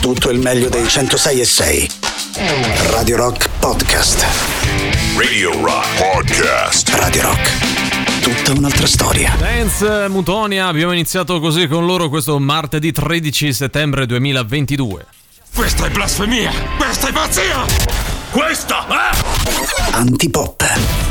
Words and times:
tutto 0.00 0.30
il 0.30 0.38
meglio 0.38 0.68
dei 0.68 0.88
106 0.88 1.40
e 1.40 1.44
6. 1.44 1.90
Radio 2.90 3.16
Rock 3.16 3.48
Podcast. 3.58 4.26
Radio 5.16 5.52
Rock 5.62 5.86
Podcast. 5.98 6.88
Radio 6.94 7.22
Rock. 7.22 8.22
Tutta 8.22 8.58
un'altra 8.58 8.86
storia. 8.86 9.34
Dance 9.38 10.08
Mutonia, 10.08 10.68
abbiamo 10.68 10.92
iniziato 10.92 11.38
così 11.38 11.68
con 11.68 11.84
loro 11.84 12.08
questo 12.08 12.38
martedì 12.38 12.92
13 12.92 13.52
settembre 13.52 14.06
2022. 14.06 15.06
Questa 15.54 15.86
è 15.86 15.90
blasfemia! 15.90 16.50
Questa 16.78 17.08
è 17.08 17.12
pazzia! 17.12 17.66
Questa 18.30 18.86
è... 18.86 19.92
Antipop. 19.92 21.09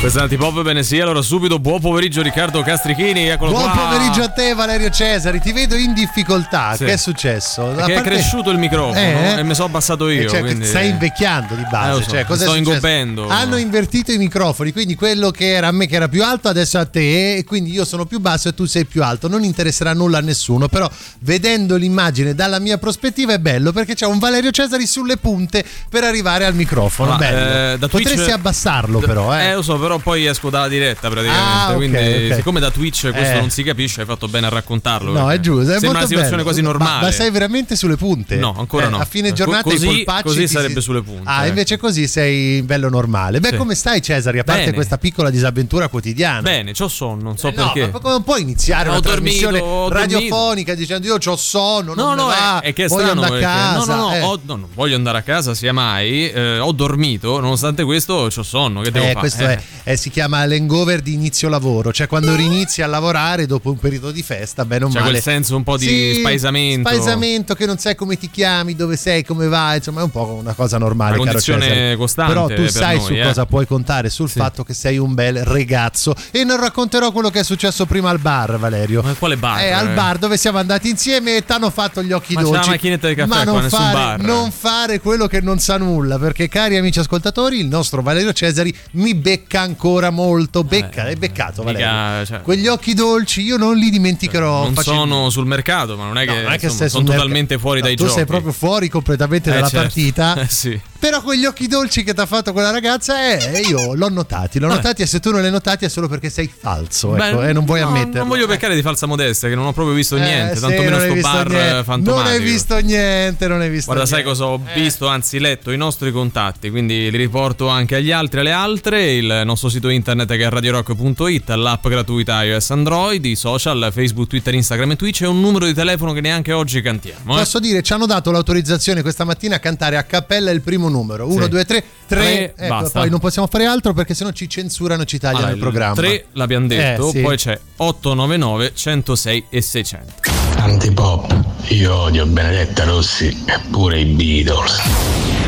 Questa 0.00 0.20
è 0.20 0.22
Antipop, 0.22 0.62
bene 0.62 0.84
sì, 0.84 1.00
allora 1.00 1.20
subito 1.22 1.58
buon 1.58 1.80
pomeriggio 1.80 2.22
Riccardo 2.22 2.62
Castrichini, 2.62 3.26
eccolo 3.30 3.50
Buon 3.50 3.68
qua. 3.68 3.88
pomeriggio 3.88 4.22
a 4.22 4.28
te 4.28 4.54
Valerio 4.54 4.90
Cesari, 4.90 5.40
ti 5.40 5.50
vedo 5.52 5.74
in 5.74 5.92
difficoltà, 5.92 6.76
Sì. 6.76 6.84
che 6.84 6.92
è 6.92 6.96
successo? 6.96 7.74
Che 7.74 7.82
è 7.82 7.94
parte- 7.94 8.10
cresciuto 8.10 8.50
il 8.50 8.58
microfono 8.58 8.96
Eh? 8.96 9.38
e 9.38 9.42
mi 9.42 9.54
sono 9.54 9.66
abbassato 9.66 10.08
io. 10.08 10.22
Eh, 10.22 10.28
cioè, 10.28 10.40
quindi... 10.40 10.66
Stai 10.66 10.90
invecchiando 10.90 11.56
di 11.56 11.64
base. 11.68 11.98
Eh, 12.00 12.04
so, 12.04 12.10
cioè, 12.10 12.24
è 12.24 12.36
sto 12.36 12.54
ingobbendo. 12.54 13.26
Hanno 13.28 13.56
invertito 13.56 14.12
i 14.12 14.18
microfoni, 14.18 14.70
quindi 14.70 14.94
quello 14.94 15.32
che 15.32 15.48
era 15.50 15.66
a 15.66 15.72
me 15.72 15.88
che 15.88 15.96
era 15.96 16.06
più 16.06 16.22
alto 16.22 16.46
adesso 16.46 16.78
è 16.78 16.80
a 16.82 16.86
te 16.86 17.34
e 17.38 17.44
quindi 17.44 17.72
io 17.72 17.84
sono 17.84 18.06
più 18.06 18.20
basso 18.20 18.48
e 18.48 18.54
tu 18.54 18.66
sei 18.66 18.84
più 18.84 19.02
alto. 19.02 19.26
Non 19.26 19.42
interesserà 19.42 19.94
nulla 19.94 20.18
a 20.18 20.22
nessuno, 20.22 20.68
però 20.68 20.88
vedendo 21.22 21.74
l'immagine 21.74 22.36
dalla 22.36 22.60
mia 22.60 22.78
prospettiva 22.78 23.32
è 23.32 23.38
bello 23.40 23.72
perché 23.72 23.94
c'è 23.96 24.06
un 24.06 24.20
Valerio 24.20 24.52
Cesari 24.52 24.86
sulle 24.86 25.16
punte 25.16 25.64
per 25.90 26.04
arrivare 26.04 26.44
al 26.44 26.54
microfono. 26.54 27.10
Ma, 27.10 27.16
bello. 27.16 27.72
eh, 27.74 27.78
da 27.80 27.88
Twitch- 27.88 28.08
Potresti 28.10 28.30
abbassarlo 28.30 29.00
però, 29.00 29.36
eh. 29.36 29.46
Eh, 29.46 29.54
lo 29.56 29.62
so, 29.62 29.76
però 29.76 29.87
poi 29.96 30.26
esco 30.26 30.50
dalla 30.50 30.68
diretta 30.68 31.08
praticamente. 31.08 31.48
Ah, 31.48 31.72
quindi, 31.74 31.96
ok. 31.96 32.34
siccome 32.34 32.60
da 32.60 32.70
Twitch 32.70 33.10
questo 33.10 33.36
Eh. 33.36 33.40
non 33.40 33.48
si 33.48 33.62
capisce, 33.62 34.00
hai 34.02 34.06
fatto 34.06 34.28
bene 34.28 34.46
a 34.46 34.50
raccontarlo. 34.50 35.12
No, 35.12 35.30
è 35.30 35.40
giusto. 35.40 35.70
È 35.72 35.78
Sembra 35.78 35.90
una 36.00 36.00
situazione 36.00 36.30
bello. 36.30 36.42
quasi 36.42 36.60
Ma- 36.60 36.68
normale. 36.68 37.04
Ma, 37.06 37.10
sei 37.12 37.30
veramente 37.30 37.74
sulle 37.76 37.96
punte? 37.96 38.36
No, 38.36 38.54
ancora 38.58 38.86
Eh, 38.86 38.90
no. 38.90 38.98
A 38.98 39.06
fine 39.06 39.30
Co- 39.30 39.34
giornata 39.36 39.62
così- 39.62 39.86
polpacci 39.86 40.22
così 40.24 40.40
ti 40.40 40.46
sarebbe 40.48 40.74
si- 40.74 40.80
sulle 40.82 41.00
punte, 41.02 41.22
Ah, 41.24 41.38
ecco. 41.40 41.48
invece 41.48 41.76
così 41.78 42.06
sei 42.06 42.60
bello 42.62 42.90
normale. 42.90 43.40
Beh, 43.40 43.48
Sì. 43.50 43.56
come 43.56 43.74
stai 43.74 44.02
Cesari? 44.02 44.38
A 44.40 44.44
parte 44.44 44.64
Bene. 44.64 44.74
questa 44.74 44.98
piccola 44.98 45.30
disavventura 45.30 45.88
quotidiana. 45.88 46.42
Bene, 46.42 46.72
c'ho 46.72 46.88
sonno, 46.88 47.22
non 47.22 47.38
so 47.38 47.48
Eh, 47.48 47.52
no, 47.56 47.70
perché. 47.72 47.90
ma 47.92 47.98
come 48.00 48.22
puoi 48.22 48.42
iniziare 48.42 48.88
Ho 48.88 48.92
una 48.92 49.00
dormito, 49.00 49.22
trasmissione 49.48 49.60
ho 49.60 49.88
radiofonica 49.88 50.74
dicendo 50.74 51.06
io 51.06 51.16
ho 51.24 51.36
sonno, 51.36 51.94
No, 51.94 52.14
no, 52.14 52.30
è, 52.60 52.72
che 52.72 52.84
è 52.84 52.88
voglio 52.88 53.04
strano 53.04 53.22
andare 53.22 53.44
a 53.44 53.48
perché 53.48 53.74
casa. 53.78 53.94
no, 53.94 54.00
no, 54.00 54.08
no, 54.08 54.14
eh. 54.14 54.20
ho- 54.20 54.40
no, 54.44 54.56
non 54.56 54.68
voglio 54.74 54.96
andare 54.96 55.18
a 55.18 55.22
casa 55.22 55.54
sia 55.54 55.72
mai. 55.72 56.30
eh, 56.30 56.58
ho 56.58 56.72
dormito, 56.72 57.40
nonostante 57.40 57.84
questo 57.84 58.28
c'ho 58.34 58.42
sonno. 58.42 58.80
Che 58.82 58.90
devo 58.90 59.04
Eh, 59.06 59.08
fare? 59.12 59.18
questo 59.20 59.42
Eh. 59.44 59.54
è, 59.56 59.62
eh, 59.90 59.96
si 59.96 60.10
chiama 60.10 60.44
l'hangover 60.44 61.00
di 61.00 61.14
inizio 61.14 61.48
lavoro, 61.48 61.92
cioè 61.92 62.06
quando 62.06 62.34
rinizi 62.36 62.82
a 62.82 62.86
lavorare 62.86 63.46
dopo 63.46 63.70
un 63.70 63.78
periodo 63.78 64.10
di 64.10 64.22
festa, 64.22 64.66
beh 64.66 64.78
non 64.80 64.90
C'è 64.90 64.98
male. 64.98 65.10
quel 65.12 65.22
senso 65.22 65.56
un 65.56 65.62
po' 65.62 65.78
di 65.78 65.86
Sì, 65.86 66.14
spaesamento. 66.18 66.88
Spaesamento 66.88 67.54
che 67.54 67.64
non 67.64 67.78
sai 67.78 67.94
come 67.94 68.18
ti 68.18 68.28
chiami, 68.30 68.74
dove 68.76 68.96
sei, 68.98 69.24
come 69.24 69.48
vai, 69.48 69.78
insomma 69.78 70.00
è 70.00 70.04
un 70.04 70.10
po' 70.10 70.38
una 70.42 70.52
cosa 70.52 70.76
normale. 70.76 71.14
Una 71.16 71.30
condizione 71.30 71.96
costante 71.96 72.32
Però 72.34 72.46
tu 72.48 72.54
per 72.54 72.70
sai 72.70 72.96
noi, 72.98 73.06
su 73.06 73.12
eh. 73.14 73.22
cosa 73.22 73.46
puoi 73.46 73.66
contare, 73.66 74.10
sul 74.10 74.28
Sì. 74.28 74.38
fatto 74.38 74.62
che 74.62 74.74
sei 74.74 74.98
un 74.98 75.14
bel 75.14 75.42
ragazzo. 75.42 76.14
E 76.32 76.44
non 76.44 76.60
racconterò 76.60 77.10
quello 77.10 77.30
che 77.30 77.40
è 77.40 77.42
successo 77.44 77.86
prima 77.86 78.10
al 78.10 78.18
bar, 78.18 78.58
Valerio. 78.58 79.00
Ma 79.02 79.14
quale 79.14 79.38
bar? 79.38 79.60
Eh, 79.62 79.70
al 79.70 79.94
bar 79.94 80.18
dove 80.18 80.36
siamo 80.36 80.58
andati 80.58 80.90
insieme 80.90 81.36
e 81.36 81.44
ti 81.46 81.52
hanno 81.52 81.70
fatto 81.70 82.02
gli 82.02 82.12
occhi 82.12 82.34
Ma 82.34 82.42
c'è 82.42 82.46
la 82.46 82.52
dolci. 82.56 82.68
macchinetta 82.70 83.08
di 83.08 83.14
caffè 83.14 83.28
Ma 83.28 83.44
non 83.44 83.68
fare, 83.70 84.22
non 84.22 84.50
fare 84.50 85.00
quello 85.00 85.26
che 85.26 85.40
non 85.40 85.58
sa 85.58 85.78
nulla, 85.78 86.18
perché 86.18 86.46
cari 86.48 86.76
amici 86.76 86.98
ascoltatori, 86.98 87.58
il 87.58 87.68
nostro 87.68 88.02
Valerio 88.02 88.34
Cesari 88.34 88.74
mi 88.92 89.14
becca 89.14 89.60
ancora 89.62 89.76
molto. 90.10 90.64
Becca, 90.64 91.06
Eh, 91.06 91.12
è 91.12 91.16
beccato 91.16 91.62
Valerio. 91.62 92.24
cioè- 92.26 92.42
Quegli 92.42 92.66
occhi 92.66 92.94
dolci 92.94 93.42
io 93.42 93.56
non 93.56 93.76
li 93.76 93.90
dimenticherò. 93.90 94.64
non 94.64 94.74
facilmente. 94.74 95.08
sono 95.10 95.30
sul 95.30 95.46
mercato, 95.46 95.96
ma 95.96 96.04
non 96.04 96.18
è 96.18 96.24
No, 96.24 96.32
che, 96.34 96.42
non 96.42 96.52
è 96.52 96.58
che 96.58 96.66
insomma, 96.66 96.88
sono 96.88 97.04
totalmente 97.04 97.54
merc- 97.54 97.60
fuori 97.62 97.80
no, 97.80 97.86
dai 97.86 97.96
tu 97.96 98.02
giochi. 98.04 98.16
sei 98.16 98.24
proprio 98.26 98.52
fuori 98.52 98.88
completamente 98.88 99.50
Eh, 99.50 99.54
dalla 99.54 99.68
certo. 99.68 99.82
partita. 99.82 100.34
Eh, 100.38 100.46
sì. 100.48 100.80
Però 100.98 101.22
quegli 101.22 101.44
occhi 101.44 101.68
dolci 101.68 102.02
che 102.02 102.12
ti 102.12 102.20
ha 102.20 102.26
fatto 102.26 102.52
quella 102.52 102.70
ragazza, 102.70 103.32
eh, 103.32 103.60
io 103.60 103.94
l'ho 103.94 104.08
notati. 104.08 104.58
L'ho 104.58 104.66
Vabbè. 104.66 104.80
notati 104.80 105.02
e 105.02 105.06
se 105.06 105.20
tu 105.20 105.30
non 105.30 105.40
li 105.40 105.46
hai 105.46 105.52
notati 105.52 105.84
è 105.84 105.88
solo 105.88 106.08
perché 106.08 106.28
sei 106.28 106.48
falso. 106.52 107.16
Ecco, 107.16 107.38
Beh, 107.38 107.48
e 107.50 107.52
non 107.52 107.64
vuoi 107.64 107.80
no, 107.80 107.86
ammetterlo. 107.88 108.18
Non 108.18 108.28
voglio 108.28 108.48
peccare 108.48 108.74
di 108.74 108.82
falsa 108.82 109.06
modestia, 109.06 109.48
che 109.48 109.54
non 109.54 109.64
ho 109.66 109.72
proprio 109.72 109.94
visto 109.94 110.16
Eh, 110.16 110.20
niente, 110.20 110.58
non 110.58 110.72
hai 110.72 111.10
sto 111.20 111.20
bar 111.20 111.48
niente. 111.48 111.78
eh, 111.78 111.84
fantomatico. 111.84 112.14
Non 112.16 112.26
hai 112.26 112.40
visto 112.40 112.78
niente, 112.78 113.46
non 113.46 113.60
hai 113.60 113.70
visto 113.70 113.92
Guarda, 113.92 114.06
sai 114.06 114.24
cosa 114.24 114.46
ho 114.46 114.60
visto? 114.74 115.06
Anzi, 115.06 115.38
letto 115.38 115.70
i 115.70 115.76
nostri 115.76 116.10
contatti, 116.10 116.68
quindi 116.70 117.10
li 117.12 117.16
riporto 117.16 117.68
anche 117.68 117.94
agli 117.96 118.10
altri 118.10 118.40
alle 118.40 118.52
altre. 118.52 119.12
Il 119.12 119.42
nostro 119.44 119.57
sito 119.68 119.88
internet 119.88 120.28
che 120.36 120.44
è 120.44 120.48
radiorock.it, 120.48 121.48
l'app 121.50 121.88
gratuita 121.88 122.44
iOS 122.44 122.70
Android, 122.70 123.24
i 123.24 123.34
social, 123.34 123.90
Facebook, 123.92 124.28
Twitter, 124.28 124.54
Instagram 124.54 124.92
e 124.92 124.96
Twitch 124.96 125.22
e 125.22 125.26
un 125.26 125.40
numero 125.40 125.66
di 125.66 125.74
telefono 125.74 126.12
che 126.12 126.20
neanche 126.20 126.52
oggi 126.52 126.80
cantiamo. 126.80 127.34
eh. 127.34 127.38
Posso 127.38 127.58
dire, 127.58 127.82
ci 127.82 127.92
hanno 127.92 128.06
dato 128.06 128.30
l'autorizzazione 128.30 129.02
questa 129.02 129.24
mattina 129.24 129.56
a 129.56 129.58
cantare 129.58 129.96
a 129.96 130.04
cappella 130.04 130.50
il 130.52 130.60
primo 130.60 130.88
numero. 130.88 131.26
1, 131.26 131.42
Sì. 131.44 131.48
2, 131.48 131.64
3, 131.64 131.80
3. 131.80 131.84
Tre, 132.06 132.54
Ecco, 132.56 132.68
basta. 132.68 133.00
poi 133.00 133.10
non 133.10 133.18
possiamo 133.18 133.48
fare 133.50 133.64
altro 133.66 133.92
perché 133.92 134.14
sennò 134.14 134.30
ci 134.30 134.48
censurano 134.48 135.02
e 135.02 135.06
ci 135.06 135.18
tagliano 135.18 135.38
Allora, 135.46 135.54
il 135.56 135.60
programma. 135.60 135.94
3 135.94 136.26
l'abbiamo 136.32 136.66
detto, 136.68 137.08
Eh, 137.08 137.10
sì. 137.12 137.20
poi 137.20 137.36
c'è 137.36 137.58
899 137.76 138.72
106 138.74 139.44
e 139.50 139.60
600. 139.60 140.12
Antipop, 140.58 141.44
io 141.68 141.94
odio 141.94 142.26
Benedetta 142.26 142.84
Rossi 142.84 143.26
e 143.46 143.58
pure 143.70 144.00
i 144.00 144.04
Beatles. 144.04 145.47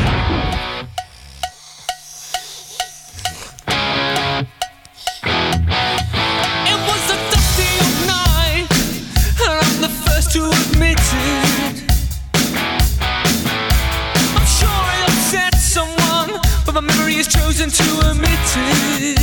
is 17.21 17.27
chosen 17.27 17.69
to 17.69 18.09
admit 18.09 18.29
it. 18.57 19.20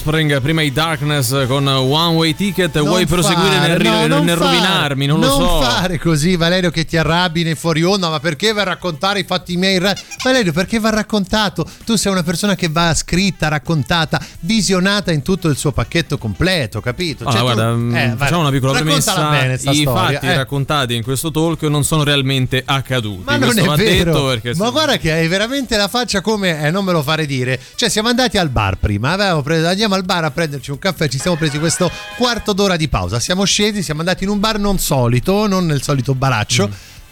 Offspring, 0.00 0.42
prima 0.42 0.60
i 0.60 0.70
Darkness 0.72 1.46
con 1.46 1.66
One 1.66 2.14
Way 2.16 2.34
Ticket. 2.34 2.74
Non 2.76 2.84
Vuoi 2.88 3.06
proseguire 3.06 3.56
fare, 3.56 3.68
nel, 3.68 3.78
ri- 3.78 3.88
no, 3.88 4.06
non 4.06 4.24
nel 4.26 4.36
fare, 4.36 4.50
rovinarmi? 4.56 5.06
Non, 5.06 5.20
lo 5.20 5.26
so. 5.30 5.60
fare 5.62 5.98
così, 5.98 6.36
Valerio, 6.36 6.70
che 6.70 6.84
ti 6.84 6.98
arrabbi 6.98 7.42
nei 7.42 7.54
fuori 7.54 7.82
onda. 7.82 8.10
Ma 8.10 8.20
perché 8.20 8.52
va 8.52 8.60
a 8.60 8.64
raccontare 8.64 9.20
i 9.20 9.24
fatti 9.24 9.56
miei? 9.56 9.80
Valerio, 10.22 10.52
perché 10.52 10.78
va 10.78 10.90
raccontato? 10.90 11.66
Tu 11.86 11.96
sei 11.96 12.12
una 12.12 12.22
persona 12.22 12.54
che 12.54 12.68
va 12.68 12.92
scritta, 12.94 13.48
raccontata, 13.48 14.20
visionata 14.40 15.12
in 15.12 15.22
tutto 15.22 15.48
il 15.48 15.56
suo 15.56 15.72
pacchetto 15.72 16.18
completo, 16.18 16.82
capito? 16.82 17.24
Allora, 17.24 17.38
Cioè, 17.38 17.48
tu- 17.48 17.54
guarda, 17.54 17.74
mm, 17.74 17.96
eh, 17.96 18.14
facciamo 18.18 18.40
una 18.42 18.50
piccola 18.50 18.72
premessa. 18.72 19.30
bene 19.30 19.54
I 19.54 19.58
storia, 19.58 19.92
fatti 19.92 20.26
eh. 20.26 20.36
raccontati 20.36 20.94
in 20.94 21.02
questo 21.02 21.30
talk 21.30 21.62
non 21.62 21.84
sono 21.84 22.04
realmente 22.04 22.62
accaduti. 22.64 23.22
Ma 23.24 23.38
non 23.38 23.58
è 23.58 23.62
vero. 23.62 24.12
detto 24.12 24.26
perché 24.26 24.54
Ma 24.56 24.66
se- 24.66 24.70
guarda 24.72 24.96
che 24.98 25.10
hai 25.12 25.26
veramente 25.26 25.74
la 25.78 25.88
faccia 25.88 26.20
come 26.20 26.66
eh, 26.66 26.70
non 26.70 26.84
me 26.84 26.92
lo 26.92 27.02
fare 27.02 27.24
dire. 27.24 27.58
Cioè, 27.74 27.88
siamo 27.88 28.08
andati 28.08 28.36
al 28.36 28.50
bar 28.50 28.76
prima. 28.76 29.12
Avevamo 29.12 29.40
preso, 29.42 29.66
andiamo 29.68 29.85
al 29.94 30.04
bar 30.04 30.24
a 30.24 30.30
prenderci 30.30 30.70
un 30.70 30.78
caffè. 30.78 31.08
Ci 31.08 31.18
siamo 31.18 31.36
presi 31.36 31.58
questo 31.58 31.90
quarto 32.16 32.52
d'ora 32.52 32.76
di 32.76 32.88
pausa. 32.88 33.20
Siamo 33.20 33.44
scesi, 33.44 33.82
siamo 33.82 34.00
andati 34.00 34.24
in 34.24 34.30
un 34.30 34.40
bar 34.40 34.58
non 34.58 34.78
solito, 34.78 35.46
non 35.46 35.66
nel 35.66 35.82
solito 35.82 36.14
baraccio. 36.14 36.68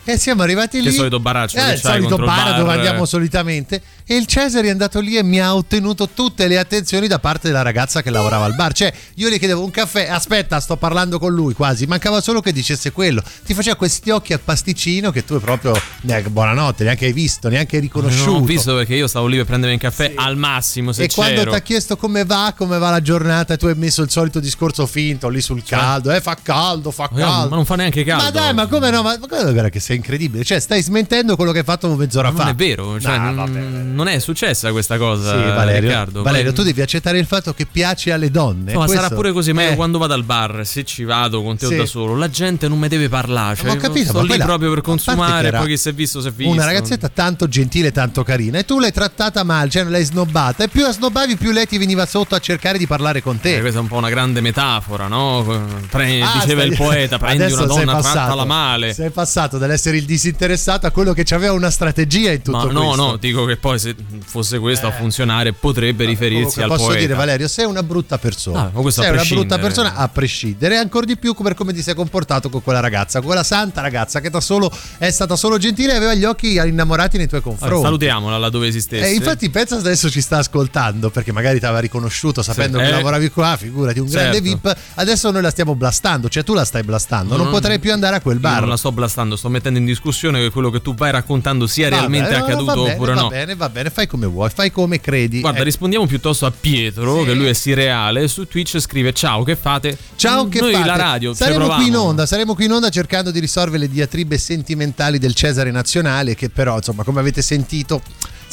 E 0.06 0.18
siamo 0.18 0.42
arrivati 0.42 0.78
Mm. 0.78 0.82
Che 0.82 0.88
lì. 0.90 0.94
solito 0.94 1.18
baraccio 1.20 1.56
Eh, 1.56 1.72
il 1.72 1.78
solito 1.78 2.16
bar, 2.16 2.26
bar, 2.26 2.58
dove 2.58 2.72
andiamo 2.74 3.06
solitamente. 3.06 3.80
E 4.06 4.16
il 4.16 4.26
Cesare 4.26 4.66
è 4.66 4.70
andato 4.70 5.00
lì 5.00 5.16
e 5.16 5.22
mi 5.22 5.40
ha 5.40 5.54
ottenuto 5.54 6.10
tutte 6.10 6.46
le 6.46 6.58
attenzioni 6.58 7.06
da 7.08 7.18
parte 7.18 7.46
della 7.48 7.62
ragazza 7.62 8.02
che 8.02 8.10
lavorava 8.10 8.44
al 8.44 8.54
bar. 8.54 8.74
Cioè, 8.74 8.92
io 9.14 9.30
gli 9.30 9.38
chiedevo 9.38 9.64
un 9.64 9.70
caffè, 9.70 10.08
aspetta, 10.10 10.60
sto 10.60 10.76
parlando 10.76 11.18
con 11.18 11.32
lui 11.32 11.54
quasi. 11.54 11.86
Mancava 11.86 12.20
solo 12.20 12.42
che 12.42 12.52
dicesse 12.52 12.92
quello. 12.92 13.22
Ti 13.46 13.54
faceva 13.54 13.76
questi 13.76 14.10
occhi 14.10 14.34
a 14.34 14.38
pasticcino 14.38 15.10
che 15.10 15.24
tu 15.24 15.40
proprio. 15.40 15.72
Neanche, 16.02 16.28
buonanotte, 16.28 16.84
neanche 16.84 17.06
hai 17.06 17.14
visto, 17.14 17.48
neanche 17.48 17.76
hai 17.76 17.82
riconosciuto. 17.82 18.30
Non 18.32 18.42
ho 18.42 18.44
visto 18.44 18.74
perché 18.74 18.94
io 18.94 19.06
stavo 19.06 19.26
lì 19.26 19.36
per 19.36 19.46
prendermi 19.46 19.72
un 19.76 19.80
caffè 19.80 20.12
al 20.16 20.36
massimo 20.36 20.92
se 20.92 21.04
E 21.04 21.08
quando 21.10 21.36
c'ero. 21.36 21.50
ti 21.52 21.56
ha 21.56 21.60
chiesto 21.62 21.96
come 21.96 22.26
va, 22.26 22.52
come 22.54 22.76
va 22.76 22.90
la 22.90 23.00
giornata, 23.00 23.56
tu 23.56 23.66
hai 23.68 23.74
messo 23.74 24.02
il 24.02 24.10
solito 24.10 24.38
discorso 24.38 24.84
finto 24.86 25.30
lì 25.30 25.40
sul 25.40 25.62
caldo, 25.64 26.10
eh, 26.12 26.20
fa 26.20 26.36
caldo, 26.42 26.90
fa 26.90 27.08
Ma 27.10 27.18
caldo. 27.20 27.48
ma 27.48 27.56
non 27.56 27.64
fa 27.64 27.76
neanche 27.76 28.04
caldo. 28.04 28.24
Ma 28.24 28.30
dai, 28.30 28.52
ma 28.52 28.66
come 28.66 28.90
no? 28.90 29.00
Ma 29.02 29.16
guarda, 29.16 29.70
che 29.70 29.80
sei 29.80 29.96
incredibile. 29.96 30.44
Cioè, 30.44 30.60
stai 30.60 30.82
smentendo 30.82 31.36
quello 31.36 31.52
che 31.52 31.60
hai 31.60 31.64
fatto 31.64 31.88
mezz'ora 31.96 32.30
Ma 32.30 32.36
fa. 32.36 32.42
non 32.44 32.52
è 32.52 32.54
vero, 32.54 33.00
cioè, 33.00 33.16
No, 33.16 33.24
non- 33.24 33.34
vabbè. 33.36 33.92
Non 33.94 34.08
è 34.08 34.18
successa 34.18 34.70
questa 34.72 34.98
cosa, 34.98 35.30
Sì, 35.30 35.44
Valerio, 35.54 35.88
Riccardo. 35.88 36.22
Valerio, 36.22 36.46
Poi- 36.52 36.54
tu 36.54 36.62
devi 36.64 36.82
accettare 36.82 37.18
il 37.18 37.26
fatto 37.26 37.54
che 37.54 37.66
piaci 37.70 38.10
alle 38.10 38.30
donne. 38.30 38.72
Questo- 38.72 38.92
sarà 38.96 39.08
pure 39.14 39.32
così, 39.32 39.52
ma 39.52 39.62
io 39.62 39.70
Eh, 39.70 39.74
quando 39.76 39.98
vado 39.98 40.14
al 40.14 40.24
bar, 40.24 40.66
se 40.66 40.84
ci 40.84 41.04
vado 41.04 41.42
con 41.42 41.56
te 41.56 41.66
Sì. 41.66 41.74
o 41.74 41.76
da 41.78 41.86
solo, 41.86 42.16
la 42.16 42.28
gente 42.28 42.68
non 42.68 42.78
mi 42.78 42.88
deve 42.88 43.08
parlare. 43.08 43.56
Cioè, 43.56 43.70
ho 43.70 43.76
capito, 43.76 44.10
sto 44.10 44.22
ma 44.22 44.34
lì 44.34 44.42
proprio 44.42 44.70
per 44.70 44.80
consumare, 44.82 45.50
poi 45.50 45.66
chi 45.68 45.76
si 45.76 45.88
è 45.88 45.92
visto 45.94 46.20
si 46.20 46.28
è 46.28 46.32
visto. 46.32 46.52
Una 46.52 46.64
ragazzetta 46.64 47.08
tanto 47.08 47.48
gentile, 47.48 47.92
tanto 47.92 48.22
carina, 48.24 48.58
e 48.58 48.64
tu 48.64 48.78
l'hai 48.78 48.92
trattata 48.92 49.42
male, 49.44 49.70
cioè 49.70 49.84
l'hai 49.84 50.04
snobbata. 50.04 50.64
E 50.64 50.68
più 50.68 50.82
la 50.82 50.92
snobbavi, 50.92 51.36
più 51.36 51.52
lei 51.52 51.66
ti 51.66 51.78
veniva 51.78 52.04
sotto 52.06 52.34
a 52.34 52.38
cercare 52.38 52.78
di 52.78 52.86
parlare 52.86 53.22
con 53.22 53.38
te. 53.40 53.56
Eh, 53.56 53.60
questa 53.60 53.78
è 53.78 53.82
un 53.82 53.88
po' 53.88 53.96
una 53.96 54.08
grande 54.10 54.40
metafora, 54.40 55.06
no? 55.06 55.42
Pre- 55.90 56.22
Ah, 56.22 56.32
diceva 56.40 56.60
stai- 56.62 56.68
il 56.68 56.76
poeta, 56.76 57.18
prendi 57.18 57.42
Adesso 57.44 57.58
una 57.64 57.66
donna, 57.66 57.92
passato- 57.92 58.14
trattala 58.14 58.44
male. 58.44 58.92
Sei 58.94 59.10
passato 59.10 59.58
dall'essere 59.58 59.96
il 59.96 60.04
disinteressato 60.04 60.86
a 60.86 60.90
quello 60.90 61.12
che 61.12 61.24
aveva 61.34 61.52
una 61.52 61.70
strategia 61.70 62.32
in 62.32 62.42
tutto 62.42 62.56
Ma 62.58 62.64
no, 62.72 62.84
questo. 62.84 62.96
no, 63.06 63.16
dico 63.16 63.44
che 63.44 63.56
poi 63.56 63.78
se 63.84 63.96
fosse 64.24 64.58
questo 64.58 64.86
a 64.86 64.90
funzionare 64.92 65.52
potrebbe 65.52 66.04
riferirsi 66.04 66.60
al 66.62 66.68
posso 66.68 66.84
poeta. 66.86 67.00
dire 67.00 67.14
Valerio 67.14 67.48
sei 67.48 67.64
una 67.66 67.82
brutta 67.82 68.18
persona 68.18 68.70
Ah, 68.74 68.90
sei 68.90 69.10
una 69.10 69.22
brutta 69.24 69.58
persona 69.58 69.94
a 69.94 70.08
prescindere 70.08 70.76
ancora 70.78 71.04
di 71.06 71.16
più 71.16 71.34
per 71.34 71.54
come 71.54 71.72
ti 71.72 71.82
sei 71.82 71.94
comportato 71.94 72.48
con 72.48 72.62
quella 72.62 72.80
ragazza 72.80 73.18
con 73.18 73.26
quella 73.28 73.42
santa 73.42 73.80
ragazza 73.80 74.20
che 74.20 74.30
da 74.30 74.40
solo 74.40 74.70
è 74.98 75.10
stata 75.10 75.36
solo 75.36 75.58
gentile 75.58 75.92
e 75.92 75.96
aveva 75.96 76.14
gli 76.14 76.24
occhi 76.24 76.54
innamorati 76.54 77.16
nei 77.18 77.28
tuoi 77.28 77.40
confronti 77.42 77.82
salutiamola 77.82 78.38
laddove 78.38 78.66
esistesse. 78.68 79.06
e 79.08 79.12
infatti 79.14 79.50
pensa 79.50 79.76
adesso 79.76 80.08
ci 80.10 80.20
sta 80.20 80.38
ascoltando 80.38 81.10
perché 81.10 81.32
magari 81.32 81.58
ti 81.58 81.64
aveva 81.64 81.80
riconosciuto 81.80 82.42
sapendo 82.42 82.78
Sì, 82.78 82.84
che 82.84 82.90
eh. 82.90 82.94
lavoravi 82.94 83.30
qua 83.30 83.56
figurati 83.58 83.98
un 83.98 84.06
grande 84.06 84.40
Certo. 84.42 84.68
VIP 84.70 84.76
adesso 84.94 85.30
noi 85.30 85.42
la 85.42 85.50
stiamo 85.50 85.74
blastando 85.74 86.28
cioè 86.28 86.42
tu 86.44 86.54
la 86.54 86.64
stai 86.64 86.82
blastando 86.82 87.36
non, 87.36 87.44
Non- 87.46 87.52
potrei 87.54 87.78
più 87.78 87.92
andare 87.92 88.16
a 88.16 88.20
quel 88.20 88.38
bar 88.38 88.60
non 88.60 88.68
la 88.70 88.76
sto 88.76 88.92
blastando, 88.92 89.36
sto 89.36 89.48
mettendo 89.48 89.78
in 89.78 89.84
discussione 89.84 90.40
che 90.40 90.50
quello 90.50 90.70
che 90.70 90.80
tu 90.80 90.94
vai 90.94 91.10
raccontando 91.10 91.66
sia 91.66 91.88
Va 91.88 91.96
realmente 91.96 92.30
bene, 92.30 92.42
accaduto 92.42 92.64
va 92.64 92.74
bene, 92.82 92.92
oppure 92.94 93.14
va 93.14 93.20
no. 93.20 93.28
bene 93.28 93.54
va 93.54 93.68
bene 93.68 93.73
fai 93.90 94.06
come 94.06 94.26
vuoi 94.26 94.50
fai 94.50 94.70
come 94.70 95.00
credi 95.00 95.40
Guarda, 95.40 95.60
Eh, 95.60 95.64
rispondiamo 95.64 96.06
piuttosto 96.06 96.46
a 96.46 96.50
Pietro, 96.52 97.20
Sì. 97.20 97.24
che 97.26 97.34
lui 97.34 97.46
è 97.46 97.52
sirreale, 97.52 98.28
su 98.28 98.46
Twitch 98.46 98.78
scrive 98.78 99.12
ciao, 99.12 99.42
che 99.42 99.56
fate? 99.56 99.96
Ciao, 100.16 100.48
che 100.48 100.60
Noi 100.60 100.72
fate? 100.72 100.86
la 100.86 100.96
radio, 100.96 101.34
saremo 101.34 101.68
qui 101.68 101.86
in 101.88 101.96
onda, 101.96 102.26
saremo 102.26 102.54
qui 102.54 102.64
in 102.66 102.72
onda 102.72 102.88
cercando 102.90 103.30
di 103.30 103.40
risolvere 103.40 103.78
le 103.78 103.88
diatribe 103.88 104.38
sentimentali 104.38 105.18
del 105.18 105.34
Cesare 105.34 105.70
nazionale 105.70 106.34
che 106.34 106.48
però, 106.50 106.76
insomma, 106.76 107.02
come 107.04 107.20
avete 107.20 107.42
sentito, 107.42 108.02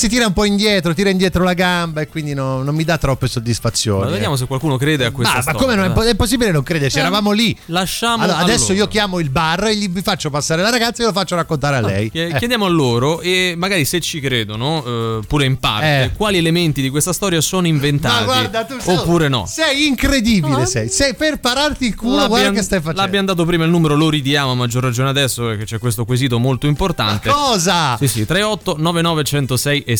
si 0.01 0.10
tira 0.10 0.25
un 0.25 0.34
po' 0.34 0.46
indietro, 0.46 0.96
tira 0.96 1.10
indietro 1.12 1.43
la 1.43 1.53
gamba 1.53 2.01
e 2.01 2.08
quindi 2.08 2.34
no- 2.34 2.63
non 2.63 2.74
mi 2.74 2.84
dà 2.84 2.98
troppe 2.98 3.27
soddisfazioni. 3.27 4.05
Ma 4.05 4.10
vediamo 4.10 4.36
se 4.36 4.48
qualcuno 4.48 4.75
crede 4.77 5.05
a 5.05 5.12
questa 5.12 5.38
Ma, 5.38 5.43
ma 5.46 5.51
storia. 5.51 5.62
come 5.62 5.75
non 5.75 6.03
è, 6.05 6.10
è 6.10 6.15
possibile 6.15 6.50
non 6.51 6.63
crederci? 6.63 6.98
Eh, 6.98 7.01
Eravamo 7.01 7.31
lì. 7.31 7.55
lasciamo 7.67 8.24
Allora, 8.24 8.39
adesso 8.39 8.70
loro. 8.70 8.74
io 8.75 8.88
chiamo 8.88 9.20
il 9.20 9.29
bar 9.29 9.65
e 9.65 9.75
gli 9.75 9.88
vi 9.89 10.01
faccio 10.01 10.31
passare 10.31 10.63
la 10.63 10.72
ragazza 10.72 11.03
e 11.03 11.05
lo 11.05 11.12
faccio 11.12 11.36
raccontare 11.36 11.75
a 11.75 11.81
lei. 11.81 12.10
Eh. 12.13 12.34
Chiediamo 12.38 12.65
a 12.65 12.70
loro 12.70 13.22
e 13.22 13.53
magari 13.55 13.86
se 13.86 14.00
ci 14.01 14.20
credono, 14.20 14.84
eh, 14.84 15.25
pure 15.27 15.46
in 15.46 15.60
parte, 15.60 16.03
Eh. 16.03 16.12
quali 16.17 16.38
elementi 16.39 16.81
di 16.81 16.89
questa 16.89 17.13
storia 17.13 17.39
sono 17.39 17.67
inventati 17.67 18.15
Ma 18.20 18.24
guarda, 18.24 18.63
tu 18.65 18.79
sei- 18.79 18.96
oppure 18.96 19.27
no. 19.27 19.46
Sei 19.46 19.86
incredibile, 19.86 20.65
sei. 20.65 20.89
Sei 20.89 21.13
per 21.13 21.39
pararti 21.39 21.86
il 21.86 21.96
culo, 21.96 22.27
guarda 22.27 22.50
che 22.51 22.63
stai 22.63 22.79
facendo. 22.79 23.01
L'abbiamo 23.01 23.27
dato 23.27 23.46
prima 23.46 23.65
il 23.65 23.70
numero, 23.70 23.96
lo 23.96 24.10
ridiamo 24.10 24.51
a 24.51 24.55
maggior 24.55 24.81
ragione 24.84 25.10
adesso 25.10 25.43
perché 25.46 25.65
c'è 25.65 25.77
questo 25.77 26.05
quesito 26.05 26.39
molto 26.39 26.65
importante. 26.67 27.29
Cosa? 27.29 27.98
Sì, 27.98 28.08
sì, 28.08 28.25
38 28.25 28.75
99 28.79 29.24
106 29.24 29.84
e 29.91 29.98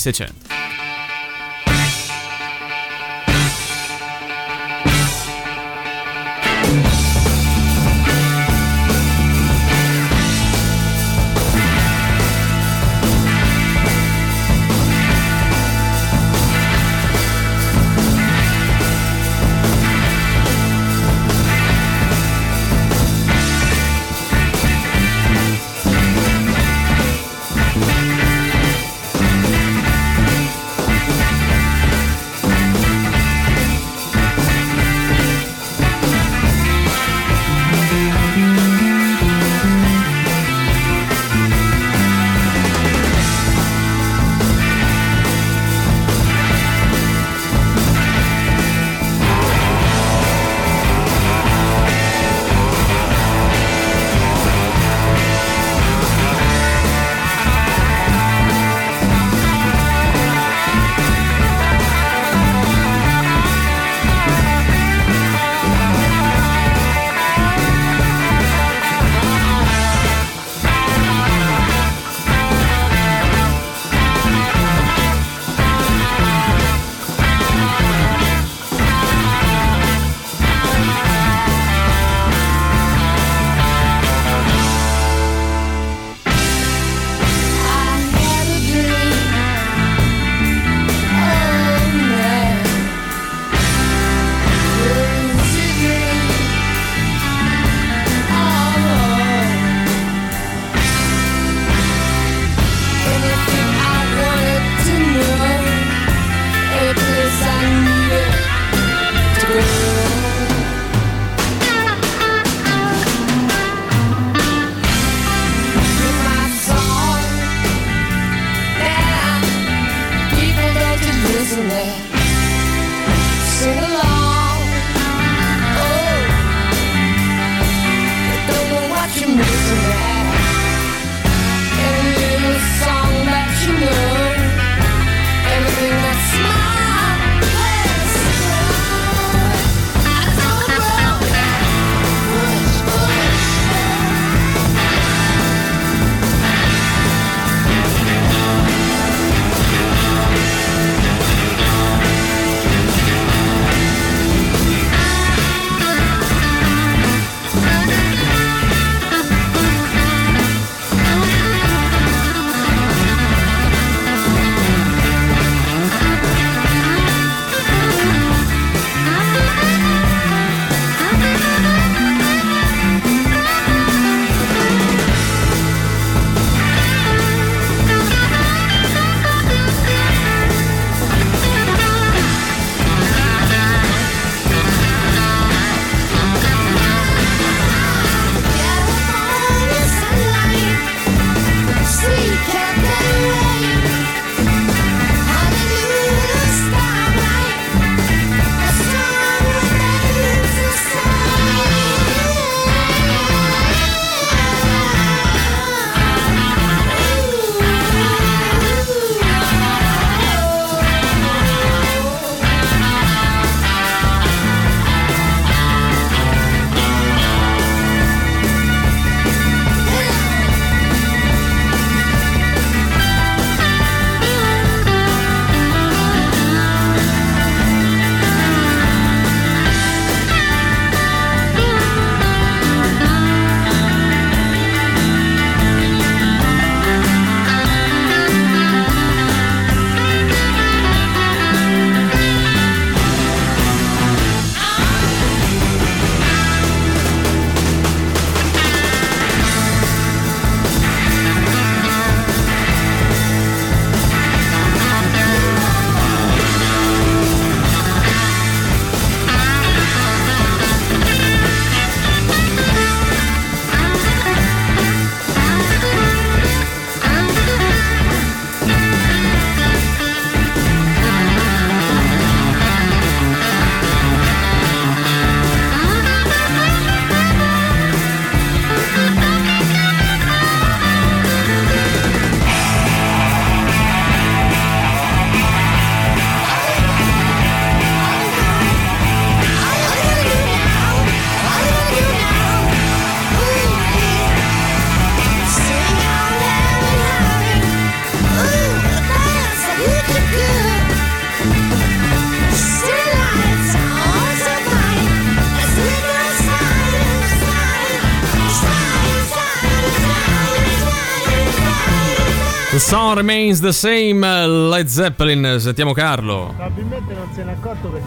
remains 313.13 313.60
the 313.60 313.72
same. 313.72 314.25
Led 314.25 314.88
Zeppelin. 314.88 315.60
Sentiamo 315.60 315.94
Carlo. 315.94 316.53
Probabilmente 316.56 317.13
non 317.13 317.30
se 317.34 317.44
n'è 317.44 317.51
accorto 317.51 317.89
perché 317.89 318.00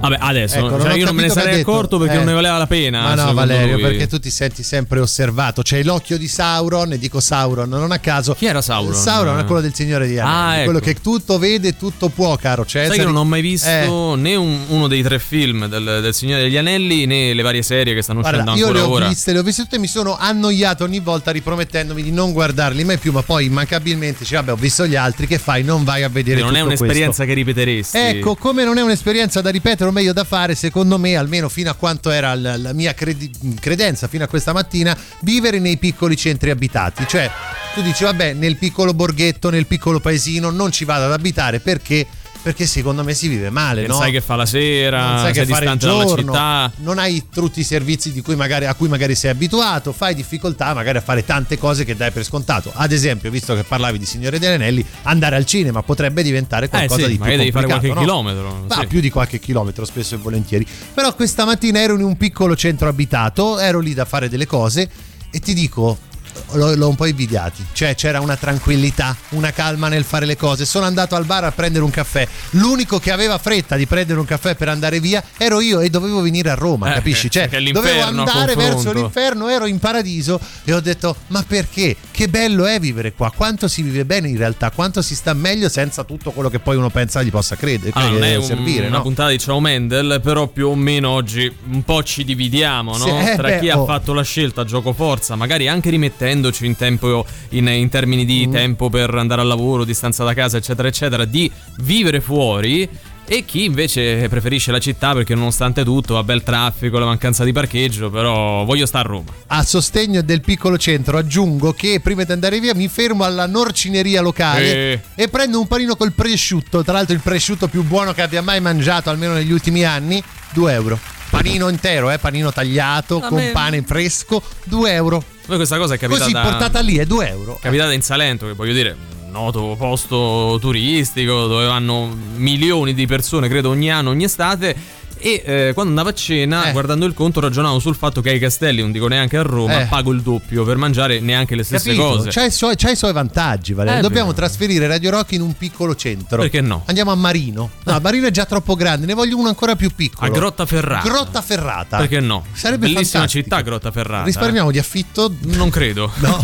Vabbè, 0.00 0.16
adesso 0.18 0.56
Ecco, 0.56 0.68
non 0.70 0.80
cioè, 0.80 0.92
ho 0.92 0.96
io 0.96 1.04
non 1.04 1.14
me 1.14 1.22
ne 1.22 1.28
sarei 1.28 1.60
accorto 1.60 1.98
perché 1.98 2.14
Eh. 2.14 2.16
non 2.16 2.26
ne 2.26 2.32
valeva 2.32 2.56
la 2.56 2.66
pena. 2.66 3.02
Ma 3.02 3.14
no, 3.14 3.34
Valerio, 3.34 3.74
lui. 3.74 3.82
perché 3.82 4.06
tu 4.06 4.18
ti 4.18 4.30
senti 4.30 4.62
sempre 4.62 4.98
osservato. 5.00 5.60
C'hai 5.62 5.84
l'occhio 5.84 6.16
di 6.16 6.26
Sauron, 6.26 6.92
e 6.92 6.98
dico 6.98 7.20
Sauron, 7.20 7.68
non 7.68 7.92
a 7.92 7.98
caso. 7.98 8.34
Chi 8.34 8.46
era 8.46 8.62
Sauron? 8.62 8.94
Sauron 8.94 9.38
è 9.38 9.44
quello 9.44 9.60
del 9.60 9.74
Signore 9.74 10.06
di 10.06 10.18
Anelli, 10.18 10.36
Ah, 10.36 10.54
ecco. 10.56 10.64
quello 10.64 10.78
che 10.80 10.94
tutto 11.02 11.38
vede, 11.38 11.76
tutto 11.76 12.08
può, 12.08 12.34
caro 12.36 12.64
Cesare. 12.64 12.88
Sai 12.88 12.98
che 12.98 13.04
non 13.04 13.16
ho 13.16 13.24
mai 13.24 13.42
visto 13.42 13.68
Eh, 13.68 14.16
né 14.16 14.34
un- 14.36 14.60
uno 14.68 14.88
dei 14.88 15.02
tre 15.02 15.18
film 15.18 15.66
del, 15.66 15.98
del 16.00 16.14
Signore 16.14 16.42
degli 16.42 16.56
Anelli 16.56 17.04
né 17.04 17.34
le 17.34 17.42
varie 17.42 17.62
serie 17.62 17.92
che 17.94 18.00
stanno 18.00 18.20
Guarda, 18.20 18.38
uscendo 18.52 18.58
io 18.58 18.72
le 18.72 18.78
ancora 18.78 18.92
ho 18.94 18.96
ora. 18.96 19.08
viste, 19.08 19.32
le 19.32 19.38
ho 19.38 19.42
viste 19.42 19.62
tutte 19.64 19.76
e 19.76 19.78
mi 19.80 19.86
sono 19.86 20.16
annoiato 20.18 20.84
ogni 20.84 21.00
volta 21.00 21.30
ripromettendomi 21.30 22.02
di 22.02 22.10
non 22.10 22.32
guardarli 22.32 22.84
mai 22.84 22.96
più, 22.96 23.12
ma 23.12 23.20
poi 23.22 23.44
immancabilmente 23.46 24.20
dici 24.20 24.34
vabbè 24.34 24.52
ho 24.52 24.56
visto 24.56 24.86
gli 24.86 24.96
altri, 24.96 25.26
che 25.26 25.38
fai? 25.38 25.62
Non 25.62 25.84
vai 25.84 26.02
a 26.04 26.08
vedere 26.08 26.40
non 26.40 26.56
è 26.56 26.60
un'esperienza 26.62 27.26
che 27.26 27.34
ripeteresti. 27.34 27.98
questo. 27.98 28.16
Ecco, 28.16 28.34
come 28.36 28.64
non 28.64 28.78
è 28.78 28.82
un'esperienza 28.82 29.42
da 29.42 29.50
ripetere 29.50 29.88
meglio 29.92 30.12
da 30.12 30.24
fare, 30.24 30.54
secondo 30.54 30.98
me, 30.98 31.16
almeno 31.16 31.48
fino 31.48 31.70
a 31.70 31.74
quanto 31.74 32.10
era 32.10 32.34
la, 32.34 32.56
la 32.56 32.72
mia 32.72 32.94
credi- 32.94 33.30
credenza 33.60 34.08
fino 34.08 34.24
a 34.24 34.28
questa 34.28 34.52
mattina, 34.52 34.96
vivere 35.22 35.58
nei 35.58 35.76
piccoli 35.76 36.16
centri 36.16 36.50
abitati. 36.50 37.04
Cioè, 37.06 37.30
tu 37.74 37.82
dici 37.82 38.04
vabbè, 38.04 38.34
nel 38.34 38.56
piccolo 38.56 38.94
borghetto, 38.94 39.50
nel 39.50 39.66
piccolo 39.66 40.00
paesino 40.00 40.50
non 40.50 40.72
ci 40.72 40.84
vado 40.84 41.04
ad 41.06 41.12
abitare 41.12 41.60
perché... 41.60 42.06
Perché 42.42 42.64
secondo 42.66 43.04
me 43.04 43.12
si 43.12 43.28
vive 43.28 43.50
male, 43.50 43.82
Non 43.82 43.90
no? 43.90 44.02
sai 44.02 44.12
che 44.12 44.22
fa 44.22 44.34
la 44.34 44.46
sera, 44.46 45.08
non 45.08 45.18
sai 45.18 45.34
sei 45.34 45.44
che 45.44 45.52
fare 45.52 45.64
il 45.66 45.70
distante 45.72 45.86
dalla 45.86 46.04
giorno, 46.06 46.32
città. 46.32 46.72
non 46.76 46.98
hai 46.98 47.24
tutti 47.30 47.60
i 47.60 47.64
servizi 47.64 48.12
di 48.12 48.22
cui 48.22 48.34
magari, 48.34 48.64
a 48.64 48.74
cui 48.74 48.88
magari 48.88 49.14
sei 49.14 49.30
abituato, 49.30 49.92
fai 49.92 50.14
difficoltà 50.14 50.72
magari 50.72 50.96
a 50.96 51.02
fare 51.02 51.22
tante 51.22 51.58
cose 51.58 51.84
che 51.84 51.94
dai 51.96 52.10
per 52.12 52.24
scontato. 52.24 52.72
Ad 52.74 52.92
esempio, 52.92 53.30
visto 53.30 53.54
che 53.54 53.62
parlavi 53.62 53.98
di 53.98 54.06
Signore 54.06 54.38
degli 54.38 54.50
Anelli, 54.52 54.82
andare 55.02 55.36
al 55.36 55.44
cinema 55.44 55.82
potrebbe 55.82 56.22
diventare 56.22 56.70
qualcosa 56.70 57.00
Eh 57.00 57.04
sì, 57.04 57.10
di 57.10 57.14
più 57.16 57.24
magari 57.24 57.38
devi 57.40 57.52
fare 57.52 57.66
complicato, 57.66 57.94
qualche 58.00 58.10
no? 58.12 58.22
chilometro, 58.22 58.64
Ma 58.68 58.80
sì. 58.80 58.86
più 58.86 59.00
di 59.00 59.10
qualche 59.10 59.38
chilometro, 59.38 59.84
spesso 59.84 60.14
e 60.14 60.18
volentieri. 60.18 60.66
Però 60.94 61.14
questa 61.14 61.44
mattina 61.44 61.78
ero 61.80 61.94
in 61.94 62.02
un 62.02 62.16
piccolo 62.16 62.56
centro 62.56 62.88
abitato, 62.88 63.58
ero 63.58 63.80
lì 63.80 63.92
da 63.92 64.06
fare 64.06 64.30
delle 64.30 64.46
cose 64.46 64.88
e 65.30 65.40
ti 65.40 65.52
dico. 65.52 66.08
L'ho, 66.52 66.74
l'ho 66.74 66.88
un 66.88 66.94
po' 66.96 67.06
invidiati, 67.06 67.64
cioè 67.72 67.94
c'era 67.94 68.20
una 68.20 68.36
tranquillità, 68.36 69.16
una 69.30 69.52
calma 69.52 69.88
nel 69.88 70.04
fare 70.04 70.26
le 70.26 70.36
cose. 70.36 70.64
Sono 70.64 70.86
andato 70.86 71.14
al 71.14 71.24
bar 71.24 71.44
a 71.44 71.52
prendere 71.52 71.84
un 71.84 71.90
caffè. 71.90 72.26
L'unico 72.50 72.98
che 72.98 73.10
aveva 73.10 73.38
fretta 73.38 73.76
di 73.76 73.86
prendere 73.86 74.18
un 74.18 74.26
caffè 74.26 74.54
per 74.54 74.68
andare 74.68 75.00
via 75.00 75.22
ero 75.36 75.60
io 75.60 75.80
e 75.80 75.90
dovevo 75.90 76.20
venire 76.20 76.50
a 76.50 76.54
Roma, 76.54 76.90
Eh, 76.90 76.94
capisci? 76.94 77.30
Cioè, 77.30 77.48
perché 77.48 77.68
è 77.68 77.72
dovevo 77.72 78.02
andare 78.02 78.54
verso 78.54 78.92
l'inferno, 78.92 79.48
ero 79.48 79.66
in 79.66 79.78
paradiso 79.78 80.40
e 80.64 80.72
ho 80.72 80.80
detto: 80.80 81.16
Ma 81.28 81.44
perché? 81.46 81.96
Che 82.10 82.28
bello 82.28 82.66
è 82.66 82.78
vivere 82.78 83.12
qua? 83.12 83.32
Quanto 83.34 83.68
si 83.68 83.82
vive 83.82 84.04
bene 84.04 84.28
in 84.28 84.36
realtà? 84.36 84.70
Quanto 84.70 85.02
si 85.02 85.14
sta 85.14 85.32
meglio 85.32 85.68
senza 85.68 86.04
tutto 86.04 86.32
quello 86.32 86.50
che 86.50 86.58
poi 86.58 86.76
uno 86.76 86.90
pensa 86.90 87.22
gli 87.22 87.30
possa 87.30 87.56
credere? 87.56 87.92
Allora, 87.94 88.12
non 88.12 88.22
eh, 88.24 88.32
è 88.32 88.36
un- 88.36 88.42
servire, 88.44 88.86
una 88.88 88.96
no? 88.98 89.02
puntata 89.02 89.30
di 89.30 89.38
Ciao 89.38 89.60
Mendel, 89.60 90.20
però 90.22 90.46
più 90.48 90.68
o 90.68 90.74
meno 90.74 91.10
oggi 91.10 91.50
un 91.70 91.82
po' 91.84 92.02
ci 92.02 92.24
dividiamo, 92.24 92.96
no? 92.96 93.04
Sì, 93.04 93.10
eh, 93.10 93.36
Tra 93.36 93.48
beh, 93.48 93.58
chi 93.60 93.70
oh. 93.70 93.82
ha 93.82 93.84
fatto 93.86 94.12
la 94.12 94.22
scelta 94.22 94.64
gioco 94.64 94.92
forza, 94.92 95.34
magari 95.36 95.68
anche 95.68 95.90
rimettendoci 96.40 96.66
in 96.66 96.76
tempo 96.76 97.24
in, 97.50 97.68
in 97.68 97.88
termini 97.88 98.24
di 98.24 98.46
Mm. 98.46 98.52
tempo 98.52 98.88
per 98.88 99.14
andare 99.14 99.42
al 99.42 99.46
lavoro, 99.46 99.84
distanza 99.84 100.24
da 100.24 100.32
casa, 100.34 100.56
eccetera, 100.56 100.88
eccetera, 100.88 101.24
di 101.24 101.50
vivere 101.78 102.20
fuori. 102.20 102.88
E 103.32 103.44
chi 103.44 103.64
invece 103.64 104.26
preferisce 104.28 104.72
la 104.72 104.80
città 104.80 105.12
perché 105.12 105.36
nonostante 105.36 105.84
tutto, 105.84 106.14
vabbè 106.14 106.34
il 106.34 106.42
traffico, 106.42 106.98
la 106.98 107.04
mancanza 107.06 107.44
di 107.44 107.52
parcheggio, 107.52 108.10
però 108.10 108.64
voglio 108.64 108.86
stare 108.86 109.06
a 109.06 109.10
Roma. 109.12 109.30
A 109.48 109.62
sostegno 109.62 110.20
del 110.22 110.40
piccolo 110.40 110.76
centro 110.76 111.16
aggiungo 111.16 111.72
che 111.72 112.00
prima 112.02 112.24
di 112.24 112.32
andare 112.32 112.58
via 112.58 112.74
mi 112.74 112.88
fermo 112.88 113.22
alla 113.22 113.46
norcineria 113.46 114.20
locale 114.20 114.72
Eh. 114.92 115.00
e 115.14 115.28
prendo 115.28 115.60
un 115.60 115.68
panino 115.68 115.94
col 115.94 116.12
prosciutto, 116.12 116.82
tra 116.82 116.94
l'altro 116.94 117.14
il 117.14 117.20
prosciutto 117.20 117.68
più 117.68 117.84
buono 117.84 118.12
che 118.12 118.22
abbia 118.22 118.42
mai 118.42 118.60
mangiato 118.60 119.10
almeno 119.10 119.34
negli 119.34 119.52
ultimi 119.52 119.84
anni, 119.84 120.20
2 120.52 120.72
euro. 120.72 120.98
Panino 121.30 121.68
intero, 121.68 122.10
eh, 122.10 122.18
panino 122.18 122.52
tagliato 122.52 123.18
A 123.18 123.28
con 123.28 123.38
me- 123.38 123.50
pane 123.50 123.82
fresco, 123.82 124.42
2 124.64 124.92
euro. 124.92 125.22
Poi 125.46 125.56
questa 125.56 125.78
cosa 125.78 125.94
è 125.94 125.98
capitata, 125.98 126.24
Così 126.30 126.48
portata 126.48 126.80
lì 126.80 126.96
è 126.98 127.06
2 127.06 127.28
euro. 127.28 127.58
capitata 127.60 127.92
in 127.92 128.02
Salento, 128.02 128.46
che 128.46 128.54
voglio 128.54 128.72
dire, 128.72 128.96
un 129.24 129.30
noto 129.30 129.74
posto 129.78 130.58
turistico 130.60 131.46
dove 131.46 131.66
vanno 131.66 132.14
milioni 132.34 132.94
di 132.94 133.06
persone, 133.06 133.48
credo 133.48 133.70
ogni 133.70 133.90
anno, 133.90 134.10
ogni 134.10 134.24
estate. 134.24 134.74
E 135.22 135.42
eh, 135.44 135.70
quando 135.74 135.90
andavo 135.90 136.08
a 136.08 136.14
cena, 136.14 136.68
Eh. 136.68 136.72
guardando 136.72 137.04
il 137.06 137.14
conto, 137.14 137.40
ragionavo 137.40 137.78
sul 137.78 137.94
fatto 137.94 138.20
che 138.20 138.30
ai 138.30 138.38
castelli, 138.38 138.80
non 138.80 138.90
dico 138.92 139.06
neanche 139.06 139.36
a 139.36 139.42
Roma, 139.42 139.82
Eh. 139.82 139.86
pago 139.86 140.12
il 140.12 140.22
doppio 140.22 140.64
per 140.64 140.76
mangiare 140.76 141.20
neanche 141.20 141.54
le 141.54 141.62
stesse 141.62 141.90
Capito? 141.90 142.08
cose. 142.16 142.30
C'ha 142.30 142.44
i, 142.46 142.50
suoi, 142.50 142.74
c'ha 142.76 142.90
i 142.90 142.96
suoi 142.96 143.12
vantaggi, 143.12 143.72
Valerio. 143.74 143.98
Eh, 143.98 144.02
Dobbiamo 144.02 144.30
beh. 144.30 144.34
trasferire 144.36 144.86
Radio 144.86 145.10
Rock 145.10 145.32
in 145.32 145.42
un 145.42 145.56
piccolo 145.56 145.94
centro. 145.94 146.40
Perché 146.40 146.60
no? 146.60 146.82
Andiamo 146.86 147.10
a 147.12 147.14
Marino. 147.14 147.70
No, 147.84 147.98
Marino 148.00 148.26
è 148.26 148.30
già 148.30 148.46
troppo 148.46 148.74
grande, 148.74 149.06
ne 149.06 149.14
voglio 149.14 149.36
uno 149.36 149.48
ancora 149.48 149.76
più 149.76 149.90
piccolo. 149.94 150.26
A 150.30 150.34
Grotta 150.34 150.64
Ferrata. 150.66 151.08
Grotta 151.08 151.42
Ferrata. 151.42 151.96
Perché 151.98 152.20
no? 152.20 152.44
Sarebbe 152.52 152.86
Bellissima 152.86 153.04
fantastico. 153.20 153.42
città, 153.44 153.60
Grotta 153.60 153.90
Ferrata. 153.90 154.24
Risparmiamo 154.24 154.70
di 154.70 154.78
affitto. 154.78 155.32
Non 155.42 155.70
credo. 155.70 156.10
No. 156.30 156.38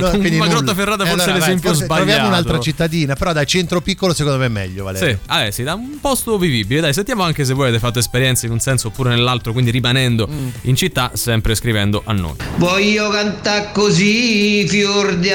Ma 0.00 0.12
nulla. 0.16 0.46
Grotta 0.48 0.74
Ferrata 0.74 1.04
Eh, 1.04 1.08
forse 1.08 1.22
allora, 1.24 1.24
è 1.24 1.26
vai, 1.26 1.38
l'esempio 1.38 1.68
forse 1.70 1.84
sbagliato. 1.84 2.04
Troviamo 2.06 2.28
un'altra 2.28 2.58
cittadina, 2.60 3.14
però 3.14 3.32
dai, 3.32 3.46
centro 3.46 3.80
piccolo 3.80 4.12
secondo 4.14 4.38
me 4.38 4.46
è 4.46 4.48
meglio, 4.48 4.84
Valerio. 4.84 5.08
Sì, 5.08 5.18
ah, 5.26 5.44
eh, 5.44 5.52
sì, 5.52 5.62
da 5.62 5.74
un 5.74 5.98
posto 6.00 6.36
vivibile. 6.38 6.80
Dai, 6.80 6.92
sentiamo 6.92 7.22
anche 7.22 7.44
se 7.44 7.52
voi 7.54 7.68
avete 7.76 7.78
fatto 7.78 7.98
esperienze 7.98 8.46
in 8.46 8.52
un 8.52 8.60
senso 8.60 8.88
oppure 8.88 9.10
nell'altro, 9.10 9.52
quindi 9.52 9.70
rimanendo 9.70 10.26
Mm. 10.26 10.48
in 10.62 10.74
città, 10.76 11.10
sempre 11.14 11.54
scrivendo 11.54 12.02
a 12.04 12.12
noi. 12.12 12.34
Voglio 12.56 13.08
cantare 13.10 13.70
così, 13.72 14.66
fior 14.66 15.14
di 15.16 15.30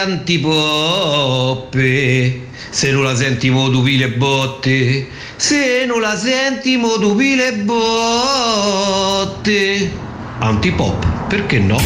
antipoppe. 1.22 2.50
Se 2.70 2.92
non 2.92 3.04
la 3.04 3.16
senti 3.16 3.50
mo 3.50 3.70
tu 3.70 3.82
pile 3.84 4.10
botte. 4.10 5.08
Se 5.36 5.86
non 5.86 6.02
la 6.02 6.18
senti 6.18 6.78
mo 6.78 6.98
tu 7.00 7.16
pile 7.16 7.54
botte. 8.74 9.92
Antipop, 10.40 11.28
perché 11.28 11.60
no? 11.60 11.80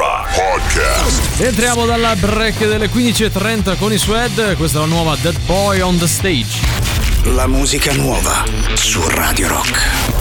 Rock 0.00 0.34
Podcast. 0.34 1.40
Entriamo 1.42 1.84
dalla 1.84 2.16
break 2.16 2.66
delle 2.66 2.88
15.30 2.88 3.76
con 3.76 3.92
i 3.92 3.98
Swed. 3.98 4.56
Questa 4.56 4.78
è 4.78 4.80
la 4.80 4.86
nuova 4.86 5.14
Dead 5.20 5.38
Boy 5.40 5.80
on 5.80 5.98
the 5.98 6.08
Stage. 6.08 6.58
La 7.24 7.46
musica 7.46 7.92
nuova 7.92 8.42
su 8.72 9.06
Radio 9.08 9.48
Rock. 9.48 10.19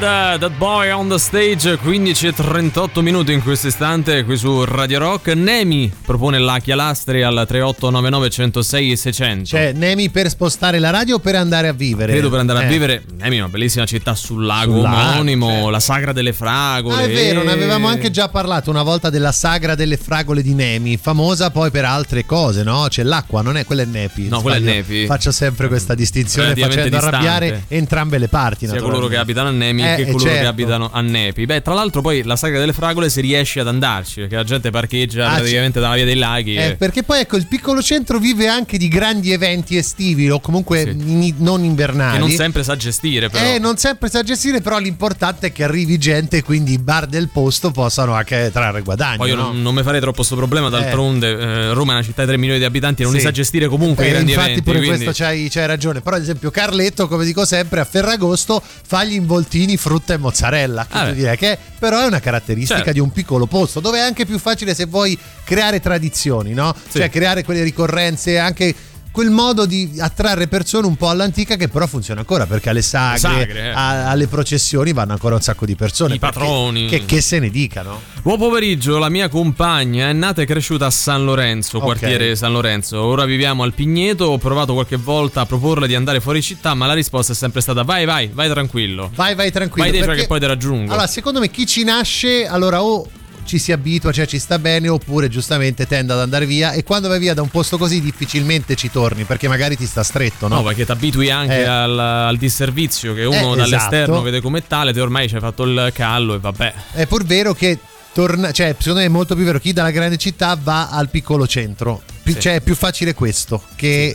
Canada. 0.00 0.27
That 0.38 0.52
Boy 0.56 0.90
on 0.92 1.08
the 1.08 1.18
Stage, 1.18 1.78
15 1.78 2.28
e 2.28 2.32
38 2.32 3.02
minuti 3.02 3.32
in 3.32 3.42
questo 3.42 3.66
istante 3.66 4.22
qui 4.24 4.36
su 4.36 4.64
Radio 4.64 4.98
Rock. 5.00 5.28
Nemi 5.34 5.92
propone 6.04 6.38
la 6.38 6.58
Chialastri 6.60 7.22
al 7.22 7.32
3899 7.46 8.30
106 8.30 8.92
e 8.92 8.96
600. 8.96 9.44
Cioè, 9.44 9.72
Nemi 9.72 10.10
per 10.10 10.28
spostare 10.28 10.78
la 10.78 10.90
radio 10.90 11.16
o 11.16 11.18
per 11.18 11.34
andare 11.34 11.66
a 11.66 11.72
vivere? 11.72 12.12
Credo 12.12 12.30
per 12.30 12.38
andare 12.38 12.60
a 12.60 12.62
Eh. 12.66 12.68
vivere. 12.68 13.02
Nemi 13.18 13.36
è 13.36 13.38
una 13.40 13.48
bellissima 13.48 13.84
città 13.84 14.14
sul 14.14 14.44
lago 14.46 14.76
Sul 14.76 14.84
omonimo, 14.84 15.48
certo. 15.50 15.70
la 15.70 15.80
sagra 15.80 16.12
delle 16.12 16.32
fragole. 16.32 16.94
Ah, 17.02 17.06
è 17.06 17.08
vero, 17.12 17.42
ne 17.42 17.50
avevamo 17.52 17.88
Eh. 17.88 17.92
anche 17.92 18.10
già 18.12 18.28
parlato 18.28 18.70
una 18.70 18.82
volta 18.84 19.10
della 19.10 19.32
sagra 19.32 19.74
delle 19.74 19.96
fragole 19.96 20.42
di 20.42 20.54
Nemi, 20.54 20.96
famosa 20.98 21.50
poi 21.50 21.70
per 21.72 21.84
altre 21.84 22.24
cose, 22.24 22.62
no? 22.62 22.86
C'è 22.88 23.02
l'acqua, 23.02 23.42
non 23.42 23.56
è 23.56 23.64
quella 23.64 23.82
è 23.82 23.86
Nepi. 23.86 24.28
No, 24.28 24.40
quella 24.40 24.56
è. 24.58 24.60
Nepi. 24.60 25.06
Faccio 25.06 25.32
sempre 25.32 25.66
questa 25.66 25.94
distinzione 25.96 26.54
facendo 26.54 26.96
arrabbiare 26.96 27.46
distante. 27.50 27.74
entrambe 27.74 28.18
le 28.18 28.28
parti. 28.28 28.66
sia 28.68 28.80
coloro 28.80 29.08
che 29.08 29.16
abitano 29.16 29.48
a 29.48 29.52
Nemi 29.52 29.82
Eh, 29.82 29.94
che 29.96 30.02
eh, 30.02 30.12
coloro 30.28 30.38
che 30.38 30.44
certo. 30.44 30.48
abitano 30.62 30.90
a 30.92 31.00
Nepi. 31.00 31.46
Beh, 31.46 31.62
tra 31.62 31.74
l'altro, 31.74 32.00
poi 32.00 32.22
la 32.22 32.36
sagra 32.36 32.58
delle 32.58 32.72
fragole 32.72 33.08
si 33.10 33.20
riesce 33.20 33.60
ad 33.60 33.68
andarci 33.68 34.20
perché 34.20 34.36
la 34.36 34.44
gente 34.44 34.70
parcheggia 34.70 35.30
Ah, 35.30 35.36
praticamente 35.36 35.80
dalla 35.80 35.94
via 35.94 36.04
dei 36.04 36.14
laghi. 36.16 36.54
Eh, 36.56 36.66
e- 36.68 36.76
perché 36.76 37.02
poi 37.02 37.20
ecco 37.20 37.36
il 37.36 37.46
piccolo 37.46 37.82
centro 37.82 38.18
vive 38.18 38.46
anche 38.48 38.78
di 38.78 38.88
grandi 38.88 39.32
eventi 39.32 39.76
estivi 39.76 40.30
o 40.30 40.40
comunque 40.40 40.82
Sì. 40.82 40.88
in- 40.90 41.34
non 41.38 41.64
invernali. 41.64 42.12
che 42.14 42.18
non 42.18 42.30
sempre 42.30 42.62
sa 42.62 42.76
gestire, 42.76 43.28
però. 43.28 43.44
Eh, 43.44 43.58
non 43.58 43.76
sempre 43.76 44.08
sa 44.08 44.22
gestire, 44.22 44.60
però 44.60 44.78
l'importante 44.78 45.48
è 45.48 45.52
che 45.52 45.64
arrivi 45.64 45.98
gente 45.98 46.38
e 46.38 46.42
quindi 46.42 46.72
i 46.72 46.78
bar 46.78 47.06
del 47.06 47.28
posto 47.28 47.70
possano 47.70 48.12
anche 48.14 48.50
trarre 48.52 48.82
guadagno. 48.82 49.16
Poi 49.18 49.28
io 49.28 49.36
no? 49.36 49.42
non, 49.44 49.62
non 49.62 49.74
mi 49.74 49.82
farei 49.82 50.00
troppo 50.00 50.22
sto 50.22 50.36
problema, 50.36 50.68
d'altronde 50.68 51.28
eh, 51.30 51.72
Roma 51.72 51.92
è 51.92 51.94
una 51.96 52.04
città 52.04 52.22
di 52.22 52.28
3 52.28 52.36
milioni 52.38 52.58
di 52.58 52.64
abitanti 52.66 53.02
e 53.02 53.04
non 53.04 53.12
Sì. 53.12 53.18
li 53.20 53.24
sa 53.24 53.30
gestire 53.30 53.66
comunque 53.68 54.04
i 54.06 54.12
Eh, 54.12 54.18
infatti 54.20 54.32
eventi. 54.32 54.62
pure 54.62 54.78
quindi- 54.78 55.04
questo 55.04 55.22
c'hai, 55.24 55.48
c'hai 55.50 55.66
ragione 55.66 56.00
però 56.00 56.16
ad 56.16 56.22
esempio 56.22 56.50
Carletto 56.50 57.08
come 57.08 57.24
dico 57.24 57.44
sempre 57.44 57.80
a 57.80 57.84
Ferragosto 57.84 58.62
fa 58.86 59.04
gli 59.04 59.14
involtini 59.14 59.76
frutta 59.76 60.14
e 60.14 60.17
mozzarella 60.18 60.86
che 60.88 60.96
Ah, 60.96 61.00
tu 61.04 61.10
beh. 61.10 61.14
direi 61.14 61.36
che 61.36 61.58
però 61.78 62.00
è 62.00 62.06
una 62.06 62.20
caratteristica 62.20 62.76
Certo. 62.78 62.92
di 62.92 63.00
un 63.00 63.10
piccolo 63.12 63.46
posto 63.46 63.80
dove 63.80 63.98
è 63.98 64.02
anche 64.02 64.26
più 64.26 64.38
facile 64.38 64.74
se 64.74 64.84
vuoi 64.86 65.18
creare 65.44 65.80
tradizioni 65.80 66.52
no? 66.52 66.74
Sì. 66.88 66.98
cioè 66.98 67.08
creare 67.10 67.44
quelle 67.44 67.62
ricorrenze 67.62 68.38
anche 68.38 68.74
quel 69.18 69.30
modo 69.30 69.66
di 69.66 69.94
attrarre 69.98 70.46
persone 70.46 70.86
un 70.86 70.94
po' 70.94 71.08
all'antica 71.08 71.56
che 71.56 71.66
però 71.66 71.88
funziona 71.88 72.20
ancora 72.20 72.46
perché 72.46 72.68
alle 72.70 72.82
sagre, 72.82 73.18
sagre, 73.18 73.60
eh. 73.64 73.68
a- 73.70 74.10
alle 74.10 74.28
processioni 74.28 74.92
vanno 74.92 75.10
ancora 75.10 75.34
un 75.34 75.40
sacco 75.40 75.66
di 75.66 75.74
persone 75.74 76.14
I 76.14 76.18
patroni. 76.20 76.86
che, 76.86 77.04
che 77.04 77.20
se 77.20 77.40
ne 77.40 77.50
dicano 77.50 78.00
Buon 78.22 78.38
pomeriggio, 78.38 78.96
la 78.98 79.08
mia 79.08 79.28
compagna 79.28 80.08
è 80.08 80.12
nata 80.12 80.42
e 80.42 80.46
cresciuta 80.46 80.86
a 80.86 80.90
San 80.90 81.24
Lorenzo, 81.24 81.78
Ok. 81.78 81.82
quartiere 81.84 82.36
San 82.36 82.52
Lorenzo. 82.52 83.00
Ora 83.02 83.24
viviamo 83.24 83.62
al 83.64 83.72
Pigneto. 83.72 84.26
Ho 84.26 84.38
provato 84.38 84.74
qualche 84.74 84.96
volta 84.96 85.40
a 85.40 85.46
proporle 85.46 85.86
di 85.88 85.94
andare 85.96 86.20
fuori 86.20 86.40
città, 86.42 86.74
ma 86.74 86.86
la 86.86 86.92
risposta 86.92 87.32
è 87.32 87.34
sempre 87.34 87.60
stata: 87.60 87.82
vai, 87.84 88.04
vai, 88.04 88.28
vai 88.32 88.48
tranquillo. 88.50 89.10
vai 89.14 89.34
vai 89.34 89.50
tranquillo 89.50 89.82
Vai 89.88 89.90
dentro 89.90 90.10
perché- 90.10 90.22
che 90.22 90.28
poi 90.28 90.40
ti 90.40 90.46
raggiungo. 90.46 90.92
Allora, 90.92 91.06
secondo 91.08 91.40
me 91.40 91.48
chi 91.50 91.66
ci 91.66 91.82
nasce, 91.84 92.46
allora 92.46 92.82
o 92.82 93.08
ci 93.48 93.58
si 93.58 93.72
abitua, 93.72 94.12
cioè 94.12 94.26
ci 94.26 94.38
sta 94.38 94.58
bene, 94.58 94.88
oppure 94.88 95.28
giustamente 95.28 95.86
tende 95.86 96.12
ad 96.12 96.20
andare 96.20 96.44
via 96.46 96.72
e 96.72 96.84
quando 96.84 97.08
vai 97.08 97.18
via 97.18 97.32
da 97.34 97.42
un 97.42 97.48
posto 97.48 97.78
così 97.78 98.00
difficilmente 98.00 98.76
ci 98.76 98.90
torni 98.90 99.24
perché 99.24 99.48
magari 99.48 99.76
ti 99.76 99.86
sta 99.86 100.02
stretto, 100.02 100.46
no? 100.46 100.56
No, 100.56 100.62
perché 100.62 100.84
ti 100.84 100.90
abitui 100.92 101.30
anche 101.30 101.60
Eh. 101.62 101.64
al, 101.64 101.98
al 101.98 102.36
disservizio 102.36 103.14
che 103.14 103.24
uno 103.24 103.54
Eh, 103.54 103.56
dall'esterno 103.56 104.04
esatto. 104.14 104.22
vede 104.22 104.40
come 104.40 104.66
tale, 104.66 104.92
te 104.92 105.00
ormai 105.00 105.28
ci 105.28 105.34
hai 105.34 105.40
fatto 105.40 105.64
il 105.64 105.90
callo 105.94 106.34
e 106.34 106.38
vabbè. 106.38 106.74
È 106.92 107.06
pur 107.06 107.24
vero 107.24 107.54
che 107.54 107.78
torna, 108.12 108.52
cioè, 108.52 108.74
secondo 108.78 109.00
me 109.00 109.06
è 109.06 109.08
molto 109.08 109.34
più 109.34 109.44
vero 109.44 109.58
chi 109.58 109.72
dalla 109.72 109.90
grande 109.90 110.18
città 110.18 110.56
va 110.62 110.90
al 110.90 111.08
piccolo 111.08 111.46
centro. 111.46 112.02
Pi- 112.22 112.32
Sì. 112.34 112.40
Cioè, 112.40 112.54
è 112.56 112.60
più 112.60 112.74
facile 112.74 113.14
questo 113.14 113.62
che 113.76 114.14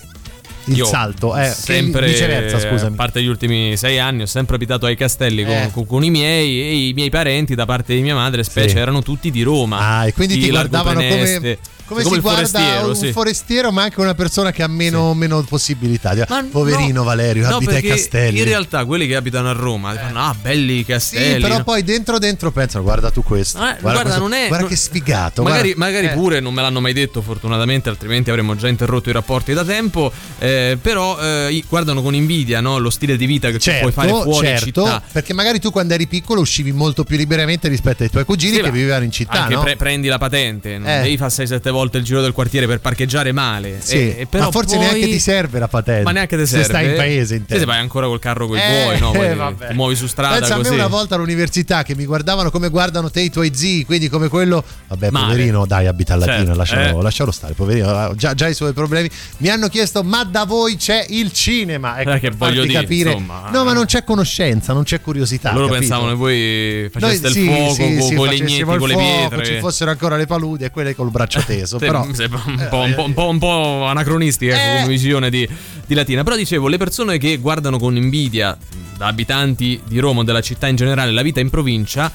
il 0.65 0.77
Io 0.77 0.85
salto. 0.85 1.35
Eh, 1.35 1.45
sempre, 1.49 2.07
viceversa, 2.07 2.59
scusami. 2.59 2.93
A 2.93 2.95
parte 2.95 3.21
gli 3.21 3.27
ultimi 3.27 3.75
sei 3.77 3.99
anni, 3.99 4.21
ho 4.23 4.25
sempre 4.25 4.55
abitato 4.55 4.85
ai 4.85 4.95
castelli 4.95 5.43
con, 5.43 5.53
Eh. 5.53 5.69
con- 5.71 5.85
con 5.85 6.03
i 6.03 6.09
miei 6.09 6.61
e 6.61 6.87
i 6.89 6.93
miei 6.93 7.09
parenti, 7.09 7.55
da 7.55 7.65
parte 7.65 7.93
di 7.95 8.01
mia 8.01 8.15
madre, 8.15 8.43
specie, 8.43 8.69
Sì. 8.69 8.77
erano 8.77 9.01
tutti 9.01 9.29
di 9.31 9.41
Roma. 9.41 9.79
Ah, 9.99 10.07
e 10.07 10.13
quindi 10.13 10.35
Di 10.35 10.41
ti 10.43 10.49
guardavano 10.49 10.99
Preneste. 10.99 11.39
come 11.39 11.57
Come 12.01 12.15
si 12.15 12.19
guarda 12.21 12.47
forestiero, 12.47 12.87
un 12.87 12.95
sì. 12.95 13.11
forestiero, 13.11 13.71
ma 13.71 13.83
anche 13.83 13.99
una 13.99 14.13
persona 14.15 14.51
che 14.51 14.63
ha 14.63 14.67
meno, 14.67 15.13
meno 15.13 15.41
possibilità. 15.43 16.13
Ma 16.27 16.45
Poverino 16.49 16.99
no, 16.99 17.03
Valerio, 17.03 17.47
no, 17.47 17.55
abita 17.57 17.73
ai 17.75 17.81
castelli. 17.81 18.39
In 18.39 18.45
realtà 18.45 18.85
quelli 18.85 19.07
che 19.07 19.15
abitano 19.15 19.49
a 19.49 19.53
Roma 19.53 19.91
dicono 19.93 20.19
ah 20.19 20.35
belli 20.39 20.73
i 20.73 20.77
Sì, 20.79 20.83
castelli. 20.85 21.41
però 21.41 21.57
no? 21.57 21.63
poi 21.63 21.83
dentro 21.83 22.17
dentro 22.19 22.51
pensano, 22.51 22.83
guarda 22.83 23.11
tu 23.11 23.23
questo. 23.23 23.57
Eh, 23.57 23.77
guarda, 23.81 24.01
questo- 24.01 24.19
non 24.19 24.33
è. 24.33 24.47
guarda 24.47 24.59
non- 24.59 24.67
che 24.69 24.75
sfigato. 24.75 25.43
Magari, 25.43 25.73
guarda. 25.73 25.85
magari 25.85 26.07
Eh. 26.07 26.13
pure 26.15 26.39
non 26.39 26.53
me 26.53 26.61
l'hanno 26.61 26.79
mai 26.81 26.93
detto, 26.93 27.21
fortunatamente, 27.21 27.89
altrimenti 27.89 28.29
avremmo 28.29 28.55
già 28.55 28.67
interrotto 28.67 29.09
i 29.09 29.13
rapporti 29.13 29.53
da 29.53 29.63
tempo. 29.63 30.11
Eh, 30.39 30.51
eh, 30.53 30.77
però 30.79 31.19
eh, 31.19 31.63
guardano 31.67 32.01
con 32.01 32.13
invidia 32.15 32.61
no, 32.61 32.77
lo 32.77 32.89
stile 32.89 33.17
di 33.17 33.25
vita 33.25 33.49
che 33.51 33.57
tu 33.59 33.71
puoi 33.79 33.91
fare 33.91 34.09
Certo, 34.09 34.23
fuori 34.23 34.47
certo, 34.47 34.65
città. 34.65 35.01
perché 35.11 35.33
magari 35.33 35.59
tu 35.59 35.71
quando 35.71 35.93
eri 35.95 36.05
piccolo 36.07 36.41
uscivi 36.41 36.71
molto 36.71 37.03
più 37.03 37.17
liberamente 37.17 37.67
rispetto 37.67 38.03
ai 38.03 38.09
tuoi 38.09 38.23
cugini 38.23 38.51
Sì, 38.55 38.57
che 38.61 38.67
ma 38.67 38.71
vivevano 38.71 39.03
in 39.03 39.11
città, 39.11 39.41
Anche 39.43 39.55
no? 39.55 39.61
pre- 39.63 39.75
prendi 39.75 40.07
la 40.07 40.17
patente, 40.19 40.77
non 40.77 40.87
Eh. 40.89 41.01
devi 41.01 41.17
fare 41.17 41.31
6-7 41.31 41.69
volte 41.71 41.82
il 41.97 42.03
giro 42.03 42.21
del 42.21 42.31
quartiere 42.33 42.67
per 42.67 42.79
parcheggiare 42.79 43.31
male. 43.31 43.79
Sì, 43.81 43.95
E- 43.95 44.15
e 44.19 44.25
però 44.27 44.45
ma 44.45 44.51
forse 44.51 44.75
poi- 44.77 44.85
neanche 44.85 45.05
ti 45.07 45.19
serve 45.19 45.59
la 45.59 45.67
patente. 45.67 46.03
Ma 46.03 46.11
neanche 46.11 46.35
ti 46.37 46.41
se 46.45 46.47
serve. 46.47 46.63
stai 46.65 46.85
in 46.89 46.95
paese, 46.95 47.35
intendo. 47.35 47.59
se 47.61 47.65
vai 47.65 47.79
ancora 47.79 48.07
col 48.07 48.19
carro 48.19 48.47
con 48.47 48.57
i 48.57 48.61
Eh, 48.61 48.83
buoi, 48.83 48.99
no? 48.99 49.13
Eh, 49.13 49.35
vabbè. 49.35 49.67
ti 49.69 49.73
muovi 49.73 49.95
su 49.95 50.07
strada 50.07 50.37
Pensa 50.39 50.53
a 50.53 50.57
così. 50.57 50.69
me 50.69 50.75
una 50.75 50.87
volta 50.87 51.15
all'università 51.15 51.83
che 51.83 51.95
mi 51.95 52.05
guardavano 52.05 52.49
come 52.51 52.69
guardano 52.69 53.09
te 53.09 53.21
i 53.21 53.29
tuoi 53.29 53.51
zii, 53.53 53.85
quindi 53.85 54.09
come 54.09 54.27
quello, 54.27 54.63
vabbè, 54.87 55.09
Male. 55.11 55.25
poverino, 55.33 55.65
dai, 55.65 55.87
abita 55.87 56.13
a 56.13 56.17
Latina, 56.17 56.37
Certo, 56.37 56.55
lascialo, 56.55 56.99
eh. 56.99 57.03
lascialo 57.03 57.31
stare, 57.31 57.53
poverino, 57.53 58.13
già, 58.15 58.33
già 58.33 58.47
i 58.47 58.53
suoi 58.53 58.73
problemi. 58.73 59.09
Mi 59.37 59.49
hanno 59.49 59.67
chiesto, 59.67 60.03
ma 60.03 60.23
da 60.23 60.45
voi 60.45 60.75
c'è 60.77 61.05
il 61.09 61.31
cinema? 61.31 61.99
Ecco, 61.99 62.11
Eh, 62.11 62.19
che 62.19 62.29
voglio 62.31 62.63
dire, 62.63 62.81
capire. 62.81 63.11
insomma. 63.11 63.49
No, 63.51 63.63
ma 63.63 63.73
non 63.73 63.85
c'è 63.85 64.03
conoscenza, 64.03 64.73
non 64.73 64.83
c'è 64.83 65.01
curiosità. 65.01 65.51
Loro 65.51 65.65
capito? 65.67 65.79
pensavano 65.79 66.09
che 66.11 66.17
voi 66.17 66.89
faceste 66.91 67.27
Noi 67.27 67.37
il 67.37 67.43
sì, 67.43 67.45
fuoco 67.45 67.73
sì, 67.73 67.81
con, 67.81 68.01
sì, 68.49 68.61
con 68.63 68.77
con 68.77 68.87
le 68.87 68.95
pietre. 68.95 69.45
Ci 69.45 69.59
fossero 69.59 69.91
ancora 69.91 70.15
le 70.17 70.25
paludi 70.25 70.63
e 70.63 70.71
quelle 70.71 70.95
col 70.95 71.09
braccio 71.11 71.41
teso. 71.63 71.79
Sì, 71.79 71.85
però, 71.85 72.05
sembra 72.13 72.41
un 72.45 72.67
po', 72.69 72.79
un 72.81 72.93
po', 72.93 73.03
un 73.05 73.13
po', 73.13 73.29
un 73.29 73.39
po' 73.39 73.85
anacronistica 73.85 74.53
Eh. 74.55 74.75
come 74.81 74.87
visione 74.87 75.29
di, 75.29 75.47
di 75.85 75.93
Latina. 75.93 76.23
Però 76.23 76.35
dicevo, 76.35 76.67
le 76.67 76.77
persone 76.77 77.17
che 77.17 77.37
guardano 77.37 77.77
con 77.79 77.95
invidia 77.95 78.57
da 78.97 79.07
abitanti 79.07 79.81
di 79.85 79.99
Roma 79.99 80.21
o 80.21 80.23
della 80.23 80.41
città 80.41 80.67
in 80.67 80.75
generale 80.75 81.11
la 81.11 81.21
vita 81.21 81.39
in 81.39 81.49
provincia. 81.49 82.11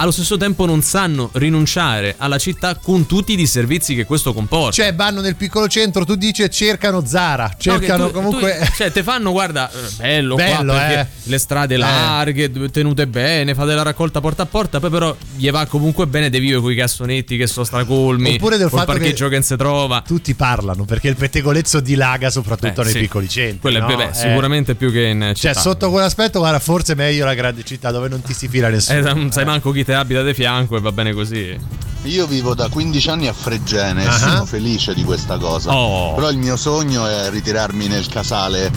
Allo 0.00 0.12
stesso 0.12 0.36
tempo 0.36 0.64
non 0.64 0.80
sanno 0.82 1.30
rinunciare 1.32 2.14
alla 2.18 2.38
città 2.38 2.76
con 2.76 3.06
tutti 3.06 3.32
i 3.32 3.36
disservizi 3.36 3.96
che 3.96 4.04
questo 4.04 4.32
comporta. 4.32 4.70
Cioè, 4.70 4.94
vanno 4.94 5.20
nel 5.20 5.34
piccolo 5.34 5.66
centro, 5.66 6.04
tu 6.04 6.14
dici 6.14 6.48
cercano 6.50 7.04
Zara, 7.04 7.46
No, 7.48 7.54
cercano 7.58 8.04
che 8.06 8.12
tu- 8.12 8.16
comunque. 8.16 8.58
tu- 8.64 8.72
cioè, 8.76 8.92
te 8.92 9.02
fanno, 9.02 9.32
guarda, 9.32 9.68
eh, 9.68 9.74
bello, 9.96 10.36
Bello, 10.36 10.72
qua 10.72 10.80
perché 10.82 11.00
eh. 11.00 11.06
le 11.24 11.38
strade 11.38 11.74
Eh. 11.74 11.78
larghe, 11.78 12.70
tenute 12.70 13.08
bene, 13.08 13.56
fate 13.56 13.74
la 13.74 13.82
raccolta 13.82 14.20
porta 14.20 14.42
a 14.42 14.46
porta, 14.46 14.78
poi 14.78 14.90
però 14.90 15.16
gli 15.34 15.50
va 15.50 15.66
comunque 15.66 16.06
bene 16.06 16.30
de 16.30 16.38
vive 16.38 16.60
con 16.60 16.70
i 16.70 16.76
cassonetti 16.76 17.36
che 17.36 17.48
sono 17.48 17.64
stracolmi, 17.64 18.34
Oppure 18.34 18.56
del 18.56 18.68
fatto 18.70 18.92
che- 18.92 18.98
parcheggio 18.98 19.26
che 19.26 19.34
non 19.34 19.42
si 19.42 19.56
trova. 19.56 20.04
Tutti 20.06 20.32
parlano 20.34 20.84
perché 20.84 21.08
il 21.08 21.16
pettegolezzo 21.16 21.80
dilaga 21.80 22.30
soprattutto 22.30 22.82
Eh, 22.82 22.84
nei 22.84 22.92
sì. 22.92 22.98
piccoli 23.00 23.28
centri. 23.28 23.58
Quello 23.58 23.78
è 23.78 23.80
no? 23.80 23.96
beh, 23.96 24.04
Eh. 24.10 24.14
sicuramente 24.14 24.76
più 24.76 24.92
che 24.92 25.06
in 25.08 25.20
Cioè, 25.34 25.50
città. 25.50 25.58
sotto 25.60 25.90
quell'aspetto, 25.90 26.38
guarda, 26.38 26.60
forse 26.60 26.92
è 26.92 26.94
meglio 26.96 27.24
la 27.24 27.34
grande 27.34 27.64
città 27.64 27.90
dove 27.90 28.08
non 28.08 28.22
ti 28.22 28.32
si 28.32 28.46
fila 28.46 28.68
nessuno. 28.68 28.98
Eh, 28.98 29.02
non 29.14 29.32
sai 29.32 29.44
manco 29.44 29.72
chi 29.72 29.86
te 29.88 29.94
abita 29.94 30.22
di 30.22 30.34
fianco 30.34 30.76
e 30.76 30.80
va 30.80 30.92
bene 30.92 31.14
così. 31.14 31.58
Io 32.02 32.26
vivo 32.26 32.54
da 32.54 32.68
15 32.68 33.08
anni 33.08 33.26
a 33.26 33.32
Fregene 33.32 34.04
e 34.04 34.06
Ah. 34.06 34.18
sono 34.18 34.44
felice 34.44 34.92
di 34.92 35.02
questa 35.02 35.38
cosa. 35.38 35.74
Oh. 35.74 36.14
Però 36.14 36.28
il 36.28 36.36
mio 36.36 36.56
sogno 36.58 37.06
è 37.06 37.30
ritirarmi 37.30 37.86
nel 37.88 38.06
casale 38.06 38.70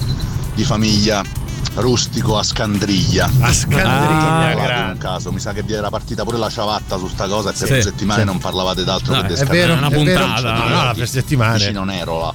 di 0.56 0.64
famiglia 0.64 1.22
rustico 1.76 2.38
a 2.38 2.44
Scandriglia. 2.44 3.30
A 3.42 3.52
Scandriglia, 3.52 4.78
Ah, 4.78 4.84
in 4.84 4.90
un 4.92 4.98
caso, 4.98 5.34
mi 5.34 5.42
sa 5.42 5.52
che 5.52 5.64
vi 5.64 5.74
era 5.74 5.90
partita 5.90 6.24
pure 6.24 6.38
la 6.38 6.50
ciabatta 6.50 6.98
su 6.98 7.10
sta 7.10 7.28
cosa 7.28 7.50
e 7.50 7.56
per 7.58 7.68
Sì, 7.68 7.82
settimane 7.82 8.22
sì. 8.22 8.26
non 8.26 8.38
parlavate 8.38 8.86
d'altro 8.86 9.14
No, 9.14 9.22
che 9.24 9.28
di 9.28 9.34
è 9.34 9.38
È 9.38 9.46
vero, 9.48 9.74
una 9.74 9.90
puntata. 9.90 10.54
No, 10.54 10.84
no, 10.86 10.94
per 10.96 11.10
settimane. 11.10 11.58
Vicino 11.58 11.84
Nerola. 11.84 12.34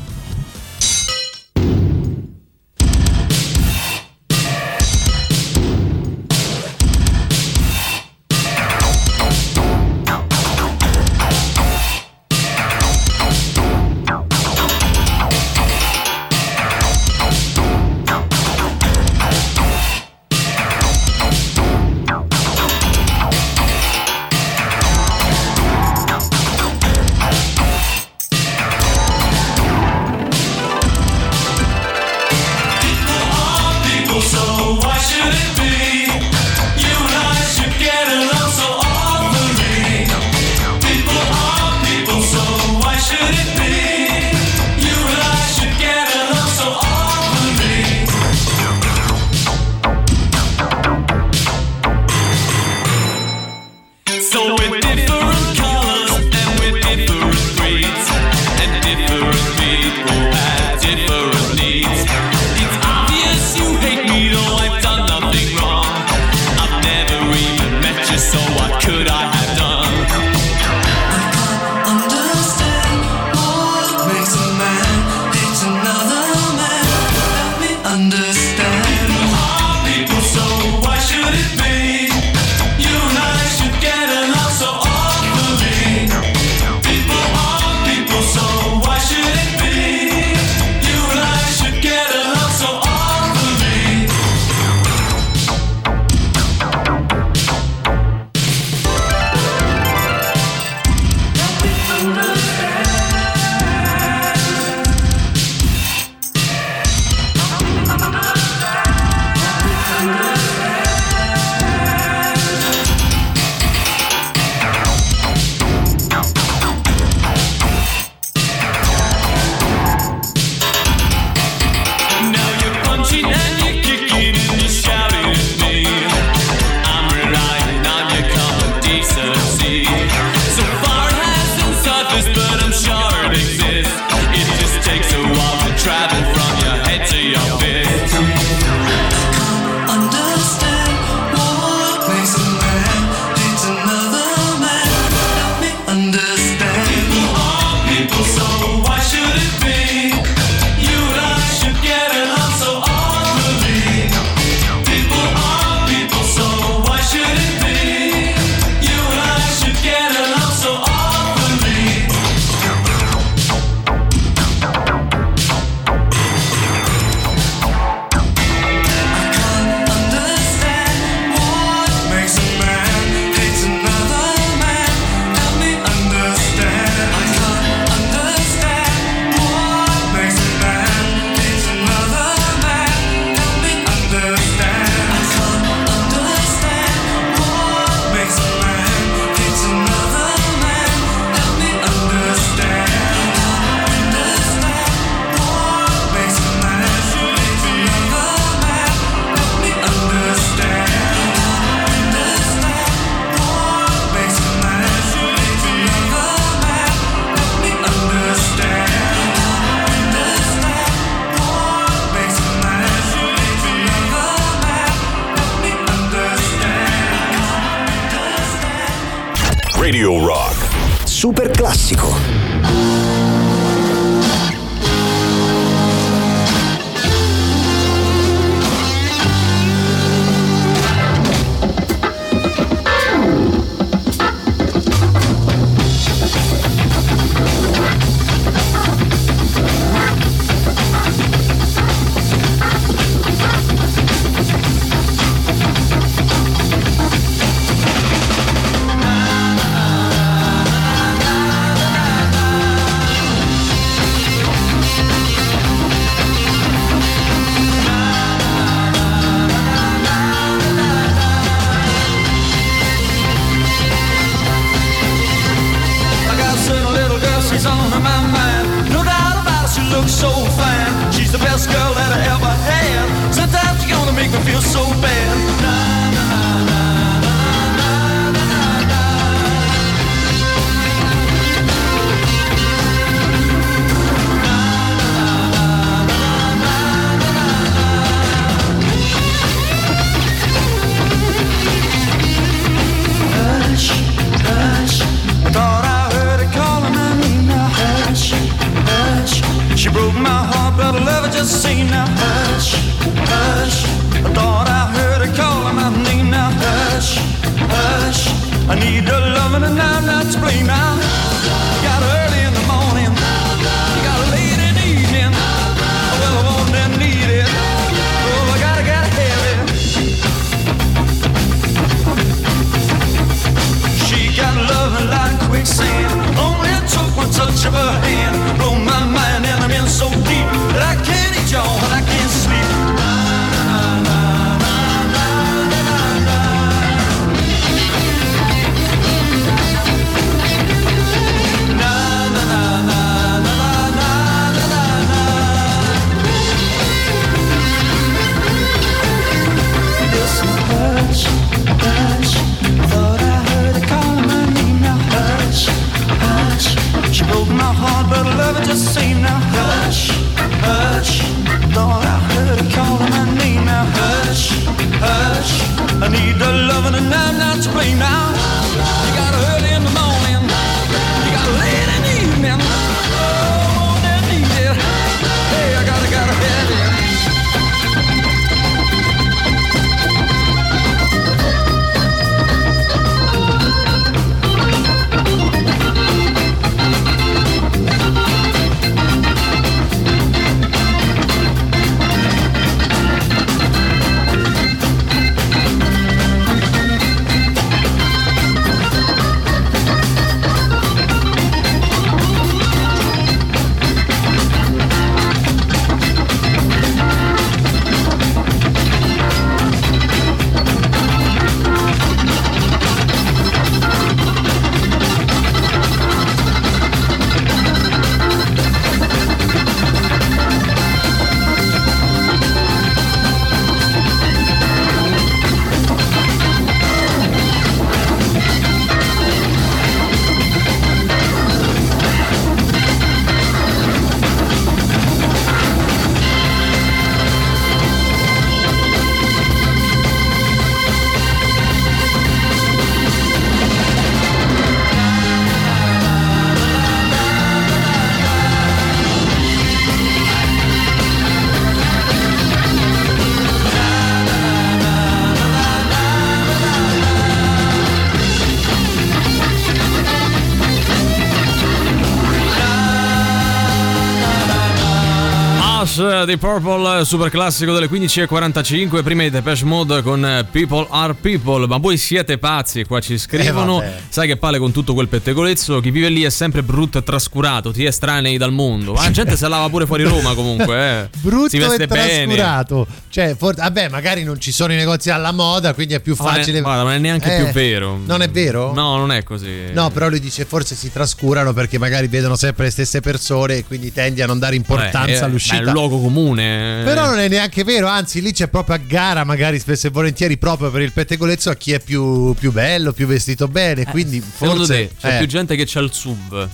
Di 466.26 466.36
Purple, 466.38 467.04
super 467.04 467.30
classico 467.30 467.72
delle 467.72 467.88
15.45. 467.88 469.02
Prima 469.04 469.22
i 469.22 469.30
Depeche 469.30 469.64
Mode 469.64 470.02
con 470.02 470.26
eh, 470.26 470.44
People 470.50 470.86
Are 470.90 471.14
People. 471.14 471.66
Ma 471.68 471.76
voi 471.76 471.96
siete 471.96 472.36
pazzi, 472.36 472.84
qua 472.84 473.00
ci 473.00 473.16
scrivono. 473.16 473.80
Eh. 473.80 473.92
Sai 474.08 474.26
che 474.26 474.36
palle 474.36 474.58
con 474.58 474.72
tutto 474.72 474.92
quel 474.92 475.06
pettegolezzo. 475.06 475.78
Chi 475.80 475.90
vive 475.90 476.08
lì 476.08 476.22
è 476.24 476.30
sempre 476.30 476.64
brutto 476.64 476.98
e 476.98 477.04
trascurato. 477.04 477.70
Ti 477.70 477.84
estranei 477.84 478.36
dal 478.38 478.52
mondo. 478.52 478.92
Ma 478.94 479.04
la 479.04 479.10
gente 479.12 479.36
se 479.36 479.46
lava 479.46 479.68
pure 479.68 479.86
fuori 479.86 480.02
Roma 480.02 480.34
comunque. 480.34 481.00
Eh. 481.02 481.08
Brutto 481.20 481.48
si 481.48 481.58
veste 481.58 481.84
e 481.84 481.86
bene. 481.86 482.34
trascurato. 482.34 482.86
Cioè, 483.16 483.34
for- 483.34 483.54
vabbè, 483.54 483.88
magari 483.88 484.24
non 484.24 484.38
ci 484.38 484.52
sono 484.52 484.74
i 484.74 484.76
negozi 484.76 485.08
alla 485.08 485.32
moda, 485.32 485.72
quindi 485.72 485.94
è 485.94 486.00
più 486.00 486.12
è- 486.12 486.16
facile. 486.16 486.60
guarda, 486.60 486.82
ma 486.82 486.90
non 486.90 486.98
è 486.98 487.00
neanche 487.00 487.34
Eh, 487.34 487.44
più 487.44 487.50
vero. 487.50 487.98
Non 488.04 488.20
è 488.20 488.28
vero? 488.28 488.74
No, 488.74 488.98
non 488.98 489.10
è 489.10 489.22
così. 489.22 489.72
No, 489.72 489.88
però 489.88 490.10
lui 490.10 490.20
dice 490.20 490.44
forse 490.44 490.74
si 490.74 490.92
trascurano 490.92 491.54
perché 491.54 491.78
magari 491.78 492.08
vedono 492.08 492.36
sempre 492.36 492.64
le 492.64 492.70
stesse 492.72 493.00
persone 493.00 493.54
e 493.56 493.64
quindi 493.64 493.90
tendi 493.90 494.20
a 494.20 494.26
non 494.26 494.38
dare 494.38 494.54
importanza 494.54 495.06
Eh, 495.06 495.12
eh, 495.14 495.18
all'uscita. 495.20 495.54
ma 495.54 495.62
È 495.62 495.64
un 495.68 495.72
luogo 495.72 495.98
comune. 495.98 496.82
Però 496.84 497.06
non 497.06 497.18
è 497.18 497.28
neanche 497.28 497.64
vero, 497.64 497.86
anzi 497.86 498.20
lì 498.20 498.32
c'è 498.32 498.48
proprio 498.48 498.74
a 498.74 498.80
gara 498.86 499.24
magari 499.24 499.58
spesso 499.60 499.86
e 499.86 499.90
volentieri 499.90 500.36
proprio 500.36 500.70
per 500.70 500.82
il 500.82 500.92
pettegolezzo 500.92 501.48
a 501.48 501.54
chi 501.54 501.72
è 501.72 501.80
più, 501.80 502.34
più 502.34 502.52
bello, 502.52 502.92
più 502.92 503.06
vestito 503.06 503.48
bene, 503.48 503.86
quindi 503.86 504.22
Secondo 504.22 504.66
forse... 504.66 504.88
te 504.88 504.90
c'è 505.00 505.14
eh. 505.14 505.18
più 505.20 505.26
gente 505.26 505.56
che 505.56 505.64
c'ha 505.66 505.80
il 505.80 505.90
sub? 505.90 506.46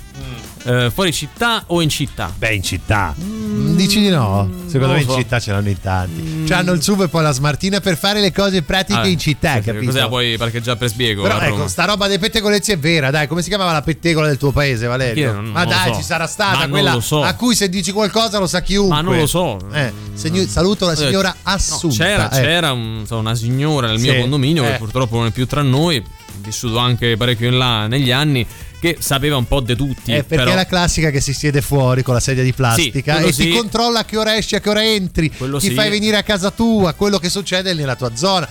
Eh, 0.64 0.92
fuori 0.94 1.12
città 1.12 1.64
o 1.66 1.80
in 1.82 1.88
città? 1.88 2.32
Beh, 2.38 2.54
in 2.54 2.62
città. 2.62 3.16
Mm, 3.52 3.76
Dici 3.76 4.00
di 4.00 4.08
no? 4.08 4.48
Secondo 4.66 4.94
me 4.94 5.02
so. 5.02 5.12
in 5.12 5.18
città 5.18 5.38
ce 5.38 5.52
l'hanno 5.52 5.68
in 5.68 5.80
tanti. 5.80 6.46
Cioè 6.46 6.56
hanno 6.58 6.72
il 6.72 6.82
SUV 6.82 7.02
e 7.02 7.08
poi 7.08 7.22
la 7.22 7.32
smartina 7.32 7.80
per 7.80 7.96
fare 7.98 8.20
le 8.20 8.32
cose 8.32 8.62
pratiche 8.62 8.98
Ah, 9.00 9.06
in 9.06 9.18
città, 9.18 9.54
sì, 9.56 9.60
capito? 9.62 9.84
Così 9.86 9.98
la 9.98 10.08
puoi 10.08 10.36
parcheggiare 10.38 10.78
per 10.78 10.88
spiego. 10.88 11.22
Però 11.22 11.38
ecco, 11.38 11.68
sta 11.68 11.84
roba 11.84 12.06
dei 12.08 12.18
pettegolezzi 12.18 12.72
è 12.72 12.78
vera, 12.78 13.10
dai, 13.10 13.26
come 13.26 13.42
si 13.42 13.48
chiamava 13.48 13.72
la 13.72 13.82
pettegola 13.82 14.26
del 14.28 14.38
tuo 14.38 14.50
paese, 14.52 14.86
Valerio? 14.86 15.26
Io 15.28 15.32
non- 15.34 15.46
Ma 15.46 15.64
non 15.64 15.68
dai, 15.74 15.92
so. 15.92 15.98
ci 15.98 16.02
sarà 16.04 16.26
stata 16.26 16.58
Ma 16.58 16.68
quella 16.68 17.00
so. 17.00 17.22
a 17.22 17.34
cui 17.34 17.54
se 17.54 17.68
dici 17.68 17.92
qualcosa 17.92 18.38
lo 18.38 18.46
sa 18.46 18.62
chiunque. 18.62 18.94
Ma 18.96 19.02
non 19.02 19.16
lo 19.16 19.26
so. 19.26 19.58
Eh, 19.72 19.92
segno- 20.14 20.46
saluto 20.46 20.86
la 20.86 20.94
signora 20.96 21.28
No, 21.28 21.50
Assunta. 21.52 21.96
c'era, 22.04 22.30
eh. 22.30 22.40
c'era 22.40 22.72
un- 22.72 23.04
una 23.10 23.34
signora 23.34 23.88
nel 23.88 23.98
mio 23.98 24.12
Sì, 24.14 24.20
condominio 24.20 24.64
eh. 24.64 24.70
che 24.72 24.78
purtroppo 24.78 25.16
non 25.18 25.26
è 25.26 25.30
più 25.30 25.46
tra 25.46 25.60
noi, 25.62 26.02
vissuto 26.42 26.78
anche 26.78 27.16
parecchio 27.16 27.48
in 27.48 27.56
là 27.56 27.86
negli 27.86 28.10
anni, 28.10 28.46
che 28.80 28.96
sapeva 28.98 29.36
un 29.36 29.46
po' 29.46 29.60
di 29.60 29.76
tutti. 29.76 30.12
Eh, 30.12 30.24
perché 30.24 30.36
però 30.36 30.50
è 30.50 30.54
la 30.54 30.66
classica 30.66 31.10
che 31.10 31.20
si 31.20 31.32
siede 31.32 31.62
fuori 31.62 32.02
con 32.02 32.14
la 32.14 32.20
sedia 32.20 32.42
di 32.42 32.52
plastica 32.52 33.14
quello 33.14 33.28
e 33.28 33.32
ti 33.32 33.42
sì. 33.42 33.50
controlla 33.50 34.00
a 34.00 34.04
che 34.04 34.16
ora 34.16 34.36
esci, 34.36 34.56
a 34.56 34.60
che 34.60 34.68
ora 34.68 34.84
entri, 34.84 35.30
Quello 35.30 35.58
ti 35.58 35.68
sì. 35.68 35.74
fai 35.74 35.88
venire 35.88 36.16
a 36.16 36.22
casa 36.22 36.50
tua, 36.50 36.92
quello 36.94 37.18
che 37.18 37.28
succede 37.28 37.74
nella 37.74 37.96
tua 37.96 38.14
zona. 38.14 38.48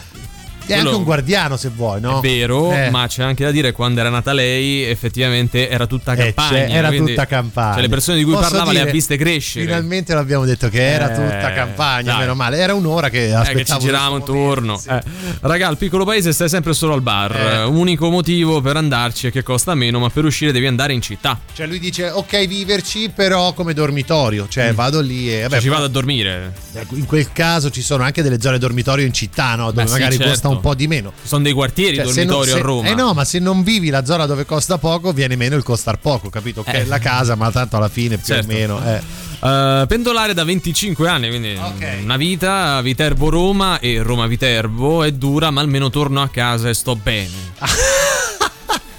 È 0.66 0.74
anche 0.78 0.94
un 0.94 1.04
guardiano 1.04 1.58
se 1.58 1.70
vuoi, 1.70 2.00
no? 2.00 2.20
È 2.20 2.22
vero, 2.22 2.72
Eh. 2.72 2.90
ma 2.90 3.06
c'è 3.08 3.24
anche 3.24 3.44
da 3.44 3.52
dire 3.52 3.72
quando 3.74 4.00
era 4.00 4.10
nata 4.10 4.32
lei, 4.32 4.84
effettivamente 4.84 5.68
era 5.70 5.86
tutta 5.86 6.14
Eh, 6.14 6.34
campagna. 6.34 6.66
c'è- 6.66 6.72
era 6.74 6.92
tutta 6.92 7.26
campagna. 7.26 7.74
Cioè, 7.74 7.82
le 7.82 7.90
persone 7.90 8.18
di 8.18 8.24
cui 8.24 8.34
Posso 8.34 8.46
parlava 8.48 8.72
le 8.72 8.78
dire, 8.80 8.90
ha 8.90 8.94
viste 8.94 9.18
crescere. 9.18 9.66
Finalmente 9.66 10.14
l'abbiamo 10.14 10.46
detto 10.46 10.70
che 10.70 10.82
era 10.92 11.12
Eh, 11.12 11.16
tutta 11.16 11.52
campagna, 11.54 12.12
dai. 12.12 12.20
meno 12.22 12.36
male. 12.36 12.58
Era 12.58 12.74
un'ora 12.74 13.10
che 13.10 13.26
Eh, 13.26 13.28
che 13.30 13.34
aspettavo. 13.36 13.80
ci 13.82 13.86
giravamo 13.88 14.18
intorno. 14.18 14.78
sì. 14.78 14.90
Eh. 14.90 15.02
Raga, 15.42 15.68
al 15.68 15.78
piccolo 15.78 16.06
paese 16.06 16.32
stai 16.32 16.48
sempre 16.48 16.74
solo 16.74 16.94
al 16.94 17.02
bar. 17.02 17.36
Eh. 17.36 17.64
Unico 17.64 18.10
motivo 18.10 18.62
per 18.62 18.78
andarci 18.78 19.28
è 19.28 19.32
che 19.32 19.44
costa 19.44 19.76
meno, 19.76 20.00
ma 20.00 20.10
per 20.10 20.24
uscire 20.26 20.52
devi 20.54 20.68
andare 20.68 20.94
in 20.94 21.02
città. 21.02 21.38
Cioè 21.54 21.66
lui 21.68 21.80
dice 21.80 22.10
ok 22.10 22.48
viverci 22.48 23.12
però 23.14 23.52
come 23.54 23.74
dormitorio, 23.74 24.48
cioè 24.48 24.74
vado 24.74 25.02
lì 25.02 25.30
e 25.34 25.42
vabbè, 25.42 25.54
Cioè, 25.54 25.62
ci 25.62 25.68
vado 25.70 25.86
a 25.86 25.90
dormire. 25.90 26.54
in 26.92 27.06
quel 27.06 27.32
caso 27.34 27.70
ci 27.70 27.82
sono 27.82 28.04
anche 28.04 28.22
delle 28.22 28.40
zone 28.40 28.58
dormitorio 28.58 29.06
in 29.06 29.14
città, 29.14 29.56
no? 29.56 29.66
dove 29.72 29.82
Beh, 29.84 29.88
sì, 29.88 29.94
magari 29.94 30.16
certo. 30.16 30.30
costa 30.32 30.48
un 30.54 30.60
po' 30.62 30.74
di 30.76 30.88
meno. 30.88 31.12
Sono 31.24 31.44
dei 31.44 31.54
quartieri 31.54 31.96
Cioè, 31.98 32.08
se 32.08 32.24
non- 32.24 32.38
dormitorio 32.38 32.54
se- 32.54 32.60
a 32.60 32.64
Roma. 32.64 32.88
Eh 32.90 32.94
no, 32.96 33.14
ma 33.14 33.26
se 33.26 33.40
non 33.40 33.64
vivi 33.64 33.90
la 33.90 34.06
zona 34.06 34.26
dove 34.26 34.46
costa 34.46 34.78
poco, 34.78 35.12
viene 35.14 35.36
meno 35.36 35.56
il 35.56 35.64
costar 35.64 36.00
poco, 36.00 36.30
capito? 36.30 36.64
Che 36.64 36.72
Eh. 36.72 36.82
è 36.82 36.86
la 36.86 37.00
casa, 37.00 37.36
ma 37.36 37.50
tanto 37.52 37.78
alla 37.78 37.90
fine 37.90 38.18
più 38.18 38.26
Certo. 38.34 38.50
o 38.52 38.54
meno. 38.54 38.82
eh. 38.86 39.02
Eh, 39.44 39.86
pendolare 39.88 40.34
da 40.36 40.44
25 40.44 41.08
anni, 41.10 41.30
quindi 41.30 41.56
Ok. 41.60 41.98
una 42.04 42.16
vita, 42.18 42.80
Viterbo-Roma 42.82 43.80
e 43.80 44.02
Roma-Viterbo 44.04 45.04
è 45.04 45.12
dura, 45.14 45.50
ma 45.50 45.62
almeno 45.62 45.90
torno 45.90 46.22
a 46.22 46.30
casa 46.30 46.70
e 46.70 46.74
sto 46.76 46.96
bene. 46.96 47.50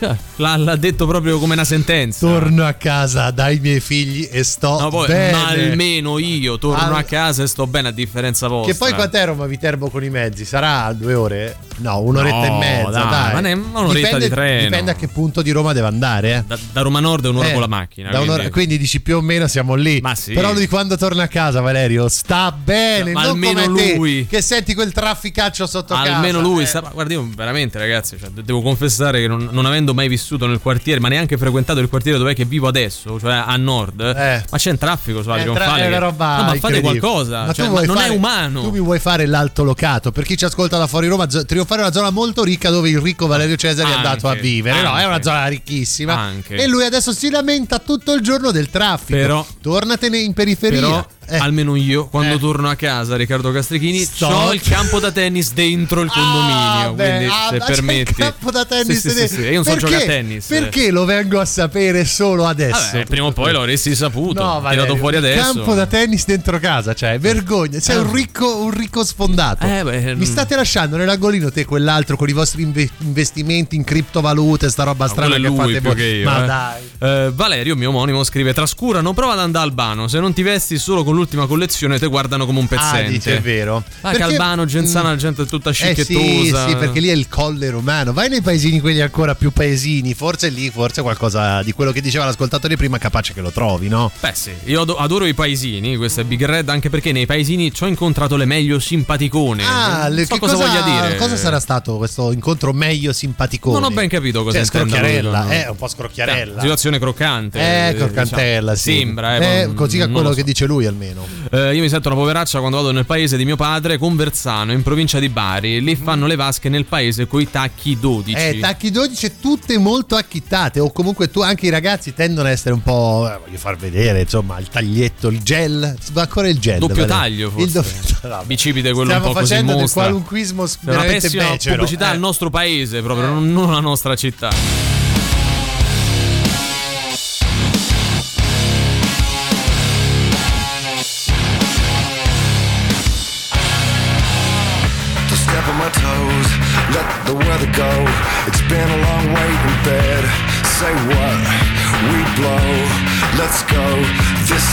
L'ha, 0.36 0.56
l'ha 0.56 0.76
detto 0.76 1.06
proprio 1.06 1.38
come 1.38 1.54
una 1.54 1.64
sentenza. 1.64 2.26
Torno 2.26 2.64
a 2.66 2.72
casa 2.72 3.30
dai 3.30 3.58
miei 3.60 3.80
figli 3.80 4.28
e 4.30 4.42
sto 4.44 4.78
No, 4.80 4.88
poi, 4.90 5.06
bene. 5.06 5.32
ma 5.32 5.46
almeno 5.48 6.18
io 6.18 6.58
torno 6.58 6.82
Al- 6.82 6.94
a 6.94 7.02
casa 7.04 7.42
e 7.42 7.46
sto 7.46 7.66
bene 7.66 7.88
a 7.88 7.90
differenza 7.92 8.48
vostra. 8.48 8.72
Che 8.72 8.78
poi 8.78 8.92
quant'è 8.94 9.24
Roma 9.26 9.46
Viterbo 9.46 9.88
con 9.90 10.02
i 10.02 10.10
mezzi? 10.10 10.44
Sarà 10.44 10.92
due 10.92 11.14
ore? 11.14 11.56
No, 11.78 12.00
un'oretta 12.00 12.36
No, 12.36 12.44
e 12.44 12.58
mezza, 12.58 12.90
dai, 12.90 13.10
dai. 13.10 13.32
ma 13.34 13.40
ne- 13.40 13.52
un'oretta 13.52 13.92
dipende, 13.94 14.18
di 14.18 14.28
treno. 14.30 14.62
Dipende 14.64 14.90
a 14.90 14.94
che 14.94 15.08
punto 15.08 15.42
di 15.42 15.50
Roma 15.50 15.72
deve 15.72 15.86
andare, 15.86 16.34
eh. 16.36 16.44
Da, 16.46 16.58
da 16.72 16.80
Roma 16.82 17.00
Nord 17.00 17.24
è 17.24 17.28
un'ora 17.28 17.48
Eh, 17.48 17.52
con 17.52 17.60
la 17.60 17.66
macchina. 17.66 18.10
quindi- 18.10 18.50
quindi 18.50 18.78
dici 18.78 19.00
più 19.00 19.16
o 19.16 19.20
meno 19.20 19.46
siamo 19.46 19.74
lì. 19.74 20.00
Ma 20.00 20.14
sì. 20.14 20.32
Però 20.32 20.52
lui 20.52 20.66
quando 20.68 20.96
torna 20.96 21.24
a 21.24 21.28
casa, 21.28 21.60
Valerio, 21.60 22.08
sta 22.08 22.52
bene. 22.52 23.12
Ma 23.12 23.22
almeno 23.22 23.62
come 23.62 23.82
te, 23.82 23.94
lui. 23.96 24.26
che 24.28 24.42
senti 24.42 24.74
quel 24.74 24.92
trafficaccio 24.92 25.66
sotto 25.66 25.94
casa. 25.94 26.14
Almeno 26.16 26.40
lui 26.40 26.64
eh. 26.64 26.70
ma 26.80 26.90
Guarda, 26.92 27.12
io 27.14 27.28
veramente, 27.34 27.78
ragazzi, 27.78 28.16
cioè, 28.18 28.28
de- 28.30 28.42
devo 28.42 28.60
confessare 28.62 29.20
che 29.20 29.28
non, 29.28 29.48
non 29.50 29.64
avendo 29.66 29.91
mai 29.94 30.08
vissuto 30.08 30.46
nel 30.46 30.60
quartiere, 30.60 31.00
ma 31.00 31.08
neanche 31.08 31.36
frequentato 31.38 31.80
il 31.80 31.88
quartiere 31.88 32.18
dove 32.18 32.32
è 32.32 32.34
che 32.34 32.44
vivo 32.44 32.68
adesso, 32.68 33.18
cioè 33.20 33.34
a 33.34 33.56
nord, 33.56 34.00
Eh. 34.00 34.44
ma 34.50 34.58
c'è 34.58 34.70
un 34.70 34.78
traffico 34.78 35.22
su 35.22 35.28
È 35.30 35.32
Adrian 35.38 35.54
tra- 35.54 35.76
è 35.76 35.88
che- 35.88 35.98
roba 35.98 36.36
No, 36.36 36.42
ma 36.44 36.54
fate 36.56 36.80
qualcosa, 36.80 37.44
Ma 37.46 37.52
cioè, 37.52 37.66
tu 37.66 37.72
ma 37.72 37.82
non 37.82 37.96
fare- 37.96 38.08
è 38.12 38.16
umano. 38.16 38.62
Tu 38.62 38.70
mi 38.70 38.80
vuoi 38.80 38.98
fare 38.98 39.26
l'altolocato 39.26 40.10
per 40.12 40.24
chi 40.24 40.36
ci 40.36 40.44
ascolta 40.44 40.78
da 40.78 40.86
fuori 40.86 41.08
Roma, 41.08 41.26
Trionfare 41.26 41.80
è 41.80 41.84
una 41.84 41.92
zona 41.92 42.10
molto 42.10 42.42
ricca 42.44 42.70
dove 42.70 42.88
il 42.88 42.98
ricco 43.00 43.26
Valerio 43.26 43.56
Cesari 43.56 43.90
è 43.90 43.94
Anche, 43.94 44.06
andato 44.06 44.28
a 44.28 44.34
vivere. 44.34 44.80
No, 44.82 44.88
è 44.90 44.92
anche. 45.02 45.06
una 45.06 45.22
zona 45.22 45.46
ricchissima. 45.46 46.16
Anche. 46.16 46.56
E 46.56 46.66
lui 46.66 46.84
adesso 46.84 47.12
si 47.12 47.30
lamenta 47.30 47.78
tutto 47.78 48.12
il 48.12 48.20
giorno 48.22 48.50
del 48.50 48.70
traffico. 48.70 49.18
Però- 49.18 49.46
tornatene 49.60 50.18
in 50.18 50.32
periferia. 50.32 50.80
Però 50.80 51.06
Eh. 51.32 51.38
almeno 51.38 51.74
io 51.76 52.06
quando 52.06 52.34
Eh. 52.34 52.38
torno 52.38 52.68
a 52.68 52.74
casa, 52.74 53.16
Riccardo 53.16 53.50
Castrichini, 53.52 53.98
Sto- 54.00 54.26
ho 54.26 54.52
il 54.52 54.60
campo 54.60 54.98
da 55.00 55.10
tennis 55.10 55.52
dentro 55.52 56.00
il 56.00 56.10
condominio. 56.10 56.54
Ah, 56.54 56.92
quindi 56.94 57.24
ah, 57.26 57.48
se 57.50 57.58
c'è 57.58 57.64
permetti. 57.64 58.10
il 58.10 58.16
campo 58.16 58.50
da 58.50 58.64
tennis 58.64 59.00
Sì, 59.00 59.10
sì, 59.10 59.28
sì, 59.28 59.40
Io 59.40 59.54
non 59.54 59.64
so 59.64 59.76
giocare 59.76 60.02
a 60.02 60.06
tennis. 60.06 60.46
Perché 60.46 60.90
lo 60.90 61.04
vengo 61.04 61.40
a 61.40 61.44
sapere 61.44 62.04
solo 62.04 62.46
adesso? 62.46 62.90
Vabbè, 62.92 63.06
prima 63.06 63.26
o 63.26 63.32
poi 63.32 63.52
lo 63.52 63.60
avresti 63.60 63.94
saputo. 63.94 64.42
No, 64.42 64.58
tirato 64.58 64.60
Valerio, 64.62 64.96
fuori 64.96 65.16
il 65.16 65.24
adesso. 65.24 65.52
campo 65.54 65.74
da 65.74 65.86
tennis 65.86 66.24
dentro 66.26 66.58
casa, 66.58 66.94
cioè, 66.94 67.18
vergogna. 67.18 67.80
Sei 67.80 67.96
un 67.96 68.12
ricco, 68.12 68.62
un 68.62 68.70
ricco 68.70 69.04
sfondato. 69.04 69.64
Eh, 69.66 69.82
beh, 69.82 70.14
Mi 70.14 70.24
mm. 70.26 70.30
state 70.30 70.56
lasciando 70.56 70.96
nell'angolino 70.96 71.50
te 71.50 71.64
quell'altro 71.64 72.16
con 72.16 72.28
i 72.28 72.32
vostri 72.32 72.62
inve- 72.62 72.90
investimenti 72.98 73.76
in 73.76 73.84
criptovalute, 73.84 74.68
sta 74.70 74.84
roba 74.84 75.06
strana 75.08 75.34
che 75.34 75.40
lui 75.40 75.56
fate 75.56 75.80
voi. 75.80 75.94
che 75.94 76.04
io, 76.04 76.24
Ma 76.28 76.42
eh. 76.42 76.46
dai. 76.46 76.82
Eh, 77.26 77.30
Valerio, 77.34 77.76
mio 77.76 77.88
omonimo, 77.90 78.24
scrive: 78.24 78.52
Trascurano, 78.52 79.12
prova 79.12 79.32
ad 79.32 79.38
andare 79.40 79.64
a 79.64 79.68
Albano. 79.68 80.08
Se 80.08 80.18
non 80.18 80.32
ti 80.32 80.42
vesti 80.42 80.78
solo 80.78 81.04
con 81.04 81.14
l'ultima 81.22 81.46
collezione, 81.46 81.98
te 81.98 82.06
guardano 82.06 82.44
come 82.46 82.58
un 82.58 82.66
Ah, 82.70 82.74
pezzente. 82.76 83.10
dice, 83.10 83.36
è 83.36 83.40
vero. 83.40 83.82
Ah, 84.02 84.12
che 84.12 84.22
Albano, 84.22 84.64
Genzana, 84.64 85.10
la 85.10 85.16
gente 85.16 85.42
è 85.42 85.46
tutta 85.46 85.70
Eh 85.70 85.72
scicchettosa. 85.72 86.64
sì, 86.64 86.70
sì, 86.70 86.76
perché 86.76 87.00
lì 87.00 87.08
è 87.08 87.12
il 87.12 87.28
colle 87.28 87.70
romano. 87.70 88.12
Vai 88.12 88.28
nei 88.28 88.42
paesini, 88.42 88.80
quelli 88.80 89.00
ancora 89.00 89.34
più 89.34 89.50
paesini. 89.52 90.14
Forse 90.14 90.48
lì, 90.48 90.70
forse 90.70 91.02
qualcosa 91.02 91.62
di 91.62 91.72
quello 91.72 91.92
che 91.92 92.00
diceva 92.00 92.24
l'ascoltatore 92.24 92.76
prima, 92.76 92.98
capace 92.98 93.32
che 93.32 93.40
lo 93.40 93.50
trovi, 93.50 93.88
no? 93.88 94.10
Beh, 94.20 94.32
sì, 94.34 94.50
io 94.64 94.82
ado- 94.82 94.96
adoro 94.96 95.24
i 95.26 95.34
paesini. 95.34 95.96
Questo 95.96 96.20
è 96.20 96.24
Big 96.24 96.44
Red, 96.44 96.68
anche 96.68 96.90
perché 96.90 97.12
nei 97.12 97.26
paesini 97.26 97.72
ci 97.72 97.84
ho 97.84 97.86
incontrato 97.86 98.36
le 98.36 98.44
meglio 98.44 98.78
simpaticone. 98.78 99.62
Ah, 99.64 100.08
le- 100.08 100.24
so 100.26 100.34
che 100.34 100.40
cosa, 100.40 100.56
voglia 100.56 100.82
dire. 100.82 101.16
Cosa 101.16 101.36
sarà 101.36 101.60
stato 101.60 101.96
questo 101.96 102.32
incontro 102.32 102.72
meglio 102.72 103.12
simpaticone? 103.12 103.78
Non 103.78 103.90
ho 103.90 103.94
ben 103.94 104.08
capito 104.08 104.42
cosa 104.42 104.56
Cioè, 104.62 104.64
intenda 104.64 104.96
scrocchiarella, 104.96 105.48
eh, 105.50 105.68
un 105.68 105.76
po' 105.76 105.88
scrocchiarella. 105.88 106.56
Eh, 106.58 106.60
situazione 106.60 106.98
croccante. 106.98 107.88
Eh, 107.88 107.94
croccantella, 107.94 108.72
diciamo. 108.74 108.96
sì. 108.96 109.00
Sembra, 109.02 109.36
eh, 109.36 109.60
Eh, 109.62 109.74
così 109.74 109.96
è 109.98 110.00
non 110.04 110.12
quello 110.12 110.28
lo 110.28 110.34
che 110.34 110.40
so. 110.40 110.46
dice 110.46 110.66
lui 110.66 110.86
almeno. 110.86 111.01
Eh, 111.50 111.74
io 111.74 111.82
mi 111.82 111.88
sento 111.88 112.08
una 112.08 112.16
poveraccia 112.16 112.58
quando 112.60 112.76
vado 112.78 112.92
nel 112.92 113.04
paese 113.06 113.36
di 113.36 113.44
mio 113.44 113.56
padre, 113.56 113.98
Conversano, 113.98 114.72
in 114.72 114.82
provincia 114.82 115.18
di 115.18 115.28
Bari. 115.28 115.80
Lì 115.80 115.96
fanno 115.96 116.26
le 116.26 116.36
vasche 116.36 116.68
nel 116.68 116.84
paese 116.84 117.26
coi 117.26 117.50
tacchi 117.50 117.98
12. 117.98 118.36
Eh, 118.36 118.58
tacchi 118.60 118.90
12 118.90 119.32
tutte 119.40 119.78
molto 119.78 120.16
acchittate 120.16 120.80
o 120.80 120.90
comunque 120.92 121.30
tu 121.30 121.40
anche 121.40 121.66
i 121.66 121.70
ragazzi 121.70 122.14
tendono 122.14 122.48
a 122.48 122.50
essere 122.50 122.74
un 122.74 122.82
po' 122.82 123.28
eh, 123.32 123.38
voglio 123.44 123.58
far 123.58 123.76
vedere, 123.76 124.20
insomma, 124.20 124.58
il 124.58 124.68
taglietto, 124.68 125.28
il 125.28 125.40
gel, 125.42 125.96
ma 126.12 126.20
ancora 126.22 126.48
il 126.48 126.58
gel. 126.58 126.78
Doppio 126.78 127.04
taglio, 127.04 127.50
forse. 127.50 127.64
Il 127.66 127.72
doppio 127.72 128.28
no, 128.28 128.42
Bicipite 128.46 128.92
quello 128.92 129.10
Stiamo 129.10 129.26
un 129.26 129.32
po' 129.32 129.38
così 129.40 129.50
facendo 129.52 129.74
del 129.74 129.90
qualunquismo 129.90 130.64
È 130.64 130.68
una 130.82 130.92
veramente 130.92 131.30
becero. 131.30 131.74
pubblicità 131.76 132.06
Eh. 132.06 132.10
al 132.12 132.18
nostro 132.18 132.50
paese, 132.50 133.00
proprio, 133.02 133.26
non, 133.28 133.52
non 133.52 133.70
alla 133.70 133.80
nostra 133.80 134.14
città. 134.14 134.91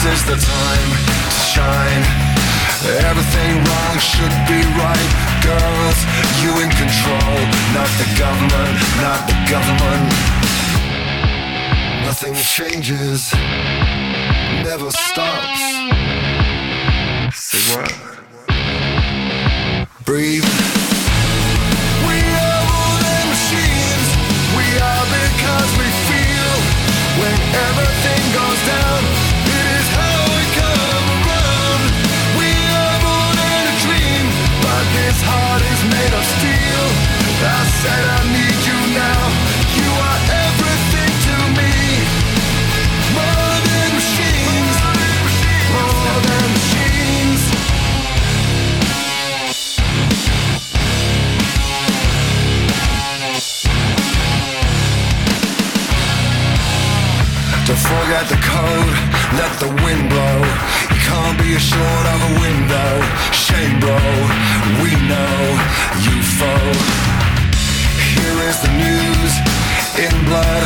Is 0.06 0.24
the 0.26 0.36
time 0.36 0.89
to 1.34 1.39
shine. 1.54 2.04
Everything 3.10 3.52
wrong 3.66 3.95
should 4.00 4.36
be 4.47 4.62
right. 4.80 5.10
Girls, 5.43 6.00
you 6.41 6.52
in 6.64 6.70
control. 6.72 7.36
Not 7.76 7.89
the 8.02 8.08
government, 8.18 8.76
not 9.04 9.28
the 9.28 9.38
government. 9.50 10.06
Nothing 12.06 12.36
changes, 12.36 13.34
never 14.64 14.89
stops. 14.91 15.62
Say 17.34 17.76
what? 17.76 18.10
breathe. 20.10 20.50
We 22.10 22.18
are 22.18 22.66
than 22.97 23.26
machines. 23.30 24.10
We 24.58 24.66
are 24.82 25.06
because 25.06 25.70
we 25.78 25.88
feel. 26.10 26.56
When 27.22 27.38
everything 27.70 28.24
goes 28.34 28.62
down, 28.74 29.19
forget 58.10 58.28
the 58.28 58.42
code, 58.42 58.96
let 59.38 59.52
the 59.60 59.70
wind 59.84 60.10
blow. 60.10 60.40
You 60.92 61.00
can't 61.08 61.38
be 61.38 61.54
assured 61.54 62.08
of 62.14 62.20
a 62.30 62.34
window. 62.42 62.92
Shame, 63.32 63.80
bro, 63.80 64.00
we 64.82 64.92
know 65.08 65.40
you 66.06 66.16
foe. 66.38 67.19
Here 68.20 68.40
is 68.52 68.60
the 68.60 68.74
news 68.76 69.34
in 70.04 70.14
blood. 70.28 70.64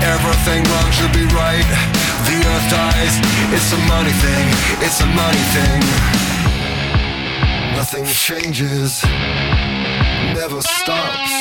Everything 0.00 0.64
wrong 0.64 0.90
should 0.96 1.12
be 1.12 1.26
right. 1.36 1.68
The 2.24 2.36
earth 2.40 2.66
dies. 2.72 3.14
It's 3.52 3.70
a 3.72 3.80
money 3.92 4.14
thing. 4.24 4.46
It's 4.80 5.00
a 5.00 5.06
money 5.22 5.44
thing. 5.54 5.80
Nothing 7.76 8.06
changes. 8.06 9.02
Never 10.34 10.60
stops. 10.62 11.32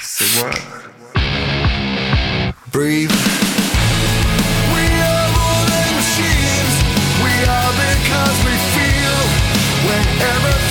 Say 0.00 0.28
what? 0.40 0.60
Breathe. 2.72 3.12
We 4.72 4.84
are 5.10 5.28
more 5.36 5.64
than 5.72 5.88
machines. 6.00 6.74
We 7.24 7.32
are 7.56 7.72
because 7.84 8.36
we 8.48 8.54
feel 8.74 9.16
when 9.86 10.04
everything 10.32 10.65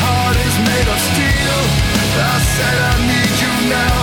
heart 0.00 0.36
is 0.36 0.56
made 0.68 0.88
of 0.88 1.00
steel. 1.10 1.60
I 2.14 2.38
said 2.54 2.76
I 2.90 2.94
need 3.06 3.34
you 3.42 3.52
now. 3.70 3.93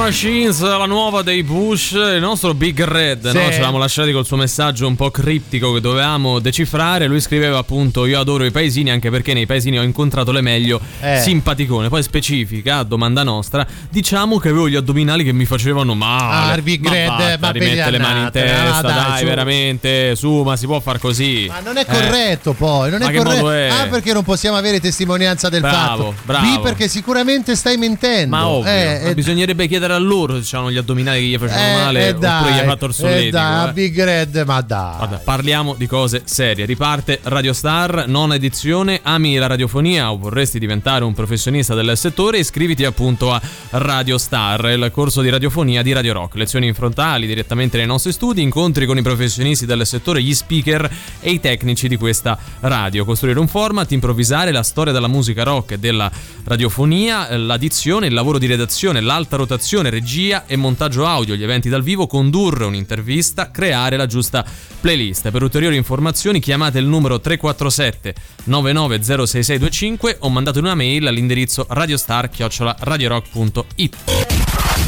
Machines, 0.00 0.62
la 0.62 0.86
nuova 0.86 1.20
dei 1.20 1.42
Bush, 1.42 1.90
il 1.92 2.20
nostro 2.20 2.54
Big 2.54 2.82
Red, 2.82 3.30
Sì. 3.30 3.36
no? 3.36 3.50
ce 3.50 3.58
l'avamo 3.60 3.76
lasciati 3.76 4.12
col 4.12 4.24
suo 4.24 4.38
messaggio 4.38 4.86
un 4.86 4.96
po' 4.96 5.10
criptico 5.10 5.74
che 5.74 5.80
dovevamo 5.82 6.38
decifrare. 6.38 7.06
Lui 7.06 7.20
scriveva 7.20 7.58
appunto: 7.58 8.06
Io 8.06 8.18
adoro 8.18 8.46
i 8.46 8.50
paesini, 8.50 8.88
anche 8.90 9.10
perché 9.10 9.34
nei 9.34 9.44
paesini 9.44 9.78
ho 9.78 9.82
incontrato 9.82 10.32
le 10.32 10.40
meglio 10.40 10.80
Eh. 11.00 11.20
simpaticone. 11.20 11.88
Poi 11.90 12.02
specifica, 12.02 12.78
a 12.78 12.82
domanda 12.82 13.22
nostra, 13.24 13.66
diciamo 13.90 14.38
che 14.38 14.48
avevo 14.48 14.70
gli 14.70 14.74
addominali 14.74 15.22
che 15.22 15.32
mi 15.32 15.44
facevano 15.44 15.94
male. 15.94 16.58
Ah, 16.58 16.62
Big 16.62 16.82
ma 16.82 16.90
Red, 16.90 17.06
basta, 17.06 17.36
ma 17.38 17.50
rimette 17.50 17.90
le 17.90 17.98
mani 17.98 18.20
in 18.22 18.30
testa, 18.32 18.76
ah, 18.78 18.80
dai, 18.80 19.04
dai, 19.10 19.24
veramente, 19.24 20.16
su, 20.16 20.42
ma 20.42 20.56
si 20.56 20.64
può 20.64 20.80
far 20.80 20.98
così. 20.98 21.44
Ma 21.46 21.60
non 21.60 21.76
è 21.76 21.82
Eh. 21.82 21.84
corretto 21.84 22.54
poi, 22.54 22.90
non 22.90 23.02
è 23.02 23.12
corretto. 23.14 23.50
è? 23.50 23.68
Ah, 23.68 23.86
perché 23.86 24.14
non 24.14 24.24
possiamo 24.24 24.56
avere 24.56 24.80
testimonianza 24.80 25.50
del 25.50 25.60
Bravo, 25.60 26.12
fatto. 26.12 26.14
bravo. 26.24 26.46
B, 26.58 26.62
perché 26.62 26.88
sicuramente 26.88 27.54
stai 27.54 27.76
mentendo. 27.76 28.34
Ma 28.34 28.48
ovvio, 28.48 28.70
Eh, 28.70 29.00
ma 29.02 29.08
eh, 29.10 29.14
bisognerebbe 29.14 29.68
chiedere 29.68 29.88
a 29.94 29.98
loro 29.98 30.40
hanno 30.52 30.70
gli 30.70 30.76
addominali 30.76 31.20
che 31.20 31.26
gli 31.26 31.38
facevano 31.38 31.68
eh, 31.68 31.82
male 31.82 32.06
eh, 32.06 32.10
oppure 32.10 32.26
gli 32.26 32.54
dai, 32.54 32.58
ha 32.60 32.64
fatto 32.64 32.84
il 32.86 32.90
eh, 32.90 32.94
solletico. 32.94 33.30
dai, 33.30 33.68
eh. 33.68 33.72
Big 33.72 34.04
Red, 34.04 34.42
ma 34.46 34.60
dai. 34.60 34.96
Guarda, 34.96 35.16
parliamo 35.18 35.74
di 35.74 35.86
cose 35.86 36.22
serie. 36.24 36.64
Riparte 36.64 37.20
Radio 37.24 37.52
Star, 37.52 38.06
nona 38.06 38.34
edizione. 38.34 39.00
Ami 39.02 39.36
la 39.36 39.46
radiofonia 39.46 40.12
o 40.12 40.18
vorresti 40.18 40.58
diventare 40.58 41.04
un 41.04 41.14
professionista 41.14 41.74
del 41.74 41.96
settore? 41.96 42.38
Iscriviti 42.38 42.84
appunto 42.84 43.32
a 43.32 43.40
Radio 43.70 44.18
Star, 44.18 44.64
il 44.70 44.90
corso 44.92 45.22
di 45.22 45.30
radiofonia 45.30 45.82
di 45.82 45.92
Radio 45.92 46.12
Rock. 46.12 46.34
Lezioni 46.34 46.66
in 46.66 46.74
frontali 46.74 47.26
direttamente 47.26 47.76
nei 47.76 47.86
nostri 47.86 48.12
studi, 48.12 48.42
incontri 48.42 48.86
con 48.86 48.98
i 48.98 49.02
professionisti 49.02 49.66
del 49.66 49.86
settore, 49.86 50.22
gli 50.22 50.34
speaker 50.34 50.90
e 51.20 51.30
i 51.30 51.40
tecnici 51.40 51.88
di 51.88 51.96
questa 51.96 52.38
radio. 52.60 53.04
Costruire 53.04 53.38
un 53.38 53.48
format, 53.48 53.90
improvvisare 53.92 54.52
la 54.52 54.62
storia 54.62 54.92
della 54.92 55.08
musica 55.08 55.42
rock 55.42 55.72
e 55.72 55.78
della 55.78 56.10
radiofonia, 56.44 57.28
eh, 57.28 57.38
l'addizione, 57.38 58.06
il 58.06 58.14
lavoro 58.14 58.38
di 58.38 58.46
redazione, 58.46 59.00
l'alta 59.00 59.36
rotazione, 59.36 59.79
regia 59.88 60.44
e 60.46 60.56
montaggio 60.56 61.06
audio, 61.06 61.34
gli 61.34 61.42
eventi 61.42 61.70
dal 61.70 61.82
vivo, 61.82 62.06
condurre 62.06 62.66
un'intervista, 62.66 63.50
creare 63.50 63.96
la 63.96 64.04
giusta 64.06 64.44
playlist. 64.80 65.30
Per 65.30 65.42
ulteriori 65.42 65.76
informazioni 65.76 66.40
chiamate 66.40 66.78
il 66.78 66.84
numero 66.86 67.20
347 67.20 68.14
990665 68.44 70.16
o 70.20 70.28
mandate 70.28 70.58
una 70.58 70.74
mail 70.74 71.06
all'indirizzo 71.06 71.64
radiostar@radiorock.it. 71.68 73.96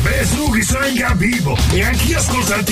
Beh, 0.03 0.27
su, 0.27 0.53
sono 0.61 0.87
in 0.87 0.97
capivo 0.97 1.57
e 1.71 1.85
anch'io 1.85 2.19
ascolto 2.19 2.55
il 2.55 2.65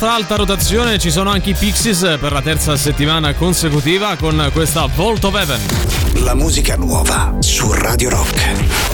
nostra 0.00 0.14
alta 0.14 0.36
rotazione 0.36 0.96
ci 0.96 1.10
sono 1.10 1.28
anche 1.28 1.50
i 1.50 1.54
Pixies 1.54 2.18
per 2.20 2.30
la 2.30 2.40
terza 2.40 2.76
settimana 2.76 3.34
consecutiva 3.34 4.14
con 4.14 4.48
questa 4.52 4.86
Vault 4.86 5.24
of 5.24 5.34
Heaven. 5.34 5.60
La 6.22 6.36
musica 6.36 6.76
nuova 6.76 7.34
su 7.40 7.72
Radio 7.72 8.10
Rock. 8.10 8.87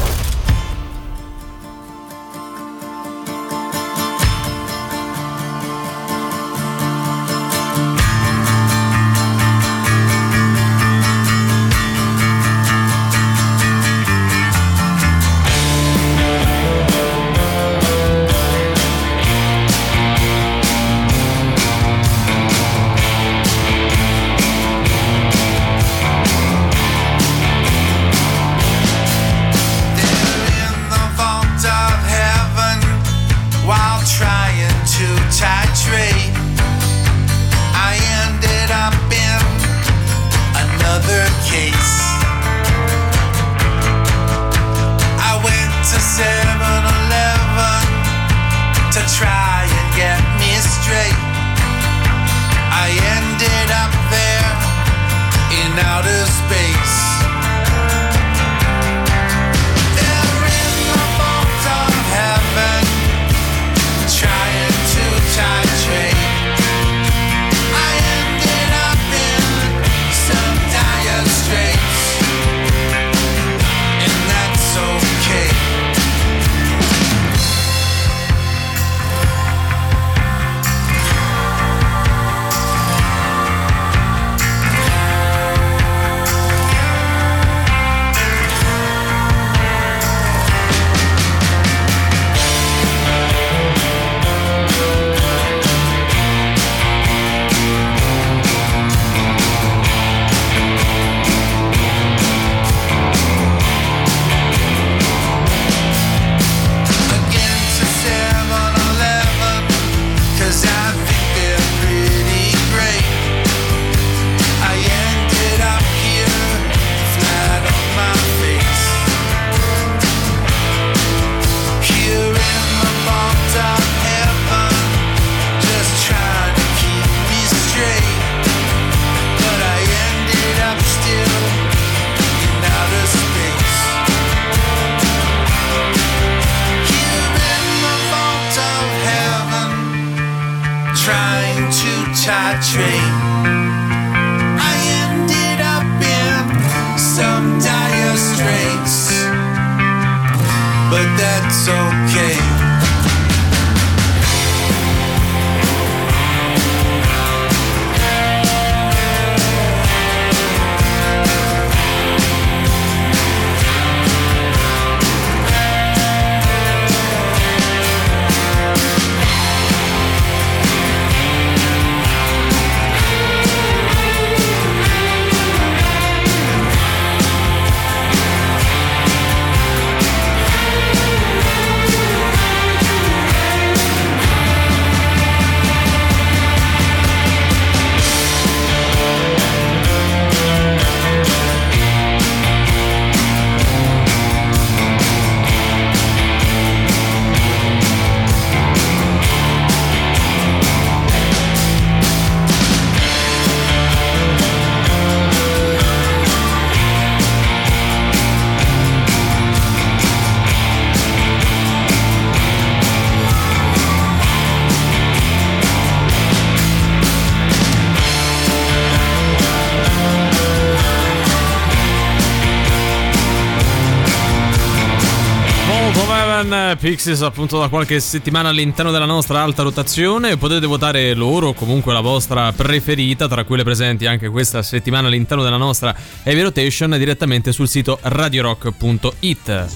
Heaven, 226.45 226.77
Pixies 226.79 227.23
appunto 227.23 227.59
da 227.59 227.69
qualche 227.69 227.99
settimana 228.01 228.51
all'interno 228.51 228.91
della 228.91 229.07
nostra 229.07 229.41
alta 229.43 229.63
rotazione. 229.63 230.37
Potete 230.37 230.67
votare 230.67 231.15
loro 231.15 231.49
o 231.49 231.55
comunque 231.55 231.95
la 231.95 232.01
vostra 232.01 232.53
preferita, 232.53 233.27
tra 233.27 233.45
quelle 233.45 233.65
presenti 233.65 234.05
anche 234.05 234.29
questa 234.29 234.63
settimana 234.63 235.09
all'interno 235.09 235.43
della 235.43 235.57
nostra 235.57 235.95
Heavy 236.23 236.43
Rotation 236.43 236.91
direttamente 236.99 237.51
sul 237.53 237.69
sito 237.69 237.99
radiorock.it. 238.03 239.67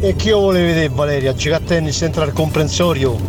E 0.00 0.16
che 0.16 0.28
io 0.28 0.38
volevo 0.38 0.66
vedere 0.66 0.88
Valeria, 0.88 1.34
giocare 1.34 1.62
a 1.62 1.66
tennis 1.66 2.00
entra 2.02 2.24
al 2.24 2.32
comprensorio, 2.32 3.20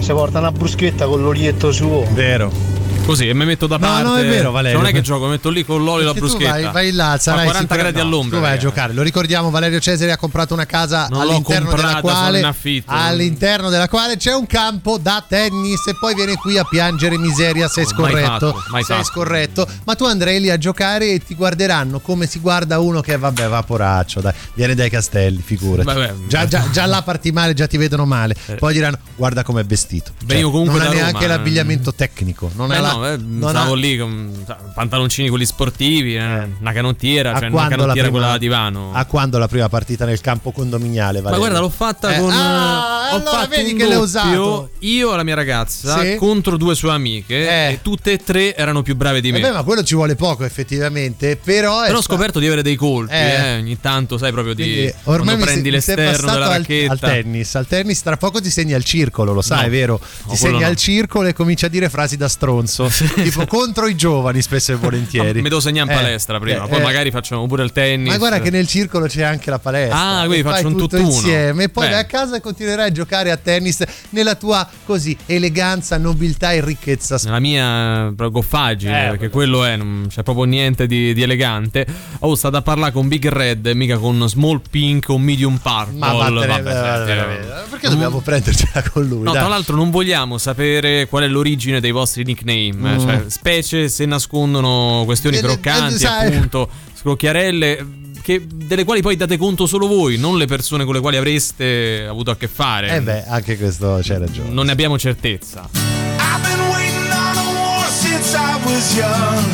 si 0.00 0.12
porta 0.12 0.38
una 0.38 0.52
bruschetta 0.52 1.06
con 1.06 1.20
l'olietto 1.20 1.72
suo. 1.72 2.06
Vero. 2.12 2.77
Così 3.08 3.26
e 3.26 3.32
mi 3.32 3.46
metto 3.46 3.66
da 3.66 3.78
No, 3.78 3.86
parte. 3.86 4.02
no, 4.02 4.16
è 4.16 4.26
vero, 4.28 4.50
Valerio. 4.50 4.76
Cioè, 4.78 4.86
non 4.86 4.90
è 4.90 4.92
che 4.94 5.00
gioco, 5.02 5.26
metto 5.28 5.48
lì 5.48 5.64
con 5.64 5.82
l'olio 5.82 6.02
e 6.02 6.04
la 6.04 6.12
bruschetta. 6.12 6.50
vai, 6.50 6.64
vai 6.70 6.92
là, 6.92 7.16
sarai 7.18 7.40
a 7.40 7.44
40 7.44 7.58
sicura- 7.74 7.76
gradi 7.90 7.96
no, 7.96 8.02
all'ombra. 8.02 8.36
Tu 8.36 8.42
vai 8.44 8.52
a 8.52 8.56
giocare. 8.58 8.92
Lo 8.92 9.00
ricordiamo, 9.02 9.48
Valerio 9.48 9.80
Cesare 9.80 10.12
ha 10.12 10.18
comprato 10.18 10.52
una 10.52 10.66
casa 10.66 11.06
Non 11.08 11.22
all'interno 11.22 11.72
della 11.74 12.00
quale 12.02 12.38
in 12.40 12.44
affitto. 12.44 12.92
all'interno 12.92 13.70
della 13.70 13.88
quale 13.88 14.16
c'è 14.18 14.34
un 14.34 14.46
campo 14.46 14.98
da 14.98 15.24
tennis 15.26 15.86
e 15.86 15.96
poi 15.98 16.14
viene 16.14 16.34
qui 16.36 16.58
a 16.58 16.64
piangere 16.64 17.16
miseria 17.16 17.66
sei 17.68 17.84
Oh, 17.84 18.00
mai 18.00 18.10
scorretto. 18.10 18.52
fatto, 18.52 18.62
sei 18.72 18.84
fatto. 18.84 19.04
scorretto, 19.04 19.68
ma 19.84 19.94
tu 19.94 20.04
andrai 20.04 20.38
lì 20.40 20.50
a 20.50 20.58
giocare 20.58 21.10
e 21.12 21.18
ti 21.24 21.34
guarderanno 21.34 22.00
come 22.00 22.26
si 22.26 22.38
guarda 22.40 22.78
uno 22.78 23.00
che 23.00 23.16
vabbè, 23.16 23.48
va 23.48 23.62
poraccio, 23.62 24.20
dai, 24.20 24.34
viene 24.52 24.74
dai 24.74 24.90
castelli, 24.90 25.40
figurati. 25.42 25.86
Vabbè. 25.86 26.12
già, 26.26 26.46
già, 26.46 26.68
già 26.70 26.84
là 26.84 27.00
parti 27.00 27.32
male, 27.32 27.54
già 27.54 27.66
ti 27.66 27.78
vedono 27.78 28.04
male. 28.04 28.36
Eh. 28.46 28.54
Poi 28.56 28.74
diranno 28.74 28.98
"Guarda 29.16 29.42
com'è 29.42 29.64
vestito". 29.64 30.10
Cioè, 30.18 30.26
Venivo 30.26 30.50
comunque 30.50 30.74
non 30.78 30.82
ha 30.82 30.84
da 30.90 30.94
Roma, 30.94 31.04
neanche 31.08 31.24
eh. 31.24 31.28
l'abbigliamento 31.28 31.94
tecnico, 31.94 32.50
non 32.54 32.68
Beh, 32.68 32.76
ha 32.76 32.80
la- 32.80 32.96
no, 32.98 33.06
eh, 33.12 33.16
non 33.18 33.48
stavo 33.50 33.72
ha- 33.72 33.76
lì 33.76 33.96
con 33.98 34.44
pantaloncini 34.74 35.28
quelli 35.28 35.44
sportivi, 35.46 36.16
eh, 36.16 36.48
una 36.60 36.72
canottiera, 36.72 37.38
cioè 37.38 37.48
una 37.48 37.68
canottiera 37.68 37.92
prima- 37.92 38.10
quella 38.10 38.26
da 38.28 38.38
divano. 38.38 38.90
A 38.92 39.04
quando 39.06 39.38
la 39.38 39.48
prima 39.48 39.68
partita 39.68 40.04
nel 40.04 40.20
campo 40.20 40.50
condominiale? 40.52 41.20
Ma 41.20 41.30
Valerio? 41.30 41.38
guarda, 41.46 41.60
l'ho 41.60 41.68
fatta 41.70 42.14
Eh, 42.14 42.20
con. 42.20 42.30
ah, 42.32 43.10
allora 43.10 43.30
fatto 43.30 43.48
vedi 43.48 43.72
che 43.74 43.78
l'hai 43.84 43.88
doppio, 43.92 44.00
usato. 44.02 44.70
Io 44.80 45.12
e 45.12 45.16
la 45.16 45.22
mia 45.22 45.34
ragazza 45.34 46.00
Sì. 46.00 46.16
contro 46.16 46.56
due 46.56 46.74
sue 46.74 46.90
amiche 46.90 47.70
e 47.70 47.78
tutte 47.82 48.12
e 48.12 48.18
tre 48.18 48.54
erano 48.56 48.82
più 48.82 48.94
brave 48.96 49.20
di 49.20 49.32
me. 49.32 49.38
Eh 49.38 49.42
beh, 49.42 49.52
ma 49.52 49.62
quello 49.62 49.82
ci 49.82 49.94
vuole 49.94 50.14
poco 50.14 50.44
effettivamente, 50.44 51.36
però... 51.42 51.82
Però 51.84 51.98
ho 51.98 52.02
scoperto 52.02 52.38
di 52.38 52.46
avere 52.46 52.62
dei 52.62 52.76
colpi, 52.76 53.12
Eh. 53.14 53.18
eh, 53.54 53.56
ogni 53.58 53.80
tanto, 53.80 54.18
sai, 54.18 54.32
proprio 54.32 54.54
di 54.54 54.62
Quindi 54.62 54.92
ormai 55.04 55.24
quando 55.24 55.36
mi 55.36 55.42
prendi 55.42 55.62
sei 55.80 55.96
l'esterno 55.96 56.32
della 56.32 56.44
al, 56.46 56.50
racchetta. 56.58 56.92
al 56.92 56.98
tennis. 56.98 57.54
Al 57.54 57.66
tennis 57.66 58.02
tra 58.02 58.16
poco 58.16 58.40
ti 58.40 58.50
segni 58.50 58.72
al 58.74 58.84
circolo, 58.84 59.32
lo 59.32 59.42
sai, 59.42 59.64
No. 59.64 59.70
vero? 59.70 60.00
No, 60.24 60.30
Ti 60.32 60.36
segni 60.36 60.60
no. 60.60 60.66
al 60.66 60.76
circolo 60.76 61.28
e 61.28 61.32
comincia 61.32 61.66
a 61.66 61.68
dire 61.68 61.88
frasi 61.88 62.16
da 62.16 62.28
stronzo, 62.28 62.77
tipo 63.22 63.46
contro 63.46 63.86
i 63.88 63.96
giovani 63.96 64.40
spesso 64.42 64.72
e 64.72 64.74
volentieri. 64.76 65.40
Mi 65.42 65.48
devo 65.48 65.60
segnare 65.60 65.90
in 65.92 65.98
Eh, 65.98 66.02
palestra 66.02 66.38
prima, 66.38 66.64
eh, 66.64 66.68
poi 66.68 66.78
eh. 66.80 66.82
magari 66.82 67.10
facciamo 67.10 67.46
pure 67.46 67.64
il 67.64 67.72
tennis. 67.72 68.10
Ma 68.10 68.18
guarda 68.18 68.40
che 68.40 68.50
nel 68.50 68.66
circolo 68.68 69.06
c'è 69.06 69.22
anche 69.22 69.50
la 69.50 69.58
palestra. 69.58 69.98
Ah, 70.20 70.24
quindi 70.26 70.42
faccio 70.42 70.66
un 70.68 70.72
tutto 70.74 70.96
tutt'uno. 70.96 71.08
insieme 71.10 71.64
e 71.64 71.68
poi 71.68 71.86
Beh. 71.86 71.90
vai 71.92 72.00
a 72.00 72.04
casa 72.04 72.36
e 72.36 72.40
continuerai 72.40 72.88
a 72.88 72.92
giocare 72.92 73.30
a 73.30 73.36
tennis 73.36 73.82
nella 74.10 74.34
tua 74.34 74.68
così 74.84 75.16
eleganza, 75.26 75.96
nobiltà 75.98 76.52
e 76.52 76.64
ricchezza. 76.64 77.18
Nella 77.24 77.40
mia 77.40 78.10
goffaggine, 78.14 79.06
Eh, 79.06 79.08
perché 79.10 79.28
quello 79.28 79.64
è, 79.64 79.76
non 79.76 80.06
c'è 80.08 80.22
proprio 80.22 80.44
niente 80.44 80.86
di, 80.86 81.14
di 81.14 81.22
elegante. 81.22 81.86
Oh, 82.20 82.34
sta 82.34 82.50
da 82.50 82.62
parlare 82.62 82.92
con 82.92 83.08
Big 83.08 83.26
Red 83.28 83.66
mica 83.68 83.98
con 83.98 84.28
Small 84.28 84.60
Pink 84.70 85.08
o 85.08 85.18
Medium 85.18 85.56
Purple. 85.58 85.98
Ma 85.98 86.12
vattene- 86.12 86.46
Vabbè, 86.46 86.62
vabbè, 86.62 87.16
vabbè, 87.16 87.40
eh. 87.64 87.68
perché 87.70 87.88
dobbiamo 87.88 88.20
prendercela 88.20 88.82
con 88.90 89.06
lui? 89.06 89.22
No, 89.22 89.32
dai? 89.32 89.40
tra 89.40 89.48
l'altro 89.48 89.76
non 89.76 89.90
vogliamo 89.90 90.38
sapere 90.38 91.06
qual 91.08 91.22
è 91.24 91.26
l'origine 91.28 91.80
dei 91.80 91.90
vostri 91.90 92.24
nickname, 92.24 92.67
Mm. 92.74 92.98
cioè 92.98 93.24
specie 93.28 93.88
se 93.88 94.04
nascondono 94.06 95.02
questioni 95.04 95.36
Eh, 95.36 95.38
eh, 95.40 95.42
croccanti, 95.42 95.98
sai- 95.98 96.34
appunto, 96.34 96.68
scrocchiarelle, 96.94 97.86
che- 98.22 98.46
delle 98.46 98.84
quali 98.84 99.00
poi 99.02 99.16
date 99.16 99.36
conto 99.36 99.66
solo 99.66 99.86
voi, 99.86 100.16
non 100.18 100.36
le 100.36 100.46
persone 100.46 100.84
con 100.84 100.94
le 100.94 101.00
quali 101.00 101.16
avreste 101.16 102.06
avuto 102.08 102.30
a 102.30 102.36
che 102.36 102.48
fare. 102.48 102.94
Eh 102.96 103.00
beh, 103.02 103.24
anche 103.26 103.56
questo 103.56 103.98
c'è 104.02 104.18
ragione. 104.18 104.50
Non 104.50 104.66
ne 104.66 104.72
abbiamo 104.72 104.98
certezza. 104.98 105.68
I've 105.72 106.42
been 106.42 106.60
waiting 106.70 107.10
on 107.10 107.36
a 107.36 107.60
war 107.60 107.88
since 107.90 108.36
I 108.36 108.58
was 108.64 108.94
young. 108.94 109.46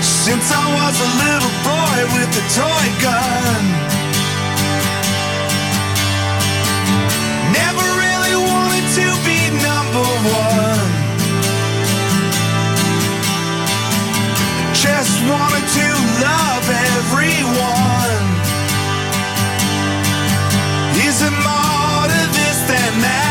Since 0.00 0.52
I 0.52 0.72
was 0.74 1.00
a 1.00 1.10
little 1.24 1.50
boy 1.64 2.04
with 2.18 2.36
a 2.36 2.44
toy 2.54 2.90
gun. 3.00 3.97
Just 14.98 15.22
wanted 15.30 15.64
to 15.78 15.88
love 16.26 16.68
everyone. 16.98 18.24
Is 21.06 21.22
it 21.22 21.30
more 21.30 22.06
to 22.08 22.22
this 22.34 22.58
than 22.66 23.00
that? 23.02 23.27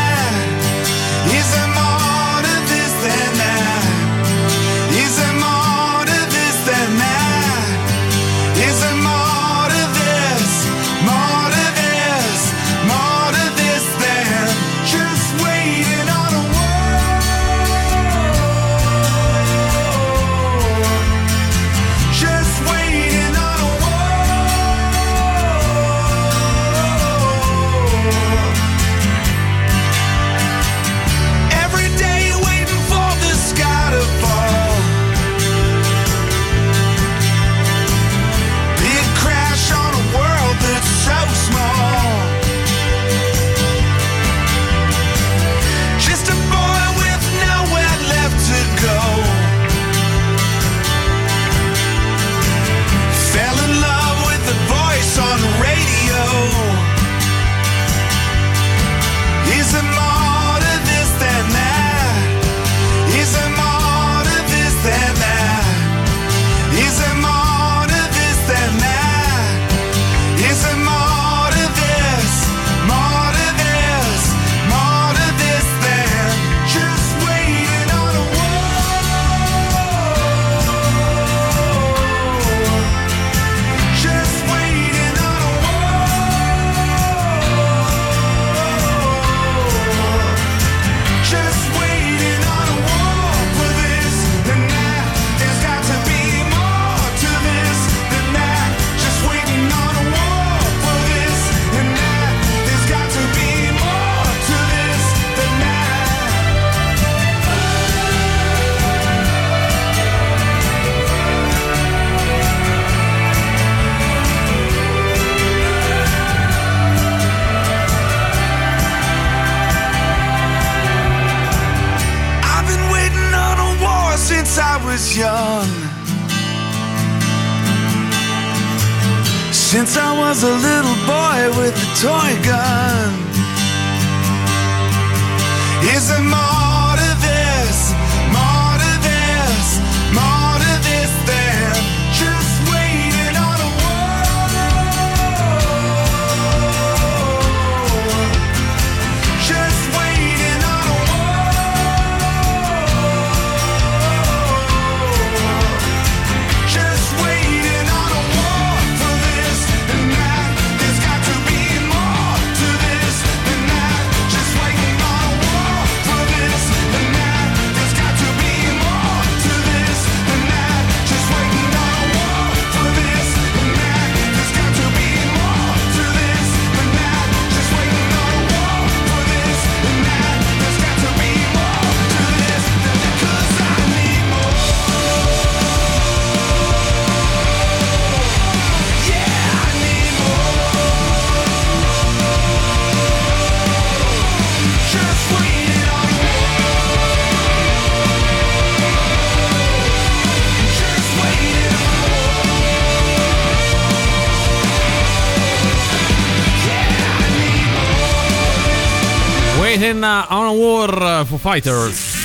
Mayhem 209.78 210.02
on 210.02 210.46
a 210.46 210.52
War 210.52 210.88
uh, 210.90 211.24
for 211.24 211.38
Fighters. 211.38 212.17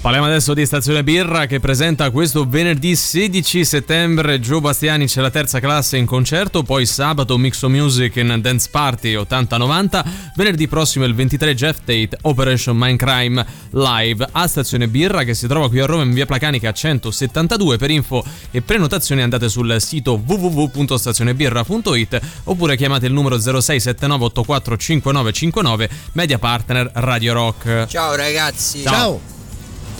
Parliamo 0.00 0.28
adesso 0.28 0.54
di 0.54 0.64
Stazione 0.64 1.04
Birra 1.04 1.44
che 1.44 1.60
presenta 1.60 2.08
questo 2.08 2.48
venerdì 2.48 2.96
16 2.96 3.66
settembre 3.66 4.40
Joe 4.40 4.62
Bastiani 4.62 5.04
c'è 5.04 5.20
la 5.20 5.28
terza 5.28 5.60
classe 5.60 5.98
in 5.98 6.06
concerto, 6.06 6.62
poi 6.62 6.86
sabato 6.86 7.36
Mixo 7.36 7.68
Music 7.68 8.16
in 8.16 8.38
Dance 8.40 8.68
Party 8.70 9.14
80-90, 9.14 10.04
venerdì 10.36 10.68
prossimo 10.68 11.04
il 11.04 11.14
23 11.14 11.54
Jeff 11.54 11.80
Tate 11.80 12.16
Operation 12.22 12.78
Mindcrime 12.78 13.44
live 13.72 14.26
a 14.32 14.46
Stazione 14.46 14.88
Birra 14.88 15.22
che 15.22 15.34
si 15.34 15.46
trova 15.46 15.68
qui 15.68 15.80
a 15.80 15.84
Roma 15.84 16.04
in 16.04 16.14
via 16.14 16.24
Placanica 16.24 16.72
172. 16.72 17.76
Per 17.76 17.90
info 17.90 18.24
e 18.50 18.62
prenotazioni 18.62 19.20
andate 19.20 19.50
sul 19.50 19.76
sito 19.80 20.18
www.stazionebirra.it 20.24 22.20
oppure 22.44 22.76
chiamate 22.78 23.04
il 23.04 23.12
numero 23.12 23.38
0679 23.38 24.24
84 24.24 24.76
5959 24.78 25.90
media 26.12 26.38
partner 26.38 26.90
Radio 26.94 27.34
Rock. 27.34 27.84
Ciao 27.86 28.14
ragazzi. 28.14 28.80
Ciao. 28.80 29.38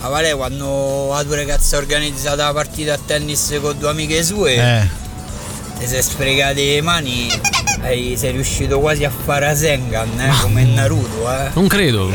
A 0.03 0.09
Vale 0.09 0.35
quando 0.35 1.11
la 1.13 1.23
tua 1.25 1.37
ragazza 1.37 1.77
ha 1.77 1.81
organizzato 1.81 2.37
la 2.37 2.53
partita 2.55 2.95
a 2.95 2.99
tennis 3.05 3.59
con 3.61 3.77
due 3.79 3.91
amiche 3.91 4.23
sue, 4.25 4.55
Eh. 4.55 4.89
Ti 5.81 5.87
sei 5.87 6.03
sfregate 6.03 6.63
le 6.63 6.83
mani, 6.83 7.29
e 7.83 8.15
sei 8.15 8.33
riuscito 8.33 8.79
quasi 8.81 9.05
a 9.05 9.11
fare 9.11 9.49
a 9.49 9.55
Sengan, 9.55 10.09
eh, 10.21 10.31
come 10.43 10.61
in 10.61 10.75
Naruto, 10.75 11.33
eh. 11.33 11.49
Non 11.55 11.67
credo. 11.69 12.11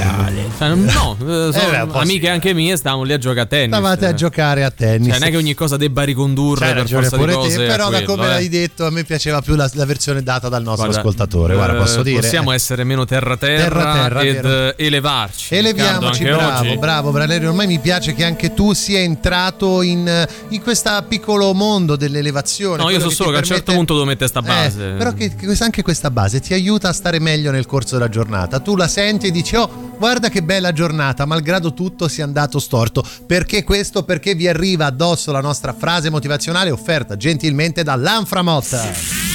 Cioè, 0.58 0.76
no, 0.76 1.18
eh, 1.20 1.52
sono 1.52 1.70
beh, 1.72 1.80
un 1.82 1.90
po' 1.92 1.98
amiche 1.98 2.30
anche 2.30 2.54
mie, 2.54 2.78
stavamo 2.78 3.02
lì 3.02 3.14
a 3.14 3.18
giocare 3.18 3.42
a 3.42 3.46
tennis. 3.48 3.70
Stavate 3.76 4.06
a 4.06 4.14
giocare 4.14 4.64
a 4.64 4.70
tennis. 4.70 5.10
Cioè, 5.10 5.18
non 5.20 5.28
è 5.28 5.32
che 5.32 5.38
ogni 5.38 5.56
cosa 5.56 5.78
debba 5.78 6.04
ricondurre 6.04 6.60
C'hai 6.60 6.74
per 6.74 6.82
ragione 6.84 7.08
forza 7.10 7.26
di 7.26 7.34
cose. 7.34 7.58
te, 7.58 7.66
però 7.66 7.90
da 7.90 7.98
quello, 8.04 8.06
come 8.14 8.26
eh. 8.26 8.30
l'hai 8.30 8.50
detto 8.50 8.86
a 8.86 8.92
me 8.92 9.04
piaceva 9.04 9.42
più 9.42 9.56
la, 9.56 9.68
la 9.74 9.86
versione 9.86 10.22
data 10.22 10.48
dal 10.48 10.62
nostro 10.62 10.86
Guarda, 10.86 11.00
ascoltatore, 11.00 11.56
guarda 11.56 11.76
eh, 11.76 11.80
posso 11.80 12.04
dire. 12.04 12.20
Possiamo 12.22 12.52
essere 12.52 12.84
meno 12.84 13.06
terra-terra, 13.06 13.64
Terra-terra, 13.64 14.22
ed 14.22 14.42
vero. 14.42 14.76
eh, 14.78 14.86
elevarci. 14.86 15.56
Eleviamoci, 15.56 16.24
bravo, 16.24 16.60
oggi. 16.68 16.78
bravo 16.78 17.12
Bralerio. 17.12 17.50
Ormai 17.50 17.66
mi 17.66 17.80
piace 17.80 18.14
che 18.14 18.24
anche 18.24 18.54
tu 18.54 18.74
sia 18.74 19.00
entrato 19.00 19.82
in, 19.82 20.28
in 20.50 20.62
questo 20.62 21.04
piccolo 21.08 21.52
mondo 21.54 21.96
dell'elevazione. 21.96 22.84
No, 22.84 22.90
io 22.92 23.00
so 23.00 23.10
solo 23.10 23.32
che 23.32 23.38
a 23.38 23.40
un 23.40 23.46
certo 23.46 23.55
permette- 23.56 23.74
punto 23.74 23.94
devo 23.94 24.06
mettere 24.06 24.28
sta 24.28 24.42
base. 24.42 24.94
Eh, 24.94 24.98
però 24.98 25.14
che, 25.14 25.36
che 25.36 25.46
questa- 25.46 25.66
anche 25.66 25.82
questa 25.82 26.12
base 26.12 26.40
ti 26.40 26.54
aiuta 26.54 26.90
a 26.90 26.94
stare 26.94 27.20
meglio 27.20 27.52
nel 27.52 27.66
corso 27.66 27.96
della 27.96 28.10
giornata. 28.10 28.60
Tu 28.60 28.76
la 28.76 28.88
senti 28.88 29.28
e 29.28 29.32
dici, 29.32 29.56
oh, 29.56 29.94
guarda 29.98 30.30
che 30.30 30.44
bella 30.44 30.72
giornata, 30.72 31.26
malgrado 31.26 31.74
tutto 31.74 32.08
sia 32.08 32.24
andato 32.24 32.60
storto. 32.60 33.04
Perché 33.26 33.64
questo? 33.64 34.04
Perché 34.04 34.36
vi 34.36 34.48
arriva 34.48 34.86
addosso 34.86 35.32
la 35.32 35.42
nostra 35.42 35.74
frase 35.74 36.10
motivazionale 36.10 36.70
offerta 36.72 37.18
gentilmente 37.18 37.84
dall'Anframotta. 37.84 39.34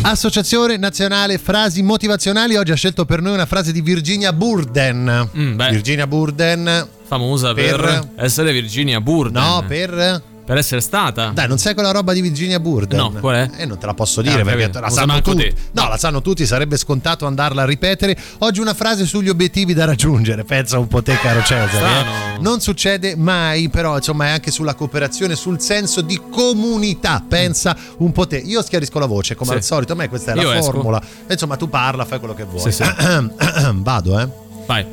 Associazione 0.00 0.76
Nazionale 0.76 1.38
Frasi 1.38 1.82
Motivazionali 1.82 2.56
oggi 2.56 2.70
ha 2.70 2.76
scelto 2.76 3.04
per 3.04 3.20
noi 3.20 3.34
una 3.34 3.46
frase 3.46 3.72
di 3.72 3.80
Virginia 3.80 4.32
Burden. 4.32 5.30
Mm. 5.36 5.58
Virginia 5.70 6.06
Burden. 6.06 6.88
Famosa 7.04 7.52
per, 7.52 7.80
Per- 7.80 8.08
essere 8.16 8.52
Virginia 8.52 9.00
Burden. 9.00 9.42
No, 9.42 9.64
per... 9.66 10.22
Per 10.48 10.56
essere 10.56 10.80
stata. 10.80 11.28
Dai, 11.34 11.46
non 11.46 11.58
sai 11.58 11.74
quella 11.74 11.90
roba 11.90 12.14
di 12.14 12.22
Virginia 12.22 12.58
Burden? 12.58 12.98
No, 12.98 13.12
qual 13.20 13.34
è? 13.34 13.50
Eh, 13.58 13.66
non 13.66 13.76
te 13.76 13.84
la 13.84 13.92
posso 13.92 14.22
dire 14.22 14.40
Ah, 14.40 14.44
perché 14.44 14.70
la 14.72 14.80
Non 14.80 14.90
sanno 14.90 15.20
tutti. 15.20 15.42
te. 15.42 15.54
No, 15.72 15.88
la 15.88 15.98
sanno 15.98 16.22
tutti, 16.22 16.46
sarebbe 16.46 16.78
scontato 16.78 17.26
andarla 17.26 17.64
a 17.64 17.64
ripetere. 17.66 18.16
Oggi 18.38 18.60
una 18.60 18.72
frase 18.72 19.04
sugli 19.04 19.28
obiettivi 19.28 19.74
da 19.74 19.84
raggiungere. 19.84 20.44
Pensa 20.44 20.78
un 20.78 20.86
po' 20.86 21.02
te, 21.02 21.18
caro 21.20 21.42
Cesare. 21.42 22.00
Eh. 22.36 22.40
Non 22.40 22.60
succede 22.62 23.14
mai, 23.14 23.68
però, 23.68 23.96
insomma, 23.96 24.24
è 24.24 24.30
anche 24.30 24.50
sulla 24.50 24.72
cooperazione, 24.74 25.36
sul 25.36 25.60
senso 25.60 26.00
di 26.00 26.18
comunità. 26.30 27.22
Pensa 27.28 27.76
un 27.98 28.12
po' 28.12 28.26
te. 28.26 28.38
Io 28.38 28.62
schiarisco 28.62 28.98
la 28.98 29.04
voce, 29.04 29.34
come 29.34 29.50
Sì. 29.50 29.56
al 29.58 29.62
solito. 29.64 29.92
A 29.92 29.96
me 29.96 30.08
questa 30.08 30.32
è 30.32 30.36
Io 30.40 30.48
la 30.48 30.56
esco. 30.56 30.72
formula. 30.72 31.02
Insomma, 31.28 31.56
tu 31.56 31.68
parla, 31.68 32.06
fai 32.06 32.18
quello 32.20 32.32
che 32.32 32.44
vuoi. 32.44 32.72
Sì, 32.72 32.72
sì. 32.72 32.84
Vado, 33.74 34.18
eh. 34.18 34.28
Vai. 34.66 34.86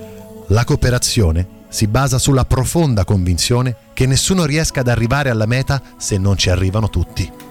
La 0.47 0.65
cooperazione 0.65 1.47
si 1.75 1.87
basa 1.87 2.17
sulla 2.17 2.45
profonda 2.45 3.03
convinzione 3.03 3.75
che 3.91 4.05
nessuno 4.05 4.45
riesca 4.45 4.79
ad 4.79 4.87
arrivare 4.87 5.29
alla 5.29 5.45
meta 5.45 5.81
se 5.97 6.17
non 6.17 6.37
ci 6.37 6.49
arrivano 6.49 6.89
tutti. 6.89 7.44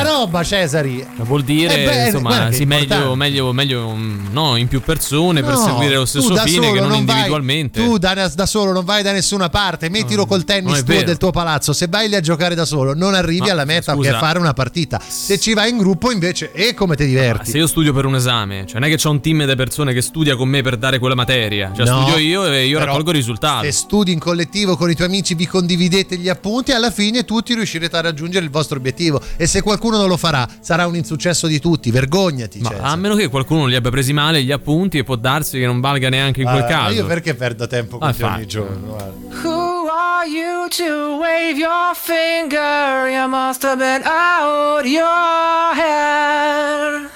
Una 0.00 0.02
roba, 0.02 0.42
Cesari! 0.42 1.06
Vuol 1.18 1.42
dire, 1.42 1.82
Eh 1.82 1.84
beh, 1.86 2.04
insomma, 2.06 2.28
guarda 2.30 2.48
che 2.48 2.54
sì, 2.56 2.64
meglio, 2.64 3.14
meglio, 3.14 3.52
meglio 3.52 3.94
mm, 3.94 4.26
no, 4.32 4.56
in 4.56 4.68
più 4.68 4.80
persone 4.80 5.42
per 5.42 5.54
No, 5.54 5.64
seguire 5.64 5.94
lo 5.96 6.04
stesso 6.04 6.34
fine 6.36 6.72
che 6.72 6.80
non 6.80 6.88
vai- 6.90 6.98
individualmente. 6.98 7.84
tu 7.84 7.98
da, 7.98 8.30
da 8.34 8.46
solo 8.46 8.72
non 8.72 8.84
vai 8.84 9.02
da 9.02 9.12
nessuna 9.12 9.48
parte, 9.48 9.88
mettilo 9.88 10.26
col 10.26 10.38
non 10.38 10.46
tennis 10.46 10.82
tuo 10.84 11.02
del 11.02 11.16
tuo 11.16 11.30
palazzo. 11.30 11.72
Se 11.72 11.86
vai 11.88 12.08
lì 12.08 12.14
a 12.14 12.20
giocare 12.20 12.54
da 12.54 12.64
solo, 12.64 12.94
non 12.94 13.14
arrivi 13.14 13.46
Ma, 13.46 13.52
alla 13.52 13.64
meta 13.64 13.92
scusa. 13.94 14.10
che 14.10 14.16
è 14.16 14.18
fare 14.18 14.38
una 14.38 14.52
partita. 14.52 15.00
Se 15.06 15.38
ci 15.38 15.54
vai 15.54 15.70
in 15.70 15.78
gruppo, 15.78 16.10
invece, 16.10 16.52
e 16.52 16.74
come 16.74 16.96
ti 16.96 17.06
diverti? 17.06 17.50
Se 17.50 17.58
io 17.58 17.66
studio 17.66 17.92
per 17.92 18.04
un 18.06 18.14
esame, 18.14 18.64
cioè 18.66 18.80
non 18.80 18.88
è 18.88 18.92
che 18.94 19.00
c'ho 19.00 19.10
un 19.10 19.20
team 19.20 19.44
di 19.46 19.54
persone 19.54 19.92
che 19.92 20.00
studia 20.02 20.36
con 20.36 20.48
me 20.48 20.62
per 20.62 20.76
dare 20.76 20.98
quella 20.98 21.14
materia. 21.14 21.72
Cioè 21.74 21.86
No, 21.86 22.00
studio 22.02 22.18
io 22.18 22.46
e 22.46 22.66
io 22.66 22.78
raccolgo 22.78 23.10
i 23.10 23.14
risultati. 23.14 23.66
Se 23.66 23.72
studi 23.72 24.12
in 24.12 24.18
collettivo 24.18 24.76
con 24.76 24.90
i 24.90 24.94
tuoi 24.94 25.08
amici, 25.08 25.34
vi 25.34 25.46
condividete 25.46 26.16
gli 26.16 26.28
appunti, 26.28 26.72
alla 26.72 26.90
fine 26.90 27.24
tutti 27.24 27.54
riuscirete 27.54 27.96
a 27.96 28.00
raggiungere 28.00 28.44
il 28.44 28.50
vostro 28.50 28.76
obiettivo. 28.78 29.20
E 29.36 29.46
se 29.46 29.60
qualcuno 29.62 29.81
non 29.90 30.08
lo 30.08 30.16
farà, 30.16 30.48
sarà 30.60 30.86
un 30.86 30.96
insuccesso 30.96 31.46
di 31.46 31.58
tutti. 31.60 31.90
Vergognati. 31.90 32.60
Ma 32.60 32.70
Cesare. 32.70 32.88
a 32.88 32.96
meno 32.96 33.14
che 33.14 33.28
qualcuno 33.28 33.60
non 33.60 33.68
li 33.68 33.74
abbia 33.76 33.90
presi 33.90 34.12
male 34.12 34.42
gli 34.42 34.52
appunti 34.52 34.98
e 34.98 35.04
può 35.04 35.16
darsi 35.16 35.58
che 35.58 35.66
non 35.66 35.80
valga 35.80 36.08
neanche 36.08 36.40
in 36.42 36.48
quel 36.48 36.62
Ah, 36.62 36.66
caso. 36.66 36.94
Io 36.94 37.06
perché 37.06 37.34
perdo 37.34 37.66
tempo 37.66 37.98
con 37.98 38.08
Ah, 38.08 38.12
te 38.12 38.24
ogni 38.24 38.46
giorno? 38.46 38.86
guarda. 38.88 39.48
Who 39.48 39.88
are 39.88 40.28
you 40.28 40.68
to 40.68 41.16
wave 41.20 41.58
your 41.58 41.94
finger? 41.94 43.08
You 43.10 43.28
must 43.28 43.62
have 43.64 43.76
been 43.78 44.02
out 44.04 44.84
your 44.86 45.74
head. 45.74 47.10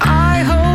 I 0.00 0.42
hold 0.44 0.67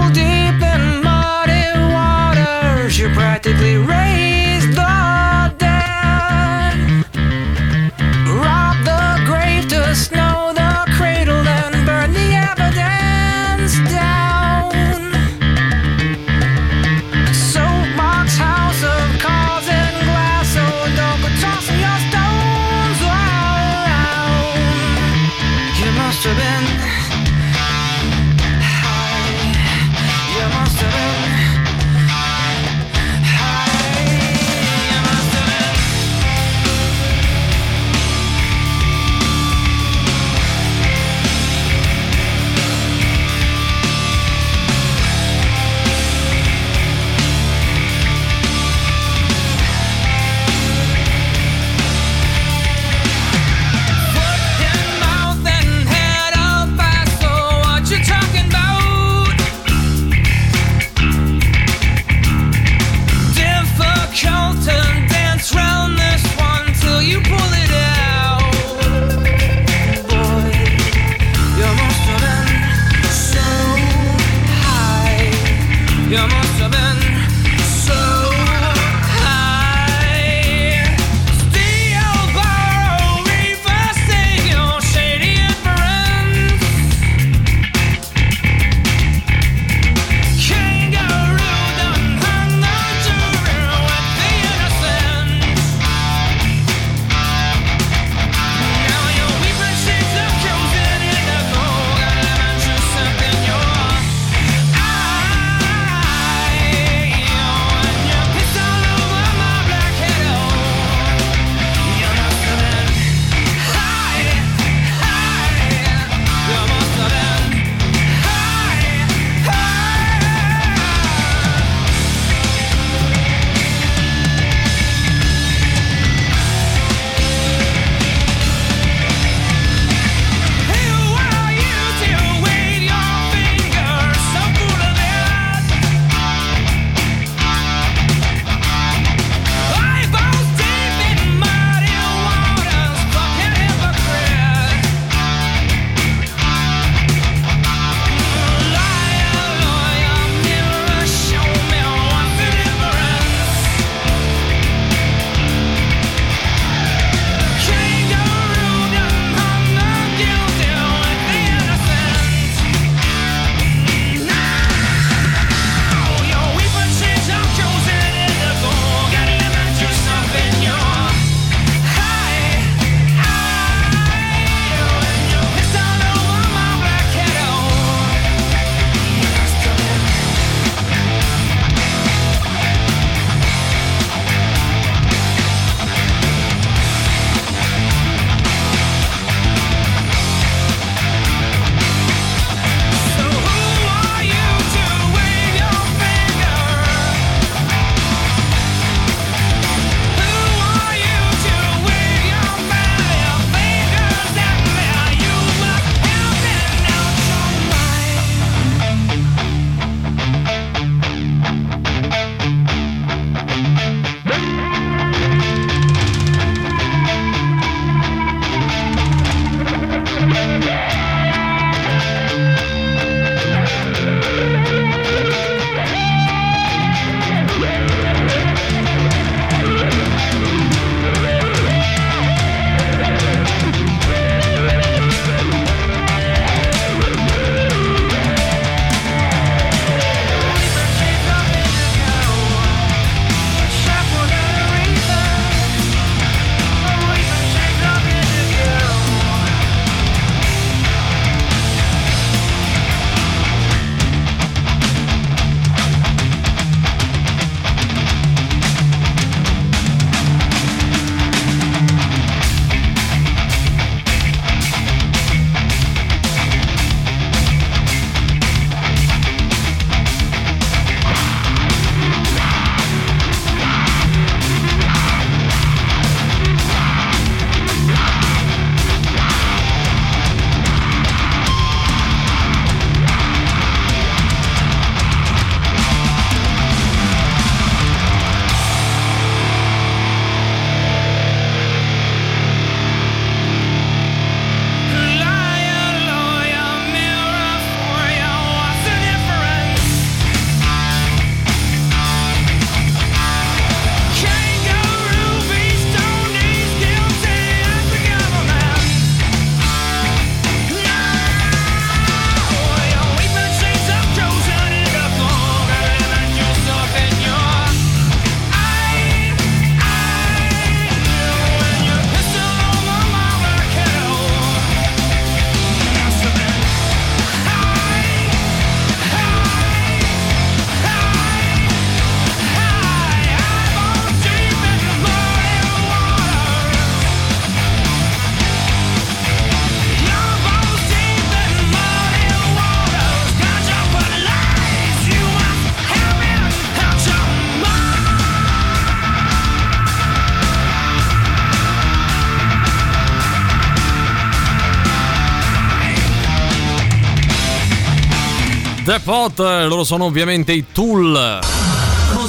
The 358.94 359.00
Pot, 359.00 359.40
loro 359.40 359.84
sono 359.84 360.06
ovviamente 360.06 360.54
i 360.54 360.66
Tool. 360.72 361.63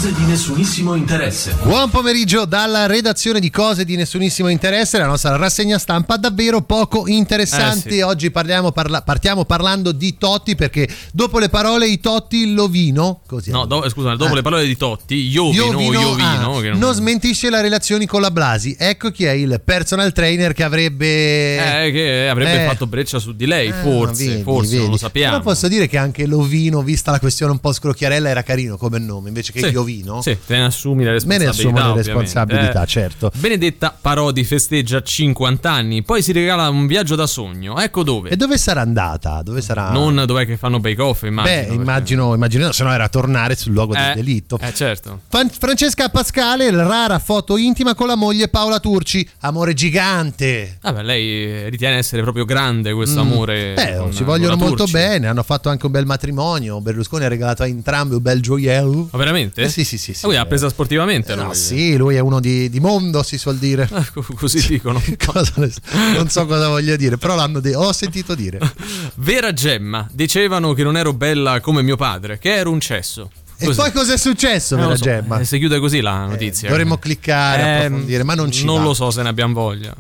Cose 0.05 0.17
di 0.17 0.25
nessunissimo 0.27 0.93
interesse. 0.97 1.57
Buon 1.63 1.89
pomeriggio 1.89 2.45
dalla 2.45 2.85
redazione 2.85 3.41
di 3.41 3.49
Cose 3.49 3.87
di 3.87 3.97
nessunissimo 3.97 4.49
interesse, 4.49 4.99
la 4.99 5.07
nostra 5.07 5.35
rassegna 5.37 5.79
stampa 5.79 6.19
davvero 6.19 6.61
poco 6.61 7.09
interessante. 7.09 7.89
Eh, 7.89 7.93
sì. 7.93 8.01
Oggi 8.03 8.31
parliamo, 8.31 8.71
parla- 8.71 9.01
partiamo 9.01 9.47
parlando 9.47 9.93
di 9.93 10.19
Totti 10.19 10.57
perché 10.57 10.87
dopo 11.11 11.39
le 11.39 11.49
parole 11.49 11.87
i 11.87 12.01
Totti 12.01 12.53
l'ovino, 12.53 13.23
così 13.27 13.51
No, 13.51 13.65
do- 13.65 13.89
scusa, 13.89 14.15
dopo 14.15 14.33
Ah. 14.33 14.35
le 14.35 14.43
parole 14.43 14.67
di 14.67 14.77
Totti, 14.77 15.15
Iovino, 15.15 15.65
Iovino, 15.71 16.01
Iovino, 16.01 16.57
ah, 16.59 16.61
che 16.61 16.71
non... 16.73 16.93
smentisce 16.93 17.49
le 17.49 17.63
relazioni 17.63 18.05
con 18.05 18.21
la 18.21 18.31
Blasi. 18.31 18.77
Ecco 18.79 19.11
chi 19.11 19.25
è 19.25 19.31
il 19.31 19.59
personal 19.65 20.13
trainer 20.13 20.53
che 20.53 20.65
avrebbe 20.65 21.87
Eh, 21.87 21.91
che 21.93 22.29
avrebbe 22.29 22.65
Eh. 22.65 22.67
fatto 22.69 22.87
breccia 22.87 23.19
su 23.19 23.33
di 23.35 23.47
lei, 23.47 23.71
Ah, 23.71 23.81
forse, 23.81 24.27
vedi, 24.27 24.43
forse, 24.43 24.71
non 24.73 24.79
vedi. 24.81 24.91
lo 24.91 24.99
sappiamo. 24.99 25.31
Però 25.39 25.43
posso 25.45 25.67
dire 25.67 25.87
che 25.89 25.97
anche 25.97 26.27
l'ovino, 26.27 26.83
vista 26.83 27.11
la 27.11 27.19
questione 27.21 27.53
un 27.53 27.59
po' 27.59 27.73
scrocchiarella, 27.73 28.29
era 28.29 28.43
carino 28.43 28.77
come 28.77 28.99
nome 28.99 29.29
invece 29.29 29.51
che 29.51 29.61
Sì, 29.61 29.67
Iovino. 29.69 29.93
Sì, 30.23 30.37
te 30.47 30.57
ne 30.57 30.65
assumi 30.65 31.05
le 31.05 31.11
Me 31.11 31.39
ne 31.39 31.45
responsabilità. 31.45 31.51
assumo 31.81 31.95
le 31.95 32.03
responsabilità, 32.03 32.83
Eh, 32.83 32.87
certo. 32.87 33.31
Benedetta 33.37 33.97
Parodi 34.01 34.45
festeggia 34.45 35.03
50 35.03 35.71
anni, 35.71 36.03
poi 36.03 36.23
si 36.23 36.33
regala 36.33 36.69
un 36.69 36.87
viaggio 36.87 37.15
da 37.15 37.27
sogno. 37.27 37.79
Ecco 37.81 38.03
dove. 38.03 38.31
E 38.31 38.37
dove 38.37 38.59
sarà 38.59 38.81
andata? 38.81 39.43
Dove 39.43 39.61
sarà? 39.61 39.91
Non 39.91 40.25
dov'è 40.27 40.47
che 40.47 40.57
fanno 40.57 40.81
bake 40.81 41.01
off, 41.03 41.23
immagino. 41.23 41.55
Beh, 41.55 41.61
perché- 41.67 41.75
immagino, 41.81 42.35
immagino, 42.35 42.73
se 42.73 42.83
no 42.85 42.93
era 42.93 43.09
tornare 43.09 43.55
sul 43.57 43.73
luogo 43.73 43.93
del 43.95 44.11
Eh, 44.11 44.15
delitto. 44.15 44.59
Eh, 44.61 44.73
certo. 44.75 45.21
Fan- 45.29 45.51
Francesca 45.51 46.09
Pascale, 46.09 46.71
la 46.71 46.87
rara 46.87 47.19
foto 47.19 47.57
intima 47.57 47.95
con 47.95 48.07
la 48.07 48.17
moglie 48.17 48.49
Paola 48.49 48.81
Turci. 48.81 49.27
Amore 49.41 49.75
gigante. 49.75 50.79
Vabbè, 50.83 51.03
lei 51.03 51.69
ritiene 51.71 51.97
essere 51.97 52.23
proprio 52.23 52.45
grande 52.45 52.93
questo 52.93 53.25
Mm. 53.25 53.31
amore. 53.31 53.75
Eh, 53.75 53.97
con- 53.99 54.13
si 54.13 54.23
vogliono 54.25 54.51
la 54.51 54.57
molto 54.57 54.77
Turci. 54.85 54.93
bene, 54.93 55.27
hanno 55.27 55.43
fatto 55.43 55.69
anche 55.69 55.87
un 55.87 55.93
bel 55.93 56.07
matrimonio. 56.07 56.81
Berlusconi 56.81 57.25
ha 57.25 57.29
regalato 57.29 57.63
a 57.63 57.67
entrambi 57.67 58.15
un 58.15 58.23
bel 58.23 58.41
gioiello. 58.41 59.09
Ma 59.11 59.19
veramente? 59.19 59.63
Eh, 59.63 59.69
sì, 59.69 59.84
sì, 59.85 59.99
sì. 59.99 60.13
sì. 60.13 60.19
Ah, 60.19 60.21
quindi 60.21 60.37
l'ha 60.39 60.47
presa 60.47 60.69
sportivamente. 60.69 61.33
Eh, 61.33 61.37
no, 61.37 61.45
lui. 61.47 61.55
sì, 61.55 61.97
lui 61.97 62.17
è 62.17 62.21
uno 62.21 62.41
di, 62.41 62.69
di 62.71 62.81
mondo, 62.81 63.23
si 63.23 63.39
suol 63.39 63.57
dire. 63.59 63.89
Così 64.37 64.67
dicono. 64.67 65.01
Cosa 65.25 65.53
ne 65.57 65.71
so- 65.71 65.81
non 66.17 66.29
so 66.29 66.47
cosa 66.47 66.69
voglia 66.69 66.97
dire, 66.97 67.17
però 67.19 67.35
l'hanno 67.37 67.61
de- 67.61 67.75
ho 67.75 67.93
sentito 67.93 68.35
dire. 68.35 68.59
Vera 69.17 69.53
Gemma, 69.53 70.09
dicevano 70.13 70.73
che 70.73 70.83
non 70.83 70.97
ero 70.97 71.13
bella 71.13 71.61
come 71.61 71.83
mio 71.83 71.97
padre, 71.97 72.39
che 72.39 72.55
ero 72.55 72.71
un 72.71 72.81
cesso. 72.81 73.31
E 73.57 73.67
Così. 73.67 73.79
poi 73.79 73.93
cos'è 73.93 74.17
successo, 74.19 74.75
Eh, 74.75 74.79
non 74.79 74.87
Vera 74.89 74.99
so, 74.99 75.05
Gemma? 75.05 75.39
eh, 75.39 75.45
si 75.45 75.59
chiude 75.59 75.79
così 75.79 76.01
la 76.01 76.27
notizia. 76.27 76.69
Dovremmo 76.69 76.99
cliccare, 76.99 77.63
Eh, 77.63 77.85
approfondire, 77.85 78.23
ma 78.25 78.35
non 78.35 78.51
ci 78.51 78.65
Non 78.65 78.79
va. 78.79 78.85
lo 78.85 78.95
so 78.95 79.11
se 79.13 79.23
ne 79.23 79.29
abbiamo 79.29 79.55
voglia. 79.55 79.95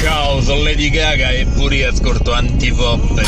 Ciao, 0.00 0.40
sono 0.40 0.62
Lady 0.62 0.88
Gaga 0.90 1.30
e 1.30 1.44
pure 1.46 1.84
ascolto 1.86 2.32
antipoppe. 2.32 3.22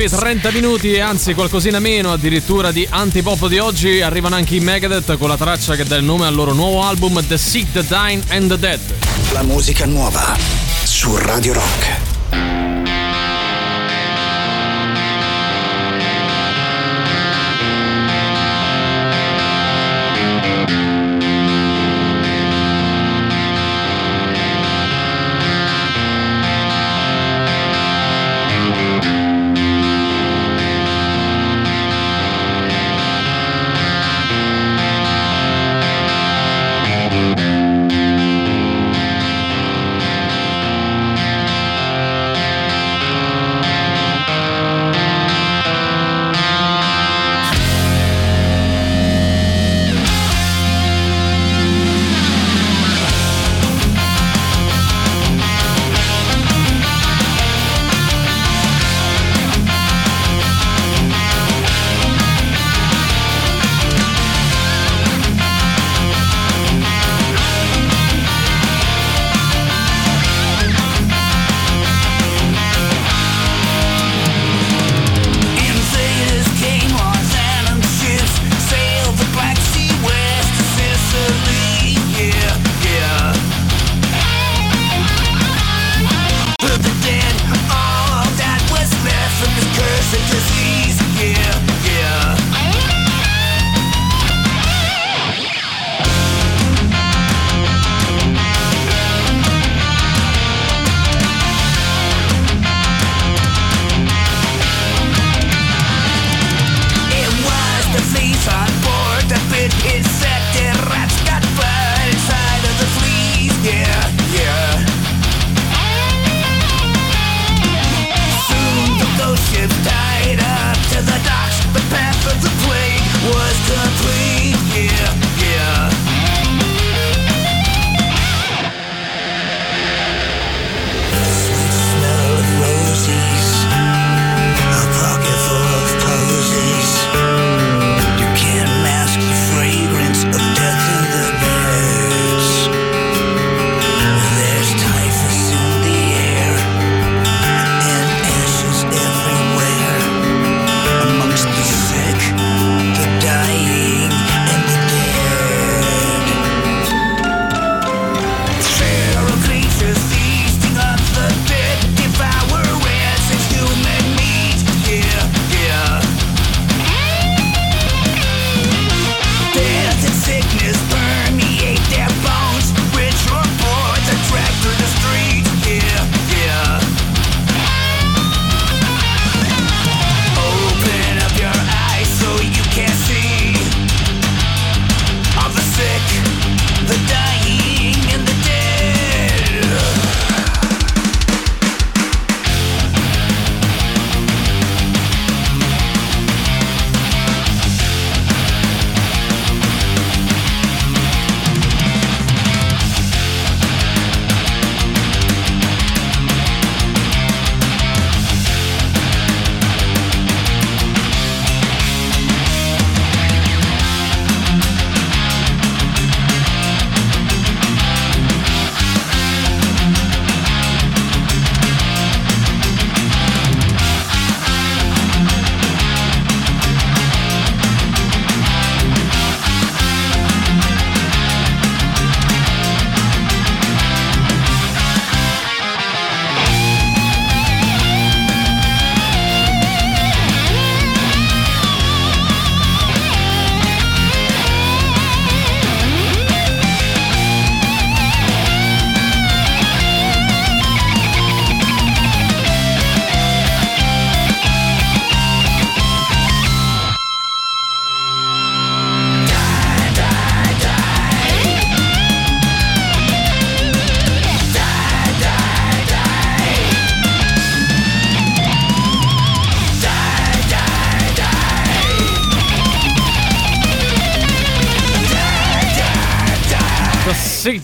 prossimi 0.00 0.08
30 0.08 0.50
minuti, 0.52 0.98
anzi 0.98 1.34
qualcosina 1.34 1.78
meno 1.78 2.12
addirittura 2.12 2.72
di 2.72 2.86
antipop 2.88 3.48
di 3.48 3.58
oggi, 3.58 4.00
arrivano 4.00 4.34
anche 4.34 4.56
i 4.56 4.60
Megadeth 4.60 5.18
con 5.18 5.28
la 5.28 5.36
traccia 5.36 5.76
che 5.76 5.84
dà 5.84 5.96
il 5.96 6.04
nome 6.04 6.26
al 6.26 6.34
loro 6.34 6.54
nuovo 6.54 6.82
album 6.82 7.22
The 7.26 7.36
Sick, 7.36 7.72
The 7.72 7.84
Dying 7.86 8.22
and 8.28 8.48
The 8.48 8.58
Dead. 8.58 8.80
La 9.32 9.42
musica 9.42 9.84
nuova 9.84 10.36
su 10.84 11.14
Radio 11.16 11.52
Rock. 11.52 11.89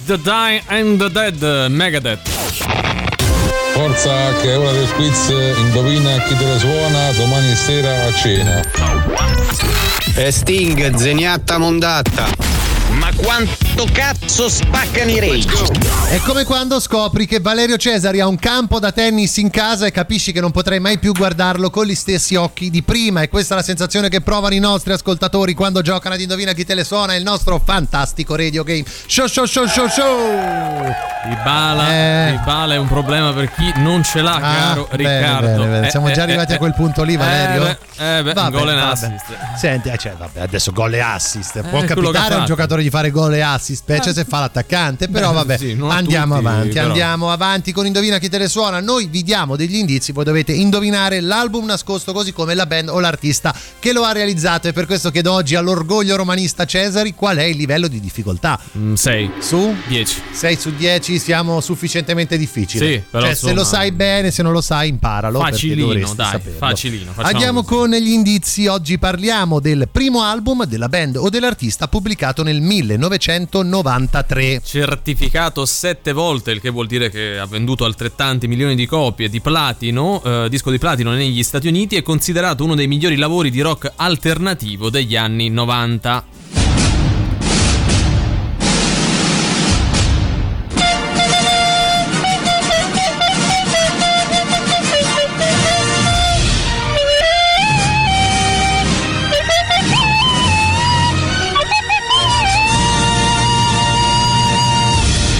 the 0.06 0.18
Dying 0.18 0.62
and 0.68 0.98
the 1.00 1.08
Dead 1.08 1.68
Megadeth. 1.68 2.20
Forza 3.72 4.32
che 4.40 4.52
è 4.52 4.58
ora 4.58 4.70
del 4.70 4.88
quiz, 4.92 5.28
indovina 5.56 6.22
chi 6.22 6.36
te 6.36 6.44
la 6.44 6.58
suona 6.58 7.10
domani 7.12 7.54
sera 7.56 8.04
a 8.04 8.12
cena. 8.14 8.62
Eh, 10.14 10.30
Sting, 10.30 10.94
zeniatta 10.94 11.58
mondatta. 11.58 12.26
Ma 12.90 13.10
quanto 13.16 13.65
cazzo 13.84 14.48
spaccano 14.48 15.10
i 15.10 15.20
rage? 15.20 15.54
È 16.08 16.18
come 16.20 16.44
quando 16.44 16.80
scopri 16.80 17.26
che 17.26 17.40
Valerio 17.40 17.76
Cesari 17.76 18.20
ha 18.20 18.26
un 18.26 18.38
campo 18.38 18.78
da 18.78 18.92
tennis 18.92 19.36
in 19.38 19.50
casa 19.50 19.86
e 19.86 19.90
capisci 19.90 20.32
che 20.32 20.40
non 20.40 20.50
potrai 20.50 20.78
mai 20.80 20.98
più 20.98 21.12
guardarlo 21.12 21.68
con 21.70 21.84
gli 21.84 21.94
stessi 21.94 22.34
occhi 22.36 22.70
di 22.70 22.82
prima. 22.82 23.20
E 23.22 23.28
questa 23.28 23.54
è 23.54 23.56
la 23.58 23.62
sensazione 23.62 24.08
che 24.08 24.20
provano 24.20 24.54
i 24.54 24.58
nostri 24.58 24.92
ascoltatori 24.92 25.54
quando 25.54 25.82
giocano 25.82 26.14
ad 26.14 26.20
Indovina 26.20 26.52
chi 26.52 26.64
te 26.64 26.74
le 26.74 26.84
suona, 26.84 27.14
il 27.14 27.22
nostro 27.22 27.60
fantastico 27.64 28.34
radio 28.36 28.62
game. 28.62 28.84
Show, 29.06 29.26
show, 29.26 29.44
show, 29.44 29.66
show, 29.66 29.88
show! 29.88 30.94
Ibala, 31.30 31.88
Eh. 31.90 32.38
Ibala 32.40 32.74
è 32.74 32.78
un 32.78 32.86
problema 32.88 33.32
per 33.32 33.52
chi 33.52 33.72
non 33.76 34.02
ce 34.04 34.20
l'ha, 34.22 34.34
Ah, 34.36 34.40
caro 34.40 34.88
bene, 34.94 35.18
Riccardo. 35.18 35.46
bene, 35.46 35.66
bene. 35.66 35.86
Eh, 35.86 35.90
Siamo 35.90 36.08
già 36.12 36.20
eh, 36.20 36.22
arrivati 36.22 36.52
eh, 36.52 36.54
a 36.54 36.58
quel 36.58 36.74
punto 36.74 37.02
lì, 37.02 37.16
Valerio. 37.16 37.66
Eh 37.66 37.78
beh, 37.96 38.18
eh 38.18 38.22
beh, 38.22 38.32
Vabbè, 38.32 38.56
gol 38.56 38.66
vabbè. 38.66 38.80
assist. 38.80 39.24
Senti, 39.56 39.88
eh, 39.88 39.96
cioè, 39.98 40.14
vabbè, 40.16 40.40
adesso 40.40 40.70
gol 40.72 40.94
e 40.94 41.00
assist. 41.00 41.60
Può 41.68 41.80
Eh, 41.82 41.84
capitare 41.84 42.34
a 42.34 42.38
un 42.38 42.44
giocatore 42.44 42.82
di 42.82 42.90
fare 42.90 43.10
gol 43.10 43.34
e 43.34 43.40
assist, 43.40 43.64
specie 43.74 44.12
se 44.12 44.24
fa 44.24 44.40
l'attaccante. 44.40 45.08
Però 45.08 45.28
Beh, 45.28 45.34
vabbè, 45.34 45.58
sì, 45.58 45.76
andiamo 45.80 46.36
tutti, 46.36 46.46
avanti. 46.46 46.68
però. 46.68 46.86
Andiamo 46.86 47.30
avanti 47.32 47.72
con 47.72 47.86
Indovina 47.86 48.18
chi 48.18 48.28
te 48.28 48.38
le 48.38 48.48
suona. 48.48 48.80
Noi 48.80 49.06
vi 49.06 49.22
diamo 49.22 49.56
degli 49.56 49.76
indizi, 49.76 50.12
voi 50.12 50.24
dovete 50.24 50.52
indovinare 50.52 51.20
l'album 51.20 51.64
nascosto, 51.66 52.12
così 52.12 52.32
come 52.32 52.54
la 52.54 52.66
band 52.66 52.88
o 52.88 53.00
l'artista 53.00 53.54
che 53.78 53.92
lo 53.92 54.02
ha 54.04 54.12
realizzato. 54.12 54.68
E 54.68 54.72
per 54.72 54.86
questo 54.86 55.10
chiedo 55.10 55.32
oggi 55.32 55.54
all'orgoglio 55.54 56.16
romanista 56.16 56.64
Cesari 56.64 57.14
qual 57.14 57.38
è 57.38 57.42
il 57.44 57.56
livello 57.56 57.88
di 57.88 58.00
difficoltà. 58.00 58.58
6 58.94 59.30
su 59.40 59.74
10. 59.88 60.22
6 60.32 60.56
su 60.56 60.74
10 60.74 61.18
siamo 61.18 61.60
sufficientemente 61.60 62.36
difficili. 62.36 62.86
Sì, 62.86 63.02
però 63.10 63.26
cioè, 63.26 63.34
se 63.34 63.52
lo 63.52 63.64
sai 63.64 63.92
bene, 63.92 64.30
se 64.30 64.42
non 64.42 64.52
lo 64.52 64.60
sai, 64.60 64.88
imparalo. 64.88 65.38
Facilino, 65.40 66.14
dai, 66.14 66.30
saperlo. 66.32 66.58
facilino. 66.58 67.12
Andiamo 67.16 67.62
così. 67.62 67.80
con 67.80 67.90
gli 67.90 68.10
indizi. 68.10 68.66
Oggi 68.66 68.98
parliamo 68.98 69.60
del 69.60 69.88
primo 69.90 70.22
album 70.22 70.64
della 70.64 70.88
band 70.88 71.16
o 71.16 71.28
dell'artista 71.28 71.88
pubblicato 71.88 72.42
nel 72.42 72.60
1993. 73.62 74.60
Certificato 74.62 75.64
sette 75.64 76.12
volte, 76.12 76.50
il 76.50 76.60
che 76.60 76.70
vuol 76.70 76.86
dire 76.86 77.10
che 77.10 77.38
ha 77.38 77.46
venduto 77.46 77.84
altrettanti 77.84 78.48
milioni 78.48 78.74
di 78.74 78.86
copie 78.86 79.28
di 79.28 79.40
platino, 79.40 80.22
eh, 80.22 80.48
disco 80.48 80.70
di 80.70 80.78
platino 80.78 81.12
negli 81.12 81.42
Stati 81.42 81.68
Uniti, 81.68 81.96
è 81.96 82.02
considerato 82.02 82.64
uno 82.64 82.74
dei 82.74 82.86
migliori 82.86 83.16
lavori 83.16 83.50
di 83.50 83.60
rock 83.60 83.92
alternativo 83.96 84.90
degli 84.90 85.16
anni 85.16 85.48
90. 85.48 86.65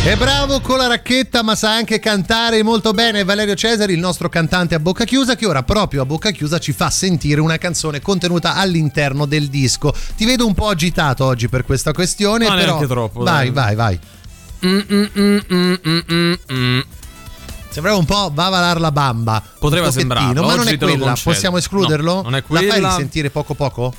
È 0.07 0.15
bravo 0.17 0.61
con 0.61 0.77
la 0.77 0.87
racchetta, 0.87 1.43
ma 1.43 1.57
sa 1.57 1.75
anche 1.75 1.99
cantare 1.99 2.63
molto 2.63 2.93
bene. 2.93 3.25
Valerio 3.25 3.57
Cesari, 3.57 3.93
il 3.93 3.99
nostro 3.99 4.29
cantante 4.29 4.77
a 4.77 4.79
bocca 4.79 5.05
chiusa, 5.05 5.35
che 5.35 5.47
ora 5.47 5.65
proprio 5.65 6.03
a 6.03 6.05
bocca 6.05 6.31
chiusa 6.31 6.61
ci 6.61 6.73
fa 6.73 6.91
sentire 6.91 7.41
una 7.41 7.59
canzone 7.59 8.01
contenuta 8.01 8.55
all'interno 8.55 9.27
del 9.27 9.49
disco. 9.49 9.93
Ti 10.17 10.25
vedo 10.25 10.47
un 10.47 10.55
po' 10.55 10.69
agitato 10.69 11.25
oggi 11.25 11.49
per 11.49 11.65
questa 11.65 11.91
questione, 11.93 12.47
Ma 12.47 12.55
però. 12.55 12.67
neanche 12.67 12.87
troppo, 12.87 13.25
Vai, 13.25 13.51
dai. 13.51 13.75
vai, 13.75 13.75
vai. 13.75 13.99
Sembrava 17.69 17.99
un 17.99 18.05
po' 18.05 18.31
Bavalar 18.31 18.79
la 18.79 18.93
bamba. 18.93 19.43
Pochettino, 19.59 19.91
sembrarlo, 19.91 20.47
ma 20.47 20.55
non 20.55 20.69
è 20.69 20.79
quella. 20.79 21.17
Possiamo 21.21 21.57
escluderlo? 21.57 22.15
No, 22.15 22.23
non 22.23 22.37
è 22.37 22.45
La 22.47 22.59
fai 22.59 22.69
quella. 22.69 22.89
risentire 22.91 23.31
poco 23.31 23.55
poco? 23.55 23.93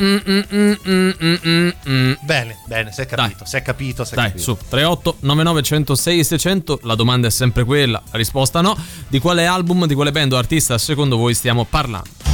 Mm, 0.00 0.14
Bene, 2.22 2.56
bene, 2.66 2.92
si 2.92 3.00
è 3.02 3.06
capito, 3.06 3.44
si 3.44 3.56
è 3.56 3.62
capito, 3.62 4.04
si 4.04 4.12
è 4.12 4.16
Dai, 4.16 4.26
capito. 4.26 4.42
su 4.42 4.56
38 4.68 5.16
99 5.20 5.62
106 5.62 6.24
600, 6.24 6.80
la 6.82 6.94
domanda 6.94 7.28
è 7.28 7.30
sempre 7.30 7.64
quella, 7.64 8.02
la 8.10 8.18
risposta 8.18 8.60
no. 8.60 8.76
Di 9.08 9.18
quale 9.20 9.46
album, 9.46 9.86
di 9.86 9.94
quale 9.94 10.12
band 10.12 10.32
o 10.32 10.36
artista 10.36 10.76
secondo 10.78 11.16
voi 11.16 11.34
stiamo 11.34 11.64
parlando? 11.64 12.33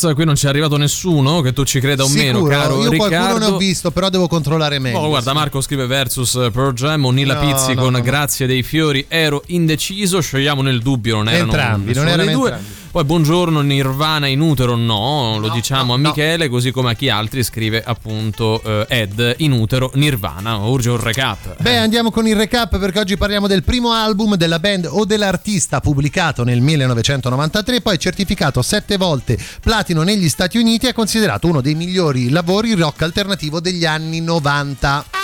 Doors, 0.00 0.14
qui 0.14 0.24
non 0.24 0.36
ci 0.36 0.46
è 0.46 0.48
arrivato 0.48 0.76
nessuno, 0.76 1.40
che 1.40 1.52
tu 1.52 1.64
ci 1.64 1.80
creda 1.80 2.04
o 2.04 2.08
meno, 2.08 2.38
Sicuro? 2.38 2.56
caro 2.56 2.82
Io 2.82 2.90
Riccardo. 2.90 3.16
qualcuno 3.16 3.38
ne 3.38 3.52
ho 3.52 3.56
visto, 3.56 3.90
però 3.90 4.08
devo 4.08 4.28
controllare 4.28 4.78
meglio. 4.78 4.98
Oh, 4.98 5.08
guarda, 5.08 5.32
Marco 5.32 5.60
scrive 5.60 5.86
versus 5.86 6.32
Pearl 6.52 6.72
Jam, 6.72 7.04
Onila 7.04 7.34
No, 7.34 7.40
Pizzi 7.40 7.74
no, 7.74 7.82
con 7.82 7.92
no. 7.92 8.00
Grazie 8.00 8.46
dei 8.46 8.62
fiori, 8.62 9.04
ero 9.08 9.42
indeciso, 9.46 10.20
scegliamo 10.20 10.62
nel 10.62 10.80
dubbio, 10.80 11.16
non 11.16 11.28
erano 11.28 11.44
Entrambi, 11.44 11.94
non 11.94 12.08
erano 12.08 12.30
due. 12.32 12.78
Poi 12.90 13.04
buongiorno 13.04 13.60
Nirvana 13.60 14.26
in 14.26 14.40
utero 14.40 14.74
no, 14.74 15.38
lo 15.38 15.48
diciamo 15.50 15.94
a 15.94 15.96
Michele, 15.96 16.48
così 16.48 16.72
come 16.72 16.90
a 16.90 16.94
chi 16.94 17.08
altri 17.08 17.44
scrive 17.44 17.80
appunto 17.84 18.60
eh, 18.64 18.84
Ed 18.88 19.36
in 19.38 19.52
utero 19.52 19.92
Nirvana, 19.94 20.56
urge 20.56 20.90
un 20.90 21.00
recap. 21.00 21.62
Beh, 21.62 21.76
andiamo 21.76 22.10
con 22.10 22.26
il 22.26 22.34
recap 22.34 22.80
perché 22.80 22.98
oggi 22.98 23.16
parliamo 23.16 23.46
del 23.46 23.62
primo 23.62 23.92
album 23.92 24.34
della 24.34 24.58
band 24.58 24.88
o 24.90 25.04
dell'artista 25.04 25.78
pubblicato 25.78 26.42
nel 26.42 26.60
1993, 26.60 27.80
poi 27.80 27.96
certificato 27.96 28.60
sette 28.60 28.96
volte 28.96 29.38
platino 29.60 30.02
negli 30.02 30.28
Stati 30.28 30.58
Uniti 30.58 30.88
e 30.88 30.92
considerato 30.92 31.46
uno 31.46 31.60
dei 31.60 31.76
migliori 31.76 32.28
lavori 32.28 32.74
rock 32.74 33.02
alternativo 33.02 33.60
degli 33.60 33.86
anni 33.86 34.20
90. 34.20 35.19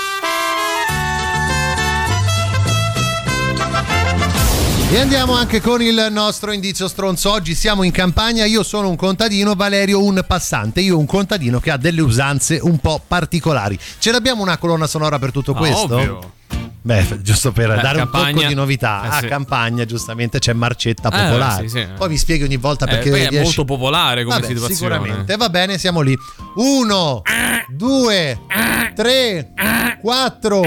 E 4.88 5.00
andiamo 5.00 5.34
anche 5.34 5.60
con 5.60 5.82
il 5.82 6.06
nostro 6.10 6.52
indizio 6.52 6.86
stronzo. 6.88 7.30
Oggi 7.32 7.54
siamo 7.54 7.82
in 7.82 7.90
campagna, 7.90 8.44
io 8.44 8.62
sono 8.62 8.88
un 8.88 8.96
contadino, 8.96 9.54
Valerio 9.54 10.02
un 10.02 10.24
passante, 10.26 10.80
io 10.80 10.96
un 10.96 11.06
contadino 11.06 11.58
che 11.58 11.70
ha 11.72 11.76
delle 11.76 12.00
usanze 12.00 12.58
un 12.62 12.78
po' 12.78 13.02
particolari. 13.06 13.78
Ce 13.98 14.12
l'abbiamo 14.12 14.42
una 14.42 14.56
colonna 14.58 14.86
sonora 14.86 15.18
per 15.18 15.32
tutto 15.32 15.52
Ah, 15.52 15.56
questo? 15.56 15.94
ovvio. 15.96 16.32
Beh, 16.82 17.20
giusto 17.20 17.50
per 17.50 17.72
Eh, 17.72 17.80
dare 17.80 17.98
un 18.00 18.08
campagna. 18.10 18.32
tocco 18.36 18.46
di 18.46 18.54
novità. 18.54 19.02
Eh, 19.04 19.08
a 19.08 19.18
sì. 19.18 19.26
campagna, 19.26 19.84
giustamente, 19.84 20.38
c'è 20.38 20.52
Marcetta 20.52 21.08
Eh, 21.08 21.24
Popolare. 21.24 21.68
sì, 21.68 21.78
sì. 21.80 21.86
Poi 21.96 22.08
mi 22.08 22.16
spieghi 22.16 22.44
ogni 22.44 22.56
volta 22.56 22.86
Eh, 22.86 22.88
perché 22.90 23.08
è 23.10 23.12
riesci- 23.28 23.38
molto 23.42 23.64
popolare 23.64 24.22
come 24.22 24.36
Vabbè, 24.36 24.46
situazione. 24.46 24.94
Sicuramente, 24.94 25.36
va 25.36 25.48
bene, 25.50 25.78
siamo 25.78 26.00
lì. 26.00 26.16
Uno, 26.54 27.22
due, 27.68 28.40
tre, 28.94 29.50
quattro, 30.00 30.62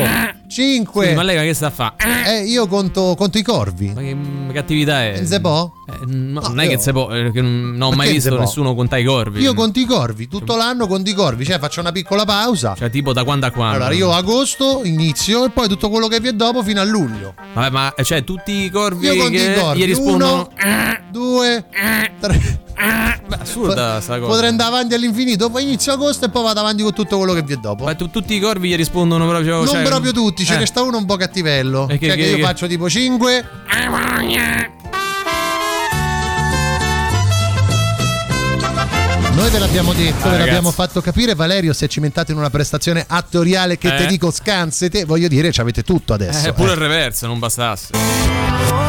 5. 0.50 1.04
Scusi, 1.04 1.16
ma 1.16 1.22
lei 1.22 1.46
che 1.46 1.54
sta 1.54 1.68
a 1.68 1.70
fare? 1.70 1.96
Eh, 2.26 2.44
io 2.46 2.68
conto, 2.68 3.14
conto, 3.16 3.38
i 3.38 3.44
corvi. 3.44 3.92
Ma 3.94 4.02
che 4.02 4.18
cattività 4.52 5.06
è? 5.06 5.24
Se 5.24 5.40
può? 5.40 5.72
Eh, 5.88 6.06
no, 6.08 6.42
no, 6.42 6.48
non 6.48 6.58
io... 6.58 6.62
è 6.64 6.68
che 6.68 6.80
se 6.80 6.92
può, 6.92 7.06
perché 7.08 7.42
non 7.42 7.80
ho 7.80 7.92
mai 7.92 8.14
visto 8.14 8.38
nessuno 8.38 8.74
contare 8.74 9.04
i 9.04 9.06
corvi. 9.06 9.42
Io 9.42 9.54
conto 9.54 9.80
i 9.80 9.86
corvi, 9.86 10.28
tutto 10.28 10.56
l'anno 10.56 10.88
conto 10.88 11.10
i 11.10 11.14
corvi, 11.14 11.46
cioè 11.46 11.60
faccio 11.60 11.82
una 11.82 11.92
piccola 11.92 12.26
pausa. 12.26 12.74
Cioè 12.76 12.90
tipo 12.90 13.14
da 13.14 13.24
quando 13.24 13.46
a 13.46 13.52
quando? 13.52 13.76
Allora 13.76 13.94
io 13.94 14.12
agosto 14.12 14.82
inizio 14.84 15.46
e 15.46 15.50
poi 15.52 15.68
tutto 15.68 15.90
quello 15.90 16.08
che 16.08 16.20
vi 16.20 16.30
è 16.30 16.34
dopo 16.34 16.64
fino 16.64 16.82
a 16.82 16.84
luglio. 16.84 17.36
Vabbè, 17.54 17.70
ma 17.70 17.94
eh, 17.94 18.04
cioè 18.04 18.24
tutti 18.24 18.52
i 18.52 18.70
corvi 18.72 19.06
io 19.06 19.16
conto 19.16 19.30
che 19.30 19.44
i 19.44 19.54
corvi. 19.54 19.80
gli 19.80 19.86
rispondono 19.86 20.50
1 20.64 21.00
2 21.12 21.66
3 22.20 22.68
assurda 23.40 24.00
sta 24.02 24.18
cosa. 24.20 24.28
Potrei 24.32 24.50
andare 24.50 24.70
avanti 24.70 24.94
all'infinito, 24.94 25.50
poi 25.50 25.64
inizio 25.64 25.92
agosto 25.94 26.26
e 26.26 26.30
poi 26.30 26.44
vado 26.44 26.60
avanti 26.60 26.84
con 26.84 26.94
tutto 26.94 27.18
quello 27.18 27.34
che 27.34 27.42
vi 27.44 27.54
è 27.54 27.58
dopo. 27.58 27.84
Ma 27.84 27.94
tu- 27.96 28.10
tutti 28.10 28.34
i 28.34 28.40
corvi 28.40 28.70
gli 28.70 28.76
rispondono 28.76 29.28
proprio. 29.28 29.58
non 29.58 29.68
cioè, 29.68 29.84
proprio 29.84 30.12
tutti, 30.12 30.46
ce 30.46 30.56
eh. 30.56 30.58
ne 30.60 30.66
sta 30.66 30.82
uno 30.82 30.98
un 30.98 31.06
po' 31.06 31.16
cattivello. 31.18 31.88
E 31.90 31.98
che- 31.98 32.08
cioè 32.08 32.16
che, 32.16 32.24
che- 32.24 32.30
io 32.30 32.36
che- 32.38 32.42
faccio 32.42 32.68
tipo 32.68 32.90
5. 32.90 33.46
Noi 39.34 39.50
ve 39.52 39.60
l'abbiamo 39.60 39.94
detto, 39.94 40.16
ve 40.24 40.24
ragazzi. 40.24 40.40
l'abbiamo 40.46 40.72
fatto 40.72 41.00
capire. 41.02 41.34
Valerio 41.34 41.72
si 41.72 41.86
è 41.86 41.88
cimentato 41.88 42.32
in 42.32 42.38
una 42.38 42.50
prestazione 42.50 43.06
attoriale 43.08 43.78
che 43.78 43.94
Eh. 43.94 43.98
te 44.00 44.06
dico 44.08 44.32
scansete. 44.32 45.06
Voglio 45.06 45.30
dire, 45.30 45.52
ci 45.54 45.62
avete 45.62 45.82
tutto 45.84 46.14
adesso. 46.14 46.48
Eh, 46.50 46.54
pure 46.54 46.72
eh. 46.72 46.74
il 46.74 46.80
reverse, 46.80 47.26
non 47.26 47.40
bastasse. 47.40 48.89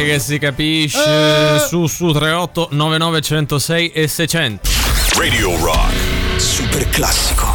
Dai, 0.00 0.08
che 0.08 0.18
si 0.18 0.38
capisce. 0.38 1.56
Eh. 1.56 1.58
Su, 1.58 1.86
su, 1.86 2.10
38 2.10 2.68
99 2.70 3.20
106 3.20 3.90
e 3.92 4.08
600. 4.08 4.68
Radio 5.18 5.62
Rock. 5.62 5.92
Super 6.36 6.88
classico. 6.88 7.49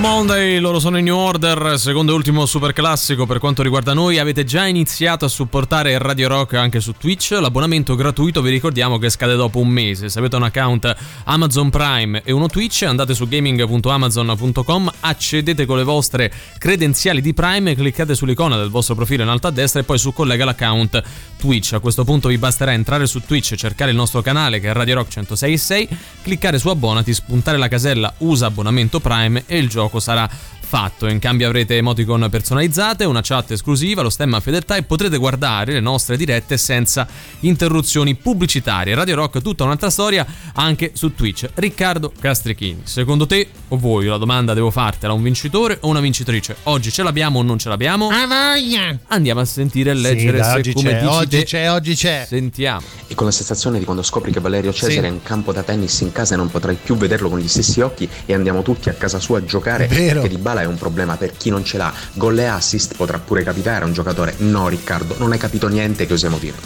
Monday, 0.00 0.60
loro 0.60 0.78
sono 0.78 0.96
in 0.98 1.04
New 1.04 1.16
Order, 1.16 1.74
secondo 1.76 2.12
e 2.12 2.14
ultimo 2.14 2.46
super 2.46 2.72
classico 2.72 3.26
per 3.26 3.40
quanto 3.40 3.62
riguarda 3.62 3.94
noi. 3.94 4.18
Avete 4.18 4.44
già 4.44 4.64
iniziato 4.64 5.24
a 5.24 5.28
supportare 5.28 5.98
Radio 5.98 6.28
Rock 6.28 6.54
anche 6.54 6.78
su 6.78 6.92
Twitch. 6.92 7.32
L'abbonamento 7.32 7.96
gratuito 7.96 8.40
vi 8.40 8.50
ricordiamo 8.50 8.98
che 8.98 9.10
scade 9.10 9.34
dopo 9.34 9.58
un 9.58 9.66
mese. 9.66 10.08
Se 10.08 10.20
avete 10.20 10.36
un 10.36 10.44
account 10.44 10.94
Amazon 11.24 11.70
Prime 11.70 12.22
e 12.22 12.30
uno 12.30 12.46
Twitch, 12.46 12.82
andate 12.82 13.12
su 13.12 13.26
gaming.amazon.com, 13.26 14.92
accedete 15.00 15.66
con 15.66 15.76
le 15.76 15.84
vostre 15.84 16.32
credenziali 16.58 17.20
di 17.20 17.34
Prime, 17.34 17.74
cliccate 17.74 18.14
sull'icona 18.14 18.56
del 18.56 18.70
vostro 18.70 18.94
profilo 18.94 19.24
in 19.24 19.28
alto 19.28 19.48
a 19.48 19.50
destra 19.50 19.80
e 19.80 19.84
poi 19.84 19.98
su 19.98 20.12
collega 20.12 20.44
l'account 20.44 21.02
Twitch. 21.38 21.72
A 21.72 21.80
questo 21.80 22.04
punto 22.04 22.28
vi 22.28 22.38
basterà 22.38 22.72
entrare 22.72 23.06
su 23.06 23.20
Twitch, 23.20 23.56
cercare 23.56 23.90
il 23.90 23.96
nostro 23.96 24.22
canale 24.22 24.60
che 24.60 24.68
è 24.68 24.72
Radio 24.72 24.94
Rock 24.94 25.12
106.6, 25.18 25.88
cliccare 26.22 26.58
su 26.58 26.68
abbonati, 26.68 27.12
spuntare 27.12 27.58
la 27.58 27.68
casella 27.68 28.14
usa 28.18 28.46
abbonamento 28.46 29.00
Prime 29.00 29.42
e 29.46 29.58
il 29.58 29.68
gioco 29.68 29.87
sarà 29.98 30.28
fatto. 30.68 31.06
In 31.06 31.18
cambio 31.18 31.46
avrete 31.46 31.76
emoticon 31.78 32.28
personalizzate, 32.30 33.04
una 33.04 33.20
chat 33.22 33.52
esclusiva, 33.52 34.02
lo 34.02 34.10
stemma 34.10 34.38
fedeltà 34.40 34.76
e 34.76 34.82
potrete 34.82 35.16
guardare 35.16 35.72
le 35.72 35.80
nostre 35.80 36.18
dirette 36.18 36.58
senza 36.58 37.06
interruzioni 37.40 38.14
pubblicitarie. 38.14 38.94
Radio 38.94 39.14
Rock 39.16 39.40
tutta 39.40 39.64
un'altra 39.64 39.88
storia 39.88 40.26
anche 40.54 40.90
su 40.92 41.14
Twitch. 41.14 41.48
Riccardo 41.54 42.12
Castrichini, 42.20 42.82
secondo 42.84 43.26
te 43.26 43.48
o 43.68 43.78
voi 43.78 44.04
la 44.06 44.18
domanda 44.18 44.52
devo 44.52 44.70
fartela 44.70 45.14
un 45.14 45.22
vincitore 45.22 45.78
o 45.80 45.88
una 45.88 46.00
vincitrice? 46.00 46.56
Oggi 46.64 46.92
ce 46.92 47.02
l'abbiamo 47.02 47.38
o 47.38 47.42
non 47.42 47.58
ce 47.58 47.70
l'abbiamo? 47.70 48.08
A 48.10 48.26
voglia! 48.26 48.98
Andiamo 49.06 49.40
a 49.40 49.44
sentire 49.46 49.90
e 49.92 49.94
leggere 49.94 50.36
dai, 50.38 50.50
se 50.50 50.56
oggi 50.58 50.72
come 50.74 50.90
c'è, 50.90 51.00
dici 51.00 51.12
oggi 51.14 51.38
te. 51.38 51.44
c'è, 51.44 51.70
oggi 51.70 51.94
c'è. 51.94 52.24
Sentiamo. 52.28 52.82
E 53.06 53.14
con 53.14 53.24
la 53.26 53.32
sensazione 53.32 53.78
di 53.78 53.84
quando 53.86 54.02
scopri 54.02 54.30
che 54.32 54.40
Valerio 54.40 54.70
Cesare 54.72 54.92
Sì. 54.92 54.98
è 54.98 55.06
in 55.06 55.22
campo 55.22 55.52
da 55.52 55.62
tennis 55.62 56.00
in 56.00 56.12
casa 56.12 56.34
e 56.34 56.36
non 56.36 56.50
potrai 56.50 56.76
più 56.82 56.94
vederlo 56.96 57.30
con 57.30 57.38
gli 57.38 57.48
stessi 57.48 57.80
occhi 57.80 58.06
e 58.26 58.34
andiamo 58.34 58.60
tutti 58.62 58.90
a 58.90 58.92
casa 58.92 59.18
sua 59.18 59.38
a 59.38 59.44
giocare 59.44 59.86
Vero. 59.86 60.20
che 60.22 60.28
di 60.28 60.36
bala 60.36 60.57
è 60.60 60.64
un 60.64 60.76
problema 60.76 61.16
per 61.16 61.36
chi 61.36 61.50
non 61.50 61.64
ce 61.64 61.76
l'ha. 61.78 61.92
Gol 62.14 62.38
e 62.38 62.46
assist 62.46 62.96
potrà 62.96 63.18
pure 63.18 63.42
capitare 63.42 63.84
a 63.84 63.86
un 63.86 63.92
giocatore. 63.92 64.34
No 64.38 64.68
Riccardo, 64.68 65.16
non 65.18 65.32
hai 65.32 65.38
capito 65.38 65.68
niente 65.68 66.06
che 66.06 66.12
osiamo 66.12 66.38
dire. 66.38 66.56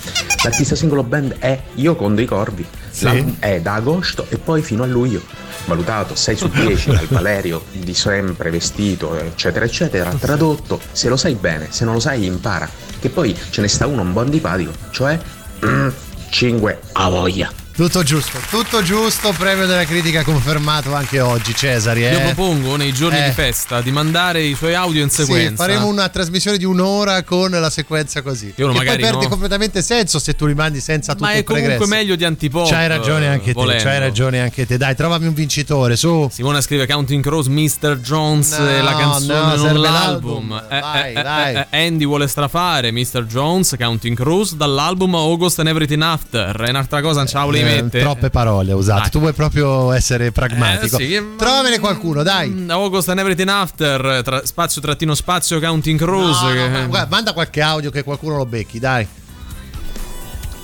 L'artista 0.43 0.75
singolo 0.75 1.03
band 1.03 1.39
è 1.39 1.61
Io 1.75 1.97
contro 1.97 2.23
i 2.23 2.27
corvi. 2.27 2.67
Sì. 2.91 3.05
L'album 3.05 3.37
è 3.39 3.61
da 3.61 3.75
agosto 3.75 4.27
e 4.29 4.39
poi 4.39 4.63
fino 4.63 4.83
a 4.83 4.87
luglio. 4.87 5.23
Valutato 5.65 6.15
6 6.15 6.37
su 6.37 6.49
10 6.49 6.91
dal 6.93 7.07
Valerio 7.07 7.65
di 7.73 7.95
sempre 7.95 8.51
vestito, 8.51 9.17
eccetera, 9.17 9.65
eccetera. 9.65 10.11
Tradotto, 10.11 10.81
se 10.91 11.09
lo 11.09 11.17
sai 11.17 11.35
bene, 11.35 11.69
se 11.71 11.85
non 11.85 11.95
lo 11.95 12.01
sai 12.01 12.25
impara. 12.25 12.69
Che 12.99 13.09
poi 13.09 13.37
ce 13.51 13.61
ne 13.61 13.69
sta 13.69 13.87
uno 13.87 14.03
un 14.03 14.13
buon 14.13 14.27
antipatico, 14.27 14.73
cioè 14.91 15.19
5 16.31 16.81
a 16.93 17.09
voglia. 17.09 17.51
Tutto 17.83 18.05
giusto, 18.05 18.39
tutto 18.49 18.81
giusto, 18.85 19.33
premio 19.33 19.67
della 19.67 19.85
critica 19.85 20.23
confermato 20.23 20.95
anche 20.95 21.19
oggi, 21.19 21.53
Cesari. 21.53 22.03
Io 22.03 22.11
Eh? 22.11 22.21
propongo 22.21 22.77
nei 22.77 22.93
giorni 22.93 23.19
Eh. 23.19 23.25
di 23.25 23.31
festa 23.33 23.81
di 23.81 23.91
mandare 23.91 24.41
i 24.45 24.55
suoi 24.55 24.75
audio 24.77 25.03
in 25.03 25.11
Sì, 25.11 25.25
sequenza. 25.25 25.65
faremo 25.65 25.89
una 25.89 26.09
trasmissione 26.09 26.59
di 26.59 26.65
un'ora 26.65 27.25
con 27.25 27.51
la 27.51 27.71
sequenza 27.71 28.23
così. 28.23 28.55
Io 28.57 28.69
che 28.69 28.75
poi 28.77 28.85
perde 28.85 29.11
no. 29.11 29.29
completamente 29.29 29.83
senso 29.83 30.21
se 30.21 30.35
tu 30.37 30.47
rimandi 30.47 30.79
senza 30.81 31.15
tutto 31.15 31.25
Ma 31.25 31.33
è 31.33 31.43
comunque 31.43 31.71
pregresso. 31.75 31.91
meglio 31.93 32.15
di 32.15 32.25
antipop. 32.25 32.71
C'hai 32.71 32.87
ragione 32.87 33.27
anche 33.27 33.47
te, 33.47 33.53
volendo. 33.55 33.83
c'hai 33.83 33.99
ragione 33.99 34.41
anche 34.41 34.65
te. 34.65 34.77
Dai, 34.77 34.95
trovami 34.95 35.27
un 35.27 35.35
vincitore, 35.35 35.97
su. 35.97 36.29
Simona 36.33 36.61
scrive 36.61 36.87
Counting 36.87 37.21
Crows, 37.23 37.49
Mr. 37.49 37.99
Jones 38.01 38.59
No, 38.59 38.69
e 38.69 38.81
la 38.81 38.95
canzone 38.95 39.57
no, 39.57 39.57
non 39.57 39.81
l'album. 39.81 40.51
l'album. 40.51 40.65
Eh, 40.71 40.81
Vai, 40.81 41.15
eh, 41.15 41.59
eh, 41.59 41.67
eh, 41.79 41.85
Andy 41.87 42.07
vuole 42.07 42.29
strafare 42.29 42.93
Mr. 42.93 43.25
Jones, 43.27 43.75
Counting 43.77 44.17
Crows 44.17 44.55
dall'album 44.55 45.17
August 45.17 45.59
and 45.59 45.67
Everything 45.67 46.03
After. 46.03 46.55
È 46.61 46.69
un'altra 46.69 47.01
cosa, 47.01 47.27
ciao 47.27 47.51
li 47.51 47.71
Eh, 47.77 47.83
mette. 47.83 48.01
troppe 48.01 48.31
parole 48.31 48.73
ha 48.73 48.77
usato. 48.77 49.01
Dai. 49.01 49.11
Tu 49.11 49.19
vuoi 49.19 49.33
proprio 49.33 49.93
essere 49.93 50.33
pragmatico. 50.33 50.99
Eh, 50.99 51.05
sì, 51.07 51.23
Trovamene 51.37 51.79
qualcuno, 51.79 52.23
dai. 52.23 52.49
Mm, 52.51 52.71
August 52.71 53.09
and 53.09 53.19
Everything 53.19 53.49
After, 53.49 54.23
tra- 54.25 54.45
spazio 54.47 54.81
trattino 54.81 55.15
spazio 55.15 55.59
Counting 55.61 55.99
Crows. 55.99 56.43
No, 56.43 56.53
no, 56.55 56.69
ma 56.69 56.87
guarda, 56.87 57.09
manda 57.11 57.33
qualche 57.33 57.61
audio 57.61 57.91
che 57.91 58.03
qualcuno 58.03 58.37
lo 58.37 58.47
becchi, 58.47 58.79
dai. 58.79 59.07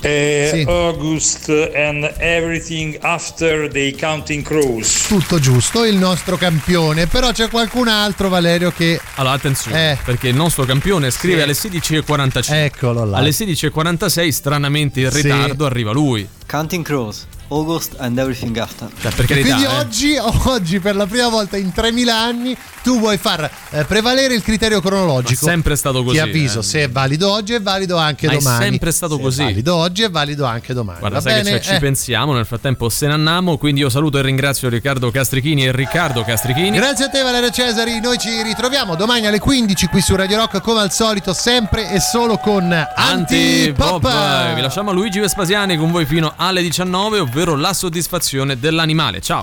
Eh, 0.00 0.50
Sì. 0.52 0.64
August 0.68 1.48
and 1.74 2.12
everything 2.18 2.96
after 3.00 3.68
the 3.70 3.94
counting 3.98 4.44
crows. 4.44 5.06
Tutto 5.08 5.38
giusto, 5.40 5.84
il 5.84 5.96
nostro 5.96 6.36
campione. 6.36 7.06
Però 7.06 7.32
c'è 7.32 7.48
qualcun 7.48 7.88
altro, 7.88 8.28
Valerio, 8.28 8.70
che. 8.70 9.00
Allora, 9.16 9.34
attenzione, 9.34 9.92
Eh. 9.92 9.98
perché 10.04 10.28
il 10.28 10.36
nostro 10.36 10.64
campione 10.64 11.10
scrive 11.10 11.38
Sì. 11.38 11.42
alle 11.42 11.54
16.45. 11.54 12.64
Eccolo 12.64 13.04
là. 13.04 13.16
Alle 13.18 13.32
16.46, 13.32 14.30
stranamente 14.32 15.00
in 15.00 15.10
Sì. 15.10 15.22
ritardo, 15.22 15.66
arriva 15.66 15.92
lui. 15.92 16.26
Counting 16.46 16.84
Crows, 16.84 17.26
August 17.48 17.94
and 17.98 18.18
Everything 18.18 18.56
After. 18.58 18.88
Cioè, 19.00 19.12
per 19.12 19.24
carità, 19.26 19.54
quindi 19.54 19.64
eh. 19.64 19.78
oggi, 19.78 20.16
oggi, 20.48 20.80
per 20.80 20.96
la 20.96 21.06
prima 21.06 21.28
volta 21.28 21.56
in 21.56 21.72
3000 21.72 22.14
anni, 22.16 22.56
tu 22.82 22.98
vuoi 22.98 23.16
far 23.18 23.50
eh, 23.70 23.84
prevalere 23.84 24.34
il 24.34 24.42
criterio 24.42 24.80
cronologico. 24.80 25.46
Ma 25.46 25.50
sempre 25.52 25.76
stato 25.76 26.02
così, 26.02 26.16
Ti 26.16 26.20
avviso, 26.20 26.60
eh. 26.60 26.62
se 26.62 26.82
è 26.84 26.90
valido 26.90 27.30
oggi, 27.30 27.54
è 27.54 27.60
valido 27.62 27.96
anche 27.96 28.26
Ma 28.26 28.32
è 28.34 28.36
domani. 28.38 28.62
sempre 28.64 28.92
stato 28.92 29.16
Se 29.16 29.22
così. 29.22 29.40
È 29.42 29.44
valido 29.44 29.74
oggi, 29.76 30.02
è 30.02 30.10
valido 30.10 30.44
anche 30.44 30.74
domani. 30.74 30.98
Guarda, 30.98 31.16
Va 31.20 31.22
sai 31.22 31.42
bene? 31.42 31.56
che 31.56 31.62
cioè, 31.62 31.70
ci 31.70 31.76
Eh. 31.76 31.80
pensiamo, 31.80 32.32
nel 32.34 32.44
frattempo 32.46 32.88
se 32.88 33.06
ne 33.06 33.14
andiamo, 33.14 33.56
quindi 33.56 33.80
io 33.80 33.88
saluto 33.88 34.18
e 34.18 34.22
ringrazio 34.22 34.68
Riccardo 34.68 35.10
Castrichini 35.10 35.66
e 35.66 35.72
Riccardo 35.72 36.22
Castrichini. 36.24 36.76
Grazie 36.76 37.06
a 37.06 37.08
te 37.08 37.22
Valerio 37.22 37.50
Cesari, 37.50 38.00
noi 38.00 38.18
ci 38.18 38.42
ritroviamo 38.42 38.94
domani 38.94 39.26
alle 39.26 39.38
15 39.38 39.86
qui 39.86 40.00
su 40.02 40.14
Radio 40.16 40.36
Rock 40.38 40.60
come 40.60 40.80
al 40.80 40.92
solito 40.92 41.32
sempre 41.32 41.90
e 41.90 42.00
solo 42.00 42.36
con 42.36 42.70
Antipop. 42.72 44.04
Antipop. 44.04 44.54
Vi 44.54 44.60
lasciamo 44.60 44.90
a 44.90 44.92
Luigi 44.92 45.18
Vespasiani 45.18 45.76
con 45.76 45.90
voi 45.90 46.04
fino 46.06 46.32
alle 46.36 46.60
19, 46.62 47.18
ovvero 47.20 47.36
la 47.44 47.72
soddisfazione 47.72 48.58
dell'animale. 48.58 49.20
Ciao. 49.20 49.42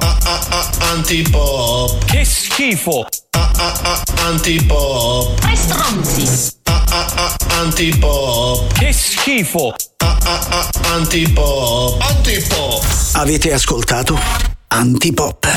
Antipop. 0.80 2.06
Che 2.06 2.26
schifo! 2.26 3.06
Antipop. 4.18 5.40
Tre 5.40 5.56
stronzi. 5.56 6.52
Antipop. 7.50 8.72
Che 8.74 8.92
schifo! 8.94 9.76
Antipop. 10.84 12.02
Antipop. 12.02 12.84
Avete 13.14 13.54
ascoltato 13.54 14.20
Antipop. 14.68 15.48